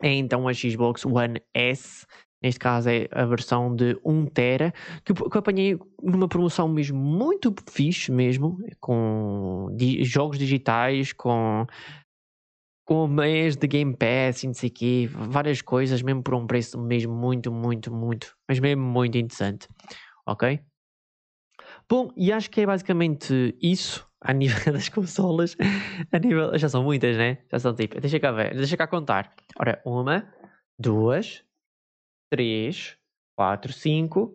é 0.02 0.12
então 0.14 0.46
a 0.48 0.52
Xbox 0.52 1.04
One 1.06 1.40
S, 1.54 2.06
neste 2.42 2.60
caso 2.60 2.90
é 2.90 3.08
a 3.10 3.24
versão 3.24 3.74
de 3.74 3.98
1 4.04 4.26
tera, 4.26 4.72
que, 5.04 5.14
que 5.14 5.38
apanhei 5.38 5.78
numa 6.02 6.28
promoção 6.28 6.68
mesmo 6.68 6.98
muito 6.98 7.54
fixe 7.70 8.12
mesmo, 8.12 8.58
com 8.80 9.68
di 9.74 10.04
jogos 10.04 10.38
digitais, 10.38 11.12
com 11.12 11.66
com 12.84 13.06
mês 13.06 13.56
de 13.56 13.66
Game 13.66 13.96
Pass 13.96 14.42
e 14.42 14.46
não 14.46 14.54
sei 14.54 14.68
o 14.68 14.72
quê, 14.72 15.08
várias 15.10 15.62
coisas, 15.62 16.02
mesmo 16.02 16.22
por 16.22 16.34
um 16.34 16.46
preço 16.46 16.78
mesmo 16.80 17.14
muito, 17.14 17.50
muito, 17.50 17.92
muito, 17.92 18.36
mas 18.48 18.60
mesmo 18.60 18.82
muito 18.82 19.16
interessante, 19.16 19.66
ok? 20.26 20.60
Bom, 21.88 22.10
e 22.16 22.32
acho 22.32 22.50
que 22.50 22.60
é 22.60 22.66
basicamente 22.66 23.56
isso 23.60 24.08
a 24.20 24.32
nível 24.32 24.58
das 24.72 24.88
consolas, 24.88 25.56
a 26.10 26.18
nível, 26.18 26.56
já 26.58 26.68
são 26.68 26.82
muitas, 26.82 27.16
né? 27.16 27.44
Já 27.50 27.58
são 27.58 27.74
tipo, 27.74 28.00
deixa 28.00 28.18
cá 28.20 28.32
ver, 28.32 28.54
deixa 28.54 28.76
cá 28.76 28.86
contar. 28.86 29.34
Ora, 29.58 29.80
uma, 29.84 30.32
duas, 30.78 31.44
três, 32.30 32.98
quatro, 33.36 33.72
cinco, 33.72 34.34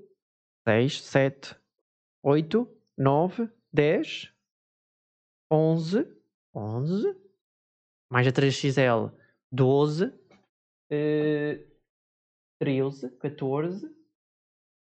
seis, 0.67 1.01
sete, 1.01 1.55
oito, 2.23 2.67
nove, 2.97 3.49
dez, 3.73 4.31
onze, 5.51 6.05
onze, 6.53 7.15
mais 8.09 8.27
a 8.27 8.31
3XL 8.31 9.11
12, 9.51 10.05
uh, 10.05 11.69
13, 12.59 13.09
14, 13.17 13.89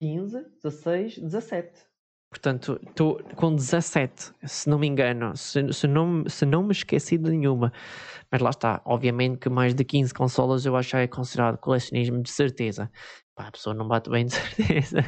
15, 0.00 0.46
16, 0.62 1.18
17. 1.18 1.86
Portanto, 2.30 2.78
estou 2.86 3.22
com 3.36 3.54
17, 3.54 4.32
se 4.44 4.68
não 4.68 4.78
me 4.78 4.86
engano, 4.86 5.36
se, 5.36 5.72
se, 5.72 5.86
não, 5.86 6.28
se 6.28 6.44
não 6.44 6.64
me 6.64 6.72
esqueci 6.72 7.16
de 7.16 7.30
nenhuma. 7.30 7.72
Mas 8.30 8.40
lá 8.40 8.50
está, 8.50 8.82
obviamente 8.84 9.38
que 9.38 9.48
mais 9.48 9.74
de 9.74 9.84
15 9.84 10.12
consolas 10.12 10.66
eu 10.66 10.76
acho 10.76 10.90
que 10.90 10.96
é 10.96 11.06
considerado 11.06 11.56
colecionismo 11.58 12.22
de 12.22 12.30
certeza. 12.30 12.90
Pá, 13.34 13.48
a 13.48 13.52
pessoa 13.52 13.74
não 13.74 13.86
bate 13.86 14.10
bem 14.10 14.26
de 14.26 14.32
certeza. 14.34 14.98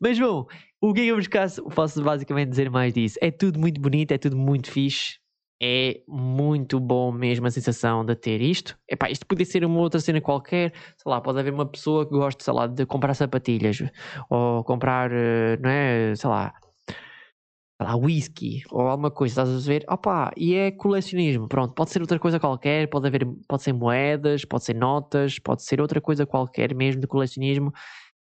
Mas 0.00 0.18
bom, 0.18 0.46
o 0.80 0.92
que 0.92 1.00
é 1.00 1.04
eu 1.06 1.16
vos 1.16 1.28
posso 1.74 2.02
basicamente 2.02 2.50
dizer 2.50 2.70
mais 2.70 2.92
disso? 2.92 3.18
É 3.22 3.30
tudo 3.30 3.58
muito 3.58 3.80
bonito, 3.80 4.12
é 4.12 4.18
tudo 4.18 4.36
muito 4.36 4.70
fixe 4.70 5.18
é 5.62 6.02
muito 6.08 6.78
bom 6.80 7.10
mesmo 7.12 7.46
a 7.46 7.50
sensação 7.50 8.04
de 8.04 8.14
ter 8.14 8.40
isto. 8.40 8.78
Epá, 8.88 9.10
isto 9.10 9.26
podia 9.26 9.46
ser 9.46 9.64
uma 9.64 9.80
outra 9.80 10.00
cena 10.00 10.20
qualquer, 10.20 10.72
sei 10.96 11.10
lá, 11.10 11.20
pode 11.20 11.38
haver 11.38 11.52
uma 11.52 11.66
pessoa 11.66 12.04
que 12.06 12.12
gosta, 12.12 12.42
sei 12.44 12.52
lá, 12.52 12.66
de 12.66 12.84
comprar 12.86 13.14
sapatilhas 13.14 13.82
ou 14.30 14.62
comprar, 14.64 15.10
eh, 15.12 15.56
não 15.60 15.70
é, 15.70 16.14
sei 16.14 16.28
lá, 16.30 16.54
sei 17.80 17.86
lá, 17.86 17.96
whisky 17.96 18.62
ou 18.70 18.80
alguma 18.82 19.10
coisa, 19.10 19.42
estás 19.42 19.64
a 19.64 19.68
ver? 19.68 19.84
Opa, 19.88 20.32
e 20.36 20.54
é 20.54 20.70
colecionismo, 20.70 21.48
pronto, 21.48 21.74
pode 21.74 21.90
ser 21.90 22.00
outra 22.00 22.18
coisa 22.18 22.40
qualquer, 22.40 22.88
pode 22.88 23.06
haver, 23.06 23.26
pode 23.48 23.62
ser 23.62 23.72
moedas, 23.72 24.44
pode 24.44 24.64
ser 24.64 24.74
notas, 24.74 25.38
pode 25.38 25.62
ser 25.62 25.80
outra 25.80 26.00
coisa 26.00 26.26
qualquer 26.26 26.74
mesmo 26.74 27.00
de 27.00 27.06
colecionismo, 27.06 27.72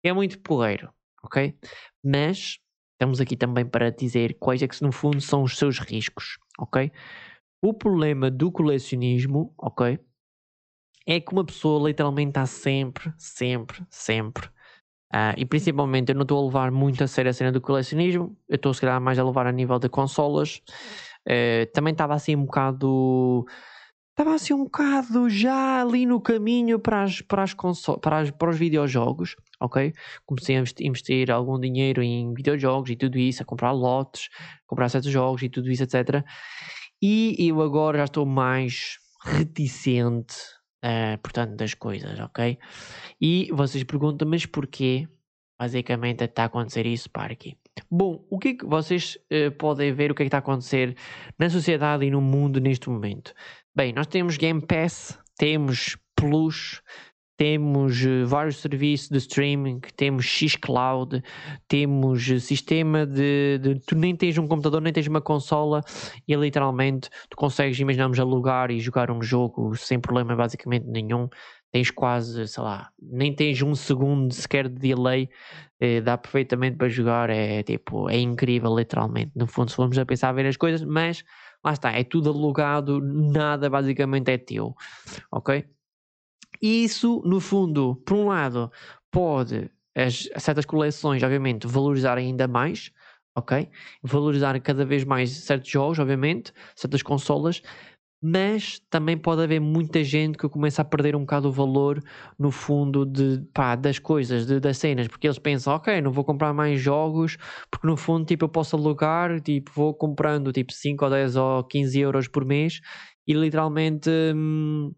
é 0.03 0.13
muito 0.13 0.39
porreiro, 0.41 0.89
ok? 1.23 1.55
Mas 2.03 2.57
estamos 3.01 3.19
aqui 3.19 3.35
também 3.35 3.65
para 3.65 3.89
dizer 3.89 4.37
quais 4.39 4.61
é 4.61 4.67
que 4.67 4.79
no 4.83 4.91
fundo 4.91 5.19
são 5.19 5.41
os 5.41 5.57
seus 5.57 5.79
riscos, 5.79 6.37
ok? 6.59 6.91
O 7.59 7.73
problema 7.73 8.29
do 8.29 8.51
colecionismo, 8.51 9.51
ok? 9.57 9.99
É 11.07 11.19
que 11.19 11.33
uma 11.33 11.43
pessoa 11.43 11.89
literalmente 11.89 12.29
está 12.29 12.45
sempre, 12.45 13.11
sempre, 13.17 13.83
sempre. 13.89 14.45
Uh, 15.11 15.33
e 15.35 15.45
principalmente 15.45 16.09
eu 16.09 16.15
não 16.15 16.21
estou 16.21 16.39
a 16.39 16.45
levar 16.45 16.71
muito 16.71 17.03
a 17.03 17.07
sério 17.07 17.31
a 17.31 17.33
cena 17.33 17.51
do 17.51 17.59
colecionismo, 17.59 18.37
eu 18.47 18.55
estou 18.55 18.71
se 18.71 18.81
calhar 18.81 19.01
mais 19.01 19.17
a 19.17 19.23
levar 19.23 19.47
a 19.47 19.51
nível 19.51 19.79
de 19.79 19.89
consolas. 19.89 20.61
Uh, 21.27 21.65
também 21.73 21.93
estava 21.93 22.13
assim 22.13 22.35
um 22.35 22.45
bocado 22.45 23.45
estava 24.11 24.35
assim 24.35 24.53
um 24.53 24.65
bocado 24.65 25.27
já 25.27 25.81
ali 25.81 26.05
no 26.05 26.21
caminho 26.21 26.77
para, 26.79 27.01
as, 27.01 27.21
para, 27.21 27.41
as 27.41 27.53
console, 27.55 27.99
para, 27.99 28.19
as, 28.19 28.29
para 28.29 28.51
os 28.51 28.57
videojogos, 28.57 29.35
ok? 29.61 29.93
Comecei 30.25 30.57
a 30.57 30.63
investir 30.81 31.31
algum 31.31 31.59
dinheiro 31.59 32.01
em 32.01 32.33
videojogos 32.33 32.89
e 32.89 32.95
tudo 32.95 33.17
isso, 33.17 33.43
a 33.43 33.45
comprar 33.45 33.71
lotes, 33.71 34.29
comprar 34.65 34.89
certos 34.89 35.11
jogos 35.11 35.43
e 35.43 35.49
tudo 35.49 35.69
isso, 35.69 35.83
etc. 35.83 36.25
E 37.01 37.35
eu 37.39 37.61
agora 37.61 37.99
já 37.99 38.05
estou 38.05 38.25
mais 38.25 38.97
reticente, 39.23 40.35
uh, 40.83 41.17
portanto, 41.21 41.55
das 41.55 41.73
coisas, 41.73 42.19
ok? 42.19 42.57
E 43.19 43.49
vocês 43.53 43.83
perguntam, 43.83 44.27
mas 44.27 44.45
porquê? 44.45 45.07
Basicamente 45.59 46.23
está 46.23 46.43
a 46.43 46.45
acontecer 46.45 46.87
isso 46.87 47.07
para 47.09 47.33
aqui. 47.33 47.55
Bom, 47.89 48.25
o 48.29 48.39
que 48.39 48.49
é 48.49 48.53
que 48.55 48.65
vocês 48.65 49.17
uh, 49.31 49.51
podem 49.57 49.93
ver 49.93 50.11
o 50.11 50.15
que 50.15 50.23
é 50.23 50.25
que 50.25 50.27
está 50.27 50.37
a 50.37 50.39
acontecer 50.39 50.97
na 51.37 51.49
sociedade 51.49 52.03
e 52.03 52.09
no 52.09 52.19
mundo 52.19 52.59
neste 52.59 52.89
momento? 52.89 53.33
Bem, 53.75 53.93
nós 53.93 54.07
temos 54.07 54.37
Game 54.37 54.65
Pass, 54.65 55.17
temos 55.37 55.97
Plus, 56.15 56.81
temos 57.41 58.05
uh, 58.05 58.27
vários 58.27 58.57
serviços 58.57 59.09
de 59.09 59.17
streaming, 59.17 59.79
temos 59.95 60.25
Xcloud, 60.25 61.23
temos 61.67 62.29
uh, 62.29 62.39
sistema 62.39 63.03
de, 63.03 63.57
de, 63.57 63.79
Tu 63.79 63.95
nem 63.95 64.15
tens 64.15 64.37
um 64.37 64.47
computador, 64.47 64.79
nem 64.79 64.93
tens 64.93 65.07
uma 65.07 65.21
consola 65.21 65.81
e 66.27 66.35
literalmente 66.35 67.09
tu 67.31 67.35
consegues, 67.35 67.79
imaginamos, 67.79 68.19
alugar 68.19 68.69
e 68.69 68.79
jogar 68.79 69.09
um 69.09 69.23
jogo 69.23 69.75
sem 69.75 69.99
problema 69.99 70.35
basicamente 70.35 70.85
nenhum. 70.85 71.27
Tens 71.71 71.89
quase, 71.89 72.47
sei 72.47 72.61
lá, 72.61 72.91
nem 73.01 73.33
tens 73.33 73.59
um 73.63 73.73
segundo 73.73 74.31
sequer 74.31 74.69
de 74.69 74.75
delay, 74.75 75.27
eh, 75.79 75.99
dá 75.99 76.19
perfeitamente 76.19 76.77
para 76.77 76.89
jogar, 76.89 77.31
é 77.31 77.63
tipo, 77.63 78.07
é 78.07 78.19
incrível 78.19 78.77
literalmente. 78.77 79.31
No 79.35 79.47
fundo, 79.47 79.71
se 79.71 79.77
formos 79.77 79.97
a 79.97 80.05
pensar 80.05 80.29
a 80.29 80.33
ver 80.33 80.45
as 80.45 80.57
coisas, 80.57 80.83
mas 80.83 81.23
lá 81.65 81.73
está, 81.73 81.91
é 81.91 82.03
tudo 82.03 82.29
alugado, 82.29 83.01
nada 83.01 83.67
basicamente 83.67 84.29
é 84.29 84.37
teu, 84.37 84.75
ok? 85.31 85.65
E 86.61 86.83
isso, 86.83 87.21
no 87.25 87.39
fundo, 87.39 87.95
por 88.05 88.15
um 88.15 88.27
lado, 88.27 88.71
pode 89.11 89.69
as 89.95 90.29
certas 90.37 90.65
coleções, 90.65 91.21
obviamente, 91.23 91.67
valorizar 91.67 92.17
ainda 92.17 92.47
mais, 92.47 92.91
ok? 93.35 93.69
Valorizar 94.03 94.59
cada 94.61 94.85
vez 94.85 95.03
mais 95.03 95.31
certos 95.31 95.69
jogos, 95.69 95.99
obviamente, 95.99 96.53
certas 96.75 97.01
consolas, 97.01 97.61
mas 98.23 98.79
também 98.89 99.17
pode 99.17 99.41
haver 99.41 99.59
muita 99.59 100.03
gente 100.03 100.37
que 100.37 100.47
começa 100.47 100.83
a 100.83 100.85
perder 100.85 101.15
um 101.15 101.21
bocado 101.21 101.49
o 101.49 101.51
valor 101.51 102.01
no 102.37 102.51
fundo 102.51 103.03
de, 103.05 103.41
pá, 103.53 103.75
das 103.75 103.97
coisas, 103.97 104.45
de, 104.45 104.59
das 104.59 104.77
cenas, 104.77 105.07
porque 105.07 105.25
eles 105.27 105.39
pensam, 105.39 105.73
ok, 105.73 105.99
não 106.01 106.11
vou 106.11 106.23
comprar 106.23 106.53
mais 106.53 106.79
jogos, 106.79 107.37
porque 107.71 107.87
no 107.87 107.97
fundo 107.97 108.25
tipo, 108.25 108.45
eu 108.45 108.49
posso 108.49 108.75
alugar, 108.75 109.41
tipo, 109.41 109.71
vou 109.75 109.93
comprando 109.93 110.53
tipo 110.53 110.71
5 110.71 111.03
ou 111.05 111.11
10 111.11 111.35
ou 111.35 111.63
15 111.63 111.99
euros 111.99 112.27
por 112.27 112.45
mês 112.45 112.79
e 113.27 113.33
literalmente 113.33 114.09
hum, 114.35 114.93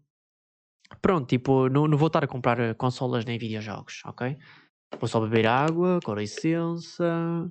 pronto, 1.00 1.26
tipo, 1.26 1.68
não, 1.68 1.86
não 1.86 1.98
vou 1.98 2.08
estar 2.08 2.24
a 2.24 2.26
comprar 2.28 2.74
consolas 2.74 3.24
nem 3.24 3.38
videojogos, 3.38 4.02
ok? 4.04 4.36
Vou 4.98 5.08
só 5.08 5.20
beber 5.20 5.46
água, 5.46 6.00
com 6.04 6.14
licença. 6.14 7.50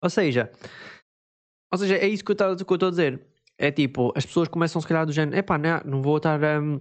Ou 0.00 0.10
seja, 0.10 0.50
ou 1.72 1.78
seja, 1.78 1.96
é 1.96 2.06
isso 2.08 2.24
que 2.24 2.30
eu 2.30 2.34
estou 2.34 2.88
a 2.88 2.90
dizer. 2.90 3.26
É 3.58 3.70
tipo, 3.70 4.12
as 4.16 4.24
pessoas 4.24 4.48
começam 4.48 4.80
se 4.80 4.86
calhar 4.86 5.04
do 5.04 5.12
género, 5.12 5.36
epá, 5.36 5.58
não, 5.58 5.80
não 5.84 6.02
vou 6.02 6.16
estar 6.18 6.40
um, 6.62 6.80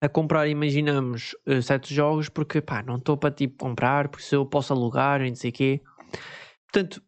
a 0.00 0.08
comprar, 0.08 0.48
imaginamos, 0.48 1.34
uh, 1.46 1.62
certos 1.62 1.90
jogos 1.90 2.28
porque 2.28 2.60
pá, 2.60 2.82
não 2.82 2.96
estou 2.96 3.16
para 3.16 3.30
tipo 3.34 3.64
comprar, 3.64 4.08
porque 4.08 4.24
se 4.24 4.34
eu 4.34 4.44
posso 4.44 4.72
alugar 4.72 5.22
e 5.22 5.28
não 5.28 5.36
sei 5.36 5.50
o 5.50 5.52
quê. 5.52 5.80
Portanto, 6.70 7.02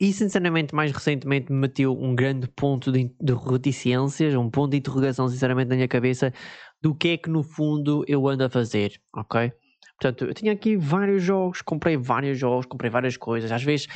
e 0.00 0.12
sinceramente, 0.12 0.74
mais 0.74 0.92
recentemente 0.92 1.50
me 1.52 1.58
meteu 1.58 1.92
um 1.92 2.14
grande 2.14 2.46
ponto 2.48 2.92
de, 2.92 3.12
de 3.20 3.32
reticências, 3.34 4.34
um 4.34 4.50
ponto 4.50 4.70
de 4.70 4.78
interrogação, 4.78 5.28
sinceramente, 5.28 5.68
na 5.68 5.76
minha 5.76 5.88
cabeça, 5.88 6.32
do 6.80 6.94
que 6.94 7.08
é 7.08 7.16
que 7.16 7.28
no 7.28 7.42
fundo 7.42 8.04
eu 8.06 8.26
ando 8.28 8.44
a 8.44 8.50
fazer, 8.50 9.00
ok? 9.14 9.52
Portanto, 10.00 10.26
eu 10.26 10.34
tinha 10.34 10.52
aqui 10.52 10.76
vários 10.76 11.22
jogos, 11.22 11.60
comprei 11.60 11.96
vários 11.96 12.38
jogos, 12.38 12.66
comprei 12.66 12.88
várias 12.88 13.16
coisas. 13.16 13.50
Às 13.50 13.64
vezes, 13.64 13.88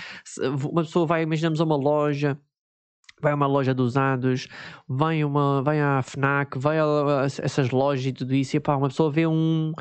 uma 0.71 0.83
pessoa 0.83 1.07
vai, 1.07 1.23
imaginamos, 1.23 1.61
a 1.61 1.65
uma 1.65 1.77
loja, 1.77 2.37
vai 3.21 3.31
a 3.31 3.37
uma 3.37 3.47
loja 3.47 3.73
de 3.73 3.81
usados, 3.81 4.49
vai, 4.89 5.23
uma, 5.23 5.63
vai 5.63 5.81
à 5.81 6.03
FNAC, 6.03 6.59
vai 6.59 6.81
a, 6.81 6.85
a 6.85 7.25
essas 7.25 7.71
lojas 7.71 8.05
e 8.07 8.13
tudo 8.13 8.35
isso, 8.35 8.57
e 8.57 8.61
pá, 8.61 8.75
uma 8.75 8.89
pessoa 8.89 9.13
vê 9.13 9.29
um, 9.29 9.73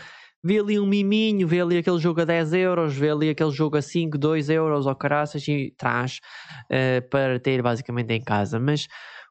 vê 0.44 0.60
ali 0.60 0.80
um 0.80 0.86
miminho, 0.88 1.48
vê 1.48 1.62
ali 1.62 1.78
aquele 1.78 2.00
jogo 2.00 2.22
a 2.22 2.26
10 2.26 2.54
euros, 2.54 2.96
vê 2.96 3.10
ali 3.12 3.30
aquele 3.30 3.52
jogo 3.52 3.78
a 3.78 3.82
5, 3.82 4.18
2 4.18 4.50
euros 4.50 4.88
ou 4.88 4.96
caraças 4.96 5.48
e 5.48 5.74
traz 5.78 6.20
uh, 6.66 7.08
para 7.10 7.39
ter 7.39 7.62
basicamente 7.62 8.14
em 8.14 8.22
casa. 8.22 8.60
Mas 8.60 8.88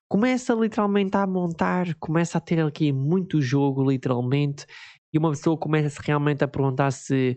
começa 0.08 0.54
literalmente 0.54 1.16
a 1.16 1.26
montar, 1.26 1.94
começa 1.98 2.38
a 2.38 2.40
ter 2.40 2.60
aqui 2.60 2.92
muito 2.92 3.40
jogo, 3.40 3.88
literalmente, 3.88 4.66
e 5.12 5.18
uma 5.18 5.30
pessoa 5.30 5.56
começa 5.58 6.00
realmente 6.04 6.44
a 6.44 6.48
perguntar 6.48 6.90
se 6.92 7.36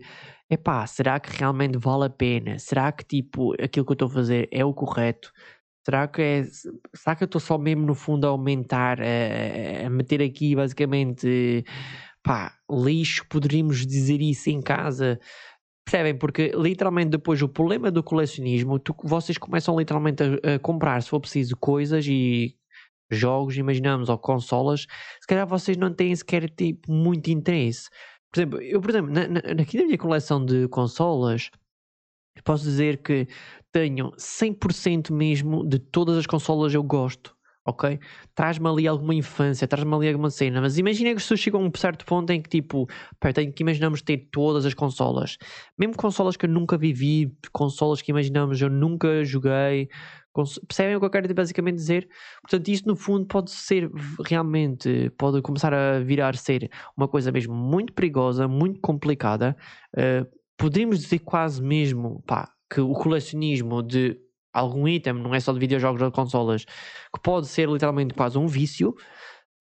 epá, 0.50 0.86
será 0.86 1.18
que 1.20 1.30
realmente 1.36 1.78
vale 1.78 2.04
a 2.06 2.10
pena? 2.10 2.58
Será 2.58 2.92
que 2.92 3.04
tipo 3.04 3.52
aquilo 3.54 3.84
que 3.86 3.92
eu 3.92 3.94
estou 3.94 4.08
a 4.08 4.10
fazer 4.10 4.48
é 4.52 4.64
o 4.64 4.72
correto? 4.72 5.32
Será 5.84 6.08
que 6.08 6.22
é, 6.22 6.44
será 6.94 7.14
que 7.16 7.24
eu 7.24 7.26
estou 7.26 7.40
só 7.40 7.58
mesmo 7.58 7.84
no 7.86 7.94
fundo 7.94 8.26
a 8.26 8.30
aumentar, 8.30 8.98
a, 9.00 9.86
a 9.86 9.90
meter 9.90 10.22
aqui 10.22 10.56
basicamente 10.56 11.64
pá, 12.24 12.56
lixo, 12.68 13.24
poderíamos 13.28 13.86
dizer 13.86 14.20
isso 14.20 14.50
em 14.50 14.60
casa? 14.60 15.20
Percebem? 15.84 16.18
Porque 16.18 16.50
literalmente 16.56 17.10
depois 17.10 17.42
o 17.42 17.48
problema 17.48 17.90
do 17.90 18.02
colecionismo, 18.02 18.78
tu, 18.78 18.96
vocês 19.04 19.36
começam 19.36 19.78
literalmente 19.78 20.22
a, 20.22 20.54
a, 20.54 20.58
comprar, 20.58 21.02
se 21.02 21.10
for 21.10 21.20
preciso, 21.20 21.54
coisas 21.56 22.06
e 22.08 22.56
jogos, 23.10 23.58
imaginamos, 23.58 24.08
ou 24.08 24.18
consolas, 24.18 24.86
se 25.20 25.26
calhar 25.28 25.46
vocês 25.46 25.76
não 25.76 25.92
têm 25.92 26.16
sequer 26.16 26.48
tipo 26.48 26.90
muito 26.90 27.30
interesse. 27.30 27.90
Por 28.32 28.40
exemplo, 28.40 28.62
eu, 28.62 28.80
por 28.80 28.90
exemplo, 28.90 29.12
na, 29.12 29.28
na, 29.28 29.40
aqui 29.62 29.76
na 29.76 29.84
minha 29.84 29.98
coleção 29.98 30.42
de 30.42 30.66
consolas, 30.68 31.50
posso 32.42 32.64
dizer 32.64 33.02
que 33.02 33.28
tenho 33.70 34.10
100% 34.12 35.12
mesmo 35.12 35.68
de 35.68 35.78
todas 35.78 36.16
as 36.16 36.26
consolas 36.26 36.72
eu 36.72 36.82
gosto, 36.82 37.36
ok? 37.64 37.98
Traz-me 38.34 38.68
ali 38.68 38.86
alguma 38.86 39.14
infância, 39.14 39.66
traz-me 39.66 39.94
ali 39.94 40.08
alguma 40.08 40.30
cena, 40.30 40.60
mas 40.60 40.78
imagina 40.78 41.14
que 41.14 41.22
se 41.22 41.36
chegam 41.36 41.62
a 41.62 41.64
um 41.64 41.70
certo 41.74 42.04
ponto 42.04 42.30
em 42.30 42.40
que 42.40 42.48
tipo, 42.48 42.86
tenho 43.34 43.52
que 43.52 43.62
imaginamos 43.62 44.02
ter 44.02 44.28
todas 44.30 44.66
as 44.66 44.74
consolas, 44.74 45.38
mesmo 45.78 45.96
consolas 45.96 46.36
que 46.36 46.46
eu 46.46 46.50
nunca 46.50 46.76
vivi, 46.76 47.32
consolas 47.52 48.02
que 48.02 48.10
imaginamos 48.10 48.60
eu 48.60 48.70
nunca 48.70 49.24
joguei, 49.24 49.88
Percebem 50.66 50.96
o 50.96 50.98
que 50.98 51.06
eu 51.06 51.10
quero 51.10 51.32
basicamente 51.32 51.76
dizer? 51.76 52.08
Portanto, 52.42 52.68
isso 52.68 52.88
no 52.88 52.96
fundo 52.96 53.24
pode 53.24 53.52
ser 53.52 53.88
realmente, 54.26 55.08
pode 55.16 55.40
começar 55.40 55.72
a 55.72 56.00
virar 56.00 56.34
ser 56.34 56.68
uma 56.96 57.06
coisa 57.06 57.30
mesmo 57.30 57.54
muito 57.54 57.92
perigosa, 57.92 58.48
muito 58.48 58.80
complicada. 58.80 59.56
Uh, 59.96 60.26
poderíamos 60.56 60.98
dizer 60.98 61.20
quase 61.20 61.62
mesmo 61.62 62.20
pá, 62.26 62.52
que 62.68 62.80
o 62.80 62.92
colecionismo 62.94 63.80
de 63.80 64.18
algum 64.54 64.88
item, 64.88 65.14
não 65.14 65.34
é 65.34 65.40
só 65.40 65.52
de 65.52 65.58
videojogos 65.58 66.00
ou 66.00 66.08
de 66.08 66.14
consolas, 66.14 66.64
que 66.64 67.20
pode 67.22 67.48
ser 67.48 67.68
literalmente 67.68 68.14
quase 68.14 68.38
um 68.38 68.46
vício 68.46 68.94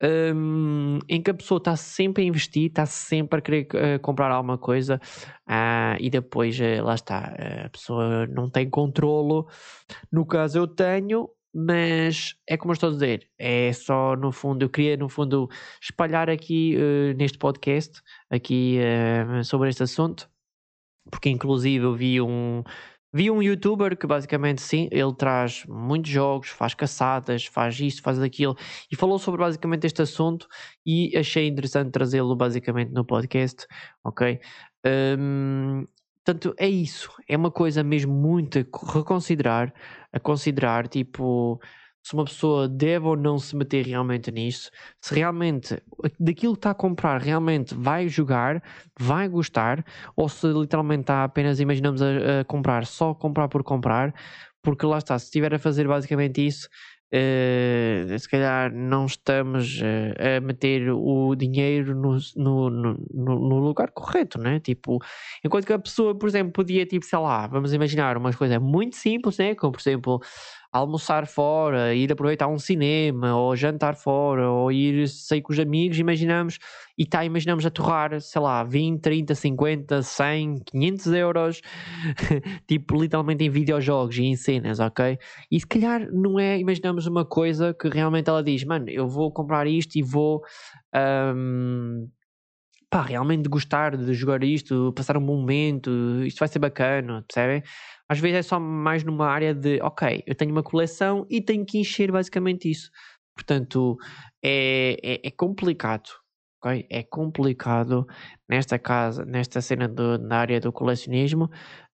um, 0.03 0.99
em 1.07 1.21
que 1.21 1.31
a 1.31 1.33
pessoa 1.33 1.57
está 1.57 1.75
sempre 1.75 2.23
a 2.23 2.25
investir, 2.25 2.67
está 2.67 2.85
sempre 2.85 3.39
a 3.39 3.41
querer 3.41 3.67
uh, 3.73 3.99
comprar 4.01 4.31
alguma 4.31 4.57
coisa 4.57 4.99
uh, 5.47 5.95
e 5.99 6.09
depois 6.09 6.59
uh, 6.59 6.83
lá 6.83 6.95
está, 6.95 7.33
a 7.65 7.69
pessoa 7.69 8.27
não 8.27 8.49
tem 8.49 8.69
controlo. 8.69 9.47
No 10.11 10.25
caso, 10.25 10.57
eu 10.57 10.67
tenho, 10.67 11.29
mas 11.53 12.35
é 12.47 12.57
como 12.57 12.71
eu 12.71 12.73
estou 12.73 12.89
a 12.89 12.93
dizer, 12.93 13.29
é 13.37 13.71
só 13.71 14.15
no 14.15 14.31
fundo, 14.31 14.63
eu 14.63 14.69
queria 14.69 14.97
no 14.97 15.07
fundo 15.07 15.49
espalhar 15.81 16.29
aqui 16.29 16.75
neste 17.15 17.37
podcast 17.37 18.01
aqui 18.29 18.79
sobre 19.43 19.69
este 19.69 19.83
assunto, 19.83 20.27
porque 21.11 21.29
inclusive 21.29 21.85
eu 21.85 21.93
vi 21.93 22.19
um 22.19 22.63
Vi 23.13 23.29
um 23.29 23.43
youtuber 23.43 23.95
que 23.95 24.07
basicamente 24.07 24.59
sim, 24.61 24.89
ele 24.91 25.13
traz 25.13 25.63
muitos 25.67 26.09
jogos, 26.09 26.49
faz 26.49 26.73
caçadas, 26.73 27.45
faz 27.45 27.79
isto, 27.79 28.01
faz 28.01 28.19
aquilo 28.19 28.55
e 28.91 28.95
falou 28.95 29.19
sobre 29.19 29.41
basicamente 29.41 29.85
este 29.85 30.01
assunto 30.01 30.47
e 30.83 31.15
achei 31.15 31.47
interessante 31.47 31.91
trazê-lo 31.91 32.35
basicamente 32.35 32.91
no 32.91 33.05
podcast, 33.05 33.67
ok? 34.03 34.39
Um, 35.19 35.85
portanto, 36.25 36.55
é 36.57 36.67
isso, 36.67 37.11
é 37.29 37.37
uma 37.37 37.51
coisa 37.51 37.83
mesmo 37.83 38.11
muito 38.11 38.57
a 38.57 38.93
reconsiderar, 38.93 39.71
a 40.11 40.19
considerar, 40.19 40.87
tipo, 40.87 41.59
se 42.03 42.13
uma 42.13 42.25
pessoa 42.25 42.67
deve 42.67 43.05
ou 43.05 43.15
não 43.15 43.39
se 43.39 43.55
meter 43.55 43.85
realmente 43.85 44.29
nisso, 44.31 44.69
se 44.99 45.15
realmente 45.15 45.81
daquilo 46.19 46.53
que 46.53 46.59
está 46.59 46.71
a 46.71 46.75
comprar 46.75 47.21
realmente 47.21 47.73
vai 47.73 48.09
jogar, 48.09 48.61
vai 48.99 49.27
gostar, 49.29 49.85
ou 50.15 50.27
se 50.27 50.45
literalmente 50.47 51.01
está 51.01 51.23
apenas, 51.23 51.59
imaginamos, 51.59 52.01
a, 52.01 52.41
a 52.41 52.43
comprar 52.45 52.85
só 52.85 53.13
comprar 53.13 53.47
por 53.47 53.63
comprar, 53.63 54.13
porque 54.61 54.85
lá 54.85 54.97
está, 54.97 55.17
se 55.17 55.25
estiver 55.25 55.53
a 55.53 55.59
fazer 55.59 55.87
basicamente 55.87 56.45
isso, 56.45 56.67
Uh, 57.13 58.17
se 58.17 58.27
calhar 58.27 58.73
não 58.73 59.05
estamos 59.05 59.79
uh, 59.81 60.37
a 60.37 60.41
meter 60.41 60.91
o 60.91 61.35
dinheiro 61.35 61.93
no, 61.93 62.17
no, 62.35 62.69
no, 62.71 62.97
no, 63.13 63.59
lugar 63.59 63.91
correto, 63.91 64.39
né? 64.39 64.59
Tipo, 64.59 64.97
enquanto 65.45 65.67
que 65.67 65.73
a 65.73 65.77
pessoa, 65.77 66.17
por 66.17 66.27
exemplo, 66.27 66.51
podia, 66.51 66.87
tipo, 66.87 67.05
sei 67.05 67.19
lá, 67.19 67.45
vamos 67.45 67.71
imaginar 67.71 68.17
uma 68.17 68.33
coisa 68.33 68.59
muito 68.59 68.95
simples, 68.95 69.37
né? 69.37 69.53
Como, 69.53 69.73
por 69.73 69.79
exemplo, 69.79 70.19
almoçar 70.73 71.27
fora, 71.27 71.93
ir 71.93 72.11
aproveitar 72.11 72.47
um 72.47 72.57
cinema, 72.57 73.35
ou 73.37 73.55
jantar 73.55 73.95
fora, 73.95 74.49
ou 74.49 74.71
ir 74.71 75.07
sair 75.07 75.43
com 75.43 75.53
os 75.53 75.59
amigos, 75.59 75.99
imaginamos, 75.99 76.57
e 76.97 77.05
tá, 77.05 77.23
imaginamos 77.23 77.63
a 77.63 77.69
torrar, 77.69 78.19
sei 78.19 78.41
lá, 78.41 78.63
20, 78.63 78.99
30, 78.99 79.35
50, 79.35 80.01
100, 80.01 80.63
500 80.65 81.05
euros, 81.13 81.61
tipo, 82.67 82.99
literalmente 82.99 83.43
em 83.43 83.49
videojogos 83.51 84.17
e 84.17 84.23
em 84.23 84.35
cenas, 84.35 84.79
ok? 84.79 85.19
E 85.51 85.59
se 85.59 85.67
calhar 85.67 86.11
não 86.11 86.39
é, 86.39 86.57
imaginamos 86.57 87.05
uma 87.05 87.23
coisa 87.23 87.71
que 87.71 87.87
realmente 87.87 88.27
ela 88.27 88.43
diz, 88.43 88.63
mano, 88.63 88.89
eu 88.89 89.07
vou 89.07 89.31
comprar 89.31 89.67
isto 89.67 89.95
e 89.95 90.01
vou. 90.01 90.41
Um, 91.35 92.09
pá, 92.93 93.01
realmente 93.01 93.49
gostar 93.49 93.97
de 93.97 94.13
jogar 94.13 94.43
isto, 94.43 94.93
passar 94.95 95.17
um 95.17 95.25
bom 95.25 95.37
momento, 95.37 95.89
isto 96.23 96.37
vai 96.37 96.47
ser 96.47 96.59
bacana, 96.59 97.25
percebem? 97.27 97.63
Às 98.07 98.19
vezes 98.19 98.37
é 98.37 98.41
só 98.43 98.59
mais 98.59 99.03
numa 99.03 99.25
área 99.27 99.51
de, 99.51 99.81
ok, 99.81 100.23
eu 100.27 100.35
tenho 100.35 100.51
uma 100.51 100.61
coleção 100.61 101.25
e 101.27 101.41
tenho 101.41 101.65
que 101.65 101.79
encher 101.79 102.11
basicamente 102.11 102.69
isso. 102.69 102.91
Portanto, 103.35 103.97
é, 104.43 104.99
é, 105.03 105.27
é 105.27 105.31
complicado. 105.31 106.07
Okay? 106.59 106.85
É 106.87 107.01
complicado 107.01 108.05
nesta 108.47 108.77
casa, 108.77 109.25
nesta 109.25 109.59
cena 109.59 109.87
do, 109.87 110.19
na 110.19 110.37
área 110.37 110.59
do 110.59 110.71
colecionismo 110.71 111.45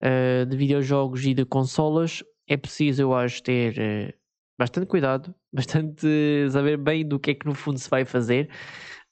uh, 0.03 0.47
de 0.47 0.57
videojogos 0.57 1.25
e 1.25 1.33
de 1.33 1.45
consolas. 1.45 2.25
É 2.49 2.57
preciso, 2.57 3.03
eu 3.03 3.15
acho, 3.15 3.41
ter 3.45 3.75
uh, 3.79 4.13
bastante 4.59 4.89
cuidado, 4.89 5.33
bastante 5.55 6.09
saber 6.51 6.77
bem 6.77 7.07
do 7.07 7.21
que 7.21 7.31
é 7.31 7.35
que 7.35 7.47
no 7.47 7.55
fundo 7.55 7.79
se 7.79 7.89
vai 7.89 8.05
fazer 8.05 8.51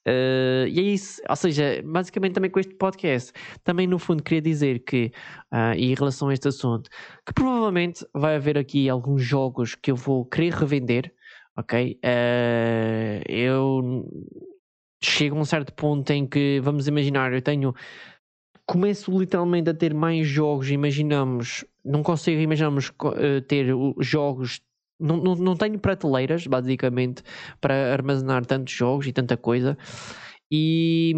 Uh, 0.07 0.65
e 0.69 0.79
é 0.79 0.83
isso, 0.83 1.21
ou 1.27 1.35
seja, 1.35 1.81
basicamente 1.83 2.33
também 2.33 2.49
com 2.49 2.61
este 2.61 2.73
podcast, 2.75 3.33
também 3.61 3.85
no 3.85 3.99
fundo 3.99 4.23
queria 4.23 4.41
dizer 4.41 4.79
que, 4.79 5.11
uh, 5.51 5.73
em 5.75 5.93
relação 5.93 6.29
a 6.29 6.33
este 6.33 6.47
assunto, 6.47 6.89
que 7.25 7.33
provavelmente 7.33 8.05
vai 8.13 8.37
haver 8.37 8.57
aqui 8.57 8.87
alguns 8.87 9.21
jogos 9.21 9.75
que 9.75 9.91
eu 9.91 9.97
vou 9.97 10.23
querer 10.23 10.53
revender, 10.53 11.13
ok? 11.57 11.99
Uh, 12.05 13.21
eu 13.27 14.05
chego 15.03 15.35
a 15.35 15.41
um 15.41 15.45
certo 15.45 15.73
ponto 15.73 16.09
em 16.11 16.25
que, 16.25 16.61
vamos 16.61 16.87
imaginar, 16.87 17.33
eu 17.33 17.41
tenho. 17.41 17.73
Começo 18.65 19.17
literalmente 19.17 19.69
a 19.69 19.73
ter 19.73 19.93
mais 19.93 20.27
jogos, 20.27 20.69
imaginamos, 20.69 21.63
não 21.85 22.03
consigo, 22.03 22.41
imaginamos 22.41 22.91
ter 23.47 23.67
jogos 23.99 24.61
não, 24.99 25.17
não, 25.17 25.35
não 25.35 25.55
tenho 25.55 25.77
prateleiras, 25.79 26.45
basicamente, 26.47 27.23
para 27.61 27.93
armazenar 27.93 28.45
tantos 28.45 28.73
jogos 28.73 29.07
e 29.07 29.13
tanta 29.13 29.37
coisa. 29.37 29.77
E, 30.49 31.13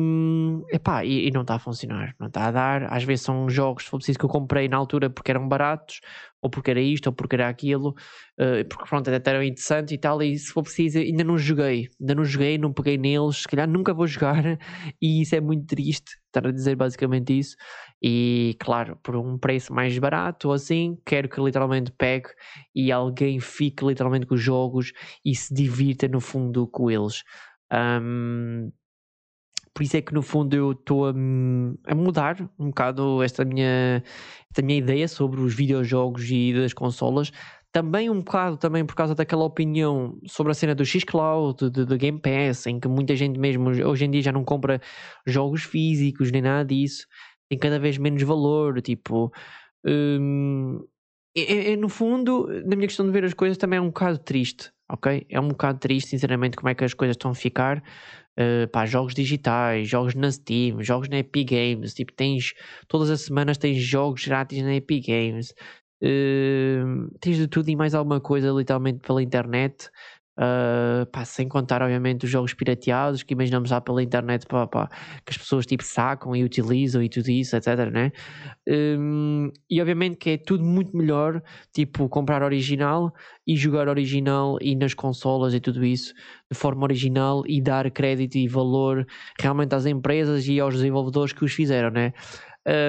epá, 0.72 1.06
e, 1.06 1.28
e 1.28 1.32
não 1.32 1.42
está 1.42 1.56
a 1.56 1.60
funcionar, 1.60 2.16
não 2.20 2.28
está 2.28 2.48
a 2.48 2.52
dar. 2.52 2.94
Às 2.94 3.04
vezes 3.04 3.26
são 3.26 3.48
jogos, 3.50 3.84
se 3.84 3.90
for 3.90 3.98
preciso, 3.98 4.18
que 4.18 4.26
eu 4.26 4.30
comprei 4.30 4.68
na 4.68 4.78
altura 4.78 5.10
porque 5.10 5.30
eram 5.32 5.48
baratos, 5.48 6.02
ou 6.42 6.50
porque 6.50 6.72
era 6.72 6.82
isto, 6.82 7.08
ou 7.08 7.14
porque 7.14 7.36
era 7.36 7.48
aquilo, 7.50 7.90
uh, 8.40 8.68
porque 8.68 8.86
pronto, 8.90 9.10
até 9.10 9.30
eram 9.32 9.44
interessantes 9.44 9.94
e 9.94 9.98
tal. 9.98 10.22
E 10.24 10.38
se 10.38 10.52
for 10.52 10.64
preciso, 10.64 10.98
ainda 11.00 11.24
não 11.24 11.38
joguei, 11.38 11.90
ainda 12.00 12.16
não 12.16 12.26
joguei, 12.26 12.58
não 12.58 12.74
peguei 12.74 12.98
neles. 12.98 13.38
Se 13.38 13.48
calhar 13.48 13.68
nunca 13.70 13.94
vou 13.94 14.08
jogar, 14.08 14.44
e 15.02 15.22
isso 15.22 15.36
é 15.36 15.42
muito 15.42 15.68
triste 15.68 16.18
estar 16.28 16.48
a 16.48 16.52
dizer 16.52 16.76
basicamente 16.76 17.38
isso. 17.38 17.56
E 18.02 18.56
claro, 18.60 18.98
por 19.04 19.16
um 19.16 19.38
preço 19.38 19.74
mais 19.74 19.98
barato 20.00 20.48
ou 20.48 20.54
assim, 20.54 20.98
quero 21.06 21.28
que 21.30 21.42
literalmente 21.42 21.92
pegue 21.92 22.30
e 22.74 22.92
alguém 22.92 23.40
fique 23.40 23.86
literalmente 23.86 24.26
com 24.26 24.36
os 24.36 24.42
jogos 24.42 24.92
e 25.26 25.36
se 25.36 25.54
divirta 25.54 26.08
no 26.08 26.22
fundo 26.22 26.68
com 26.68 26.90
eles. 26.90 27.24
Um, 27.72 28.72
por 29.80 29.84
isso 29.84 29.96
é 29.96 30.02
que 30.02 30.14
no 30.14 30.22
fundo 30.22 30.54
eu 30.54 30.72
estou 30.74 31.08
a, 31.08 31.14
a, 31.88 31.96
mudar 31.96 32.38
um 32.60 32.68
bocado 32.68 33.24
esta 33.24 33.46
minha, 33.46 34.04
esta 34.50 34.62
minha 34.62 34.78
ideia 34.78 35.08
sobre 35.08 35.40
os 35.40 35.54
videojogos 35.54 36.30
e 36.30 36.54
das 36.54 36.74
consolas. 36.74 37.32
Também 37.72 38.10
um 38.10 38.20
bocado 38.20 38.58
também 38.58 38.86
por 38.86 38.96
causa 38.96 39.16
daquela 39.16 39.46
opinião 39.46 40.20
sobre 40.26 40.52
a 40.52 40.56
cena 40.56 40.76
do 40.76 40.84
xCloud, 40.84 41.70
do, 41.70 41.86
do 41.86 41.98
Game 41.98 42.20
Pass, 42.20 42.68
em 42.68 42.78
que 42.78 42.90
muita 42.90 43.16
gente 43.16 43.40
mesmo 43.40 43.70
hoje 43.70 44.04
em 44.04 44.12
dia 44.12 44.24
já 44.24 44.32
não 44.34 44.44
compra 44.44 44.82
jogos 45.26 45.64
físicos 45.64 46.30
nem 46.32 46.42
nada 46.42 46.66
disso 46.66 47.06
tem 47.50 47.58
cada 47.58 47.80
vez 47.80 47.98
menos 47.98 48.22
valor, 48.24 48.82
tipo. 48.82 49.34
Hum, 49.84 50.86
é, 51.36 51.74
é, 51.74 51.76
no 51.76 51.90
fundo, 51.90 52.48
na 52.66 52.76
minha 52.76 52.88
questão 52.88 53.06
de 53.06 53.12
ver 53.12 53.24
as 53.26 53.34
coisas, 53.34 53.58
também 53.58 53.78
é 53.78 53.82
um 53.82 53.88
bocado 53.88 54.20
triste, 54.20 54.72
ok? 54.90 55.26
É 55.30 55.40
um 55.40 55.50
bocado 55.50 55.80
triste, 55.80 56.10
sinceramente, 56.10 56.58
como 56.58 56.70
é 56.70 56.76
que 56.76 56.84
as 56.84 56.94
coisas 56.94 57.16
estão 57.16 57.32
a 57.32 57.36
ficar. 57.36 57.84
Uh, 58.38 58.68
pá, 58.72 58.86
jogos 58.86 59.14
digitais, 59.14 59.90
jogos 59.90 60.16
na 60.16 60.32
Steam, 60.32 60.82
jogos 60.82 61.10
na 61.10 61.18
Epic 61.18 61.50
Games, 61.50 61.94
tipo, 61.94 62.14
tens, 62.14 62.54
todas 62.88 63.10
as 63.10 63.22
semanas 63.22 63.58
tens 63.58 63.82
jogos 63.82 64.26
grátis 64.26 64.64
na 64.64 64.76
Epic 64.76 65.06
Games, 65.08 65.54
uh, 66.02 67.18
tens 67.20 67.38
de 67.38 67.48
tudo 67.48 67.70
e 67.70 67.76
mais 67.76 67.94
alguma 67.94 68.22
coisa 68.22 68.50
literalmente 68.52 69.00
pela 69.00 69.22
internet, 69.22 69.90
Uh, 70.40 71.06
pá, 71.08 71.26
sem 71.26 71.50
contar, 71.50 71.82
obviamente, 71.82 72.24
os 72.24 72.32
jogos 72.32 72.54
pirateados 72.54 73.24
que 73.24 73.34
imaginamos 73.34 73.72
lá 73.72 73.82
pela 73.82 74.02
internet 74.02 74.46
pá, 74.46 74.66
pá, 74.66 74.88
que 75.26 75.32
as 75.32 75.38
pessoas 75.38 75.66
tipo 75.66 75.84
sacam 75.84 76.34
e 76.34 76.46
utilizam 76.46 77.04
e 77.04 77.10
tudo 77.10 77.30
isso, 77.30 77.58
etc. 77.58 77.92
Né? 77.92 78.12
Um, 78.66 79.52
e 79.70 79.82
obviamente 79.82 80.16
que 80.16 80.30
é 80.30 80.38
tudo 80.38 80.64
muito 80.64 80.96
melhor, 80.96 81.44
tipo, 81.74 82.08
comprar 82.08 82.42
original 82.42 83.14
e 83.46 83.58
jogar 83.58 83.90
original 83.90 84.58
e 84.62 84.78
nas 84.78 84.94
consolas 84.94 85.54
e 85.54 85.60
tudo 85.60 85.84
isso 85.84 86.14
de 86.50 86.58
forma 86.58 86.84
original 86.84 87.44
e 87.46 87.62
dar 87.62 87.92
crédito 87.92 88.38
e 88.38 88.48
valor 88.48 89.06
realmente 89.38 89.76
às 89.76 89.86
empresas 89.86 90.48
e 90.48 90.58
aos 90.58 90.74
desenvolvedores 90.74 91.34
que 91.34 91.44
os 91.44 91.52
fizeram, 91.52 91.90
né? 91.92 92.14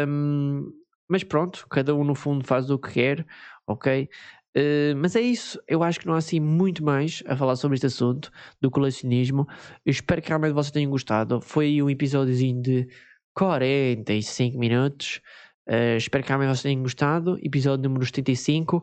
Um, 0.06 0.70
mas 1.08 1.24
pronto, 1.24 1.66
cada 1.68 1.96
um 1.96 2.04
no 2.04 2.14
fundo 2.14 2.46
faz 2.46 2.70
o 2.70 2.78
que 2.78 2.92
quer, 2.92 3.26
ok? 3.66 4.08
Uh, 4.56 4.96
mas 4.96 5.14
é 5.14 5.20
isso, 5.20 5.60
eu 5.68 5.82
acho 5.82 6.00
que 6.00 6.06
não 6.06 6.14
há 6.14 6.18
assim 6.18 6.40
muito 6.40 6.84
mais 6.84 7.22
a 7.26 7.36
falar 7.36 7.54
sobre 7.54 7.76
este 7.76 7.86
assunto 7.86 8.30
do 8.60 8.70
colecionismo. 8.70 9.46
Eu 9.86 9.90
espero 9.90 10.20
que 10.20 10.28
realmente 10.28 10.52
vocês 10.52 10.72
tenham 10.72 10.90
gostado. 10.90 11.40
Foi 11.40 11.80
um 11.82 11.88
episódiozinho 11.88 12.60
de 12.60 12.88
45 13.34 14.58
minutos. 14.58 15.20
Uh, 15.68 15.96
espero 15.96 16.24
que 16.24 16.28
realmente 16.28 16.48
vocês 16.48 16.62
tenham 16.62 16.82
gostado. 16.82 17.38
Episódio 17.42 17.84
número 17.88 18.04
75. 18.04 18.82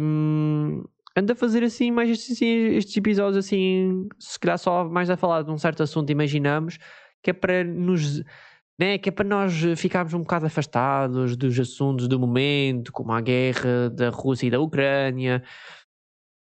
Um, 0.00 0.84
anda 1.16 1.32
a 1.32 1.36
fazer 1.36 1.64
assim 1.64 1.90
mais 1.90 2.10
estes, 2.10 2.36
assim, 2.36 2.46
estes 2.76 2.96
episódios 2.96 3.44
assim, 3.44 4.08
se 4.18 4.38
calhar 4.38 4.58
só 4.58 4.88
mais 4.88 5.10
a 5.10 5.16
falar 5.16 5.42
de 5.42 5.50
um 5.50 5.58
certo 5.58 5.82
assunto, 5.82 6.10
imaginamos, 6.10 6.78
que 7.22 7.30
é 7.30 7.32
para 7.32 7.64
nos 7.64 8.22
né? 8.78 8.98
que 8.98 9.08
é 9.08 9.12
para 9.12 9.26
nós 9.26 9.52
ficarmos 9.76 10.14
um 10.14 10.20
bocado 10.20 10.46
afastados 10.46 11.36
dos 11.36 11.58
assuntos 11.58 12.08
do 12.08 12.18
momento, 12.18 12.92
como 12.92 13.12
a 13.12 13.20
guerra 13.20 13.90
da 13.90 14.10
Rússia 14.10 14.46
e 14.46 14.50
da 14.50 14.60
Ucrânia, 14.60 15.42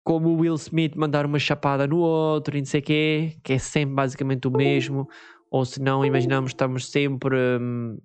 como 0.03 0.29
o 0.29 0.39
Will 0.39 0.55
Smith 0.55 0.95
mandar 0.95 1.25
uma 1.25 1.39
chapada 1.39 1.87
no 1.87 1.97
outro 1.97 2.55
e 2.55 2.61
não 2.61 2.65
sei 2.65 2.79
o 2.79 2.83
quê, 2.83 3.37
que 3.43 3.53
é 3.53 3.57
sempre 3.57 3.95
basicamente 3.95 4.47
o 4.47 4.51
mesmo, 4.51 5.09
ou 5.49 5.65
se 5.65 5.81
não, 5.81 6.05
imaginamos, 6.05 6.51
estamos 6.51 6.91
sempre. 6.91 7.35
Um, 7.59 7.97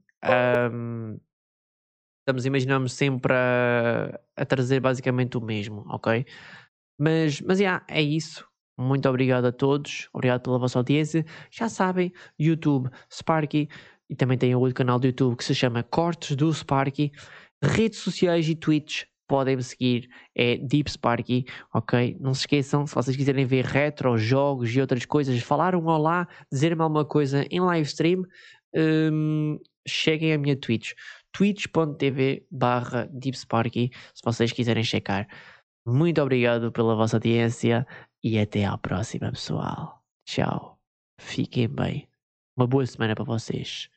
um, 0.73 1.19
estamos, 2.21 2.47
imaginamos 2.47 2.93
sempre 2.93 3.33
a, 3.35 4.21
a, 4.37 4.47
trazer 4.47 4.81
basicamente 4.81 5.37
o 5.37 5.41
mesmo, 5.41 5.85
ok? 5.89 6.25
Mas, 6.99 7.41
mas 7.41 7.59
yeah, 7.61 7.85
é 7.89 8.01
isso. 8.01 8.47
Muito 8.79 9.09
obrigado 9.09 9.47
a 9.47 9.53
todos, 9.53 10.09
obrigado 10.13 10.43
pela 10.43 10.59
vossa 10.59 10.79
audiência. 10.79 11.25
Já 11.51 11.69
sabem, 11.69 12.13
YouTube, 12.39 12.89
Sparky, 13.13 13.69
e 14.11 14.17
também 14.17 14.37
tem 14.37 14.55
outro 14.57 14.75
canal 14.75 14.99
do 14.99 15.07
YouTube 15.07 15.37
que 15.37 15.45
se 15.45 15.55
chama 15.55 15.85
Cortes 15.85 16.35
do 16.35 16.53
Sparky. 16.53 17.13
Redes 17.63 18.01
sociais 18.01 18.49
e 18.49 18.57
Twitch 18.57 19.05
podem 19.29 19.55
me 19.55 19.63
seguir, 19.63 20.11
é 20.35 20.57
Deep 20.57 20.91
Sparky, 20.91 21.45
ok? 21.73 22.17
Não 22.19 22.35
se 22.35 22.41
esqueçam, 22.41 22.85
se 22.85 22.95
vocês 22.95 23.17
quiserem 23.17 23.47
ver 23.47 23.65
retro, 23.65 24.19
jogos 24.19 24.75
e 24.75 24.81
outras 24.81 25.07
coisas, 25.07 25.41
falar 25.41 25.77
um 25.77 25.87
olá, 25.87 26.27
dizer-me 26.51 26.83
alguma 26.83 27.05
coisa 27.05 27.47
em 27.49 27.61
live 27.61 27.87
stream, 27.87 28.25
um, 28.75 29.57
cheguem 29.87 30.33
à 30.33 30.39
minha 30.39 30.57
Twitch, 30.57 30.95
twitch.tv 31.33 32.45
barra 32.51 33.09
DeepSparky, 33.13 33.93
se 34.13 34.23
vocês 34.25 34.51
quiserem 34.51 34.83
checar. 34.83 35.29
Muito 35.87 36.21
obrigado 36.21 36.73
pela 36.73 36.97
vossa 36.97 37.17
audiência 37.17 37.87
e 38.25 38.37
até 38.37 38.65
à 38.65 38.77
próxima, 38.77 39.31
pessoal. 39.31 40.03
Tchau. 40.27 40.79
Fiquem 41.21 41.69
bem. 41.69 42.09
Uma 42.57 42.67
boa 42.67 42.85
semana 42.85 43.15
para 43.15 43.25
vocês. 43.25 43.89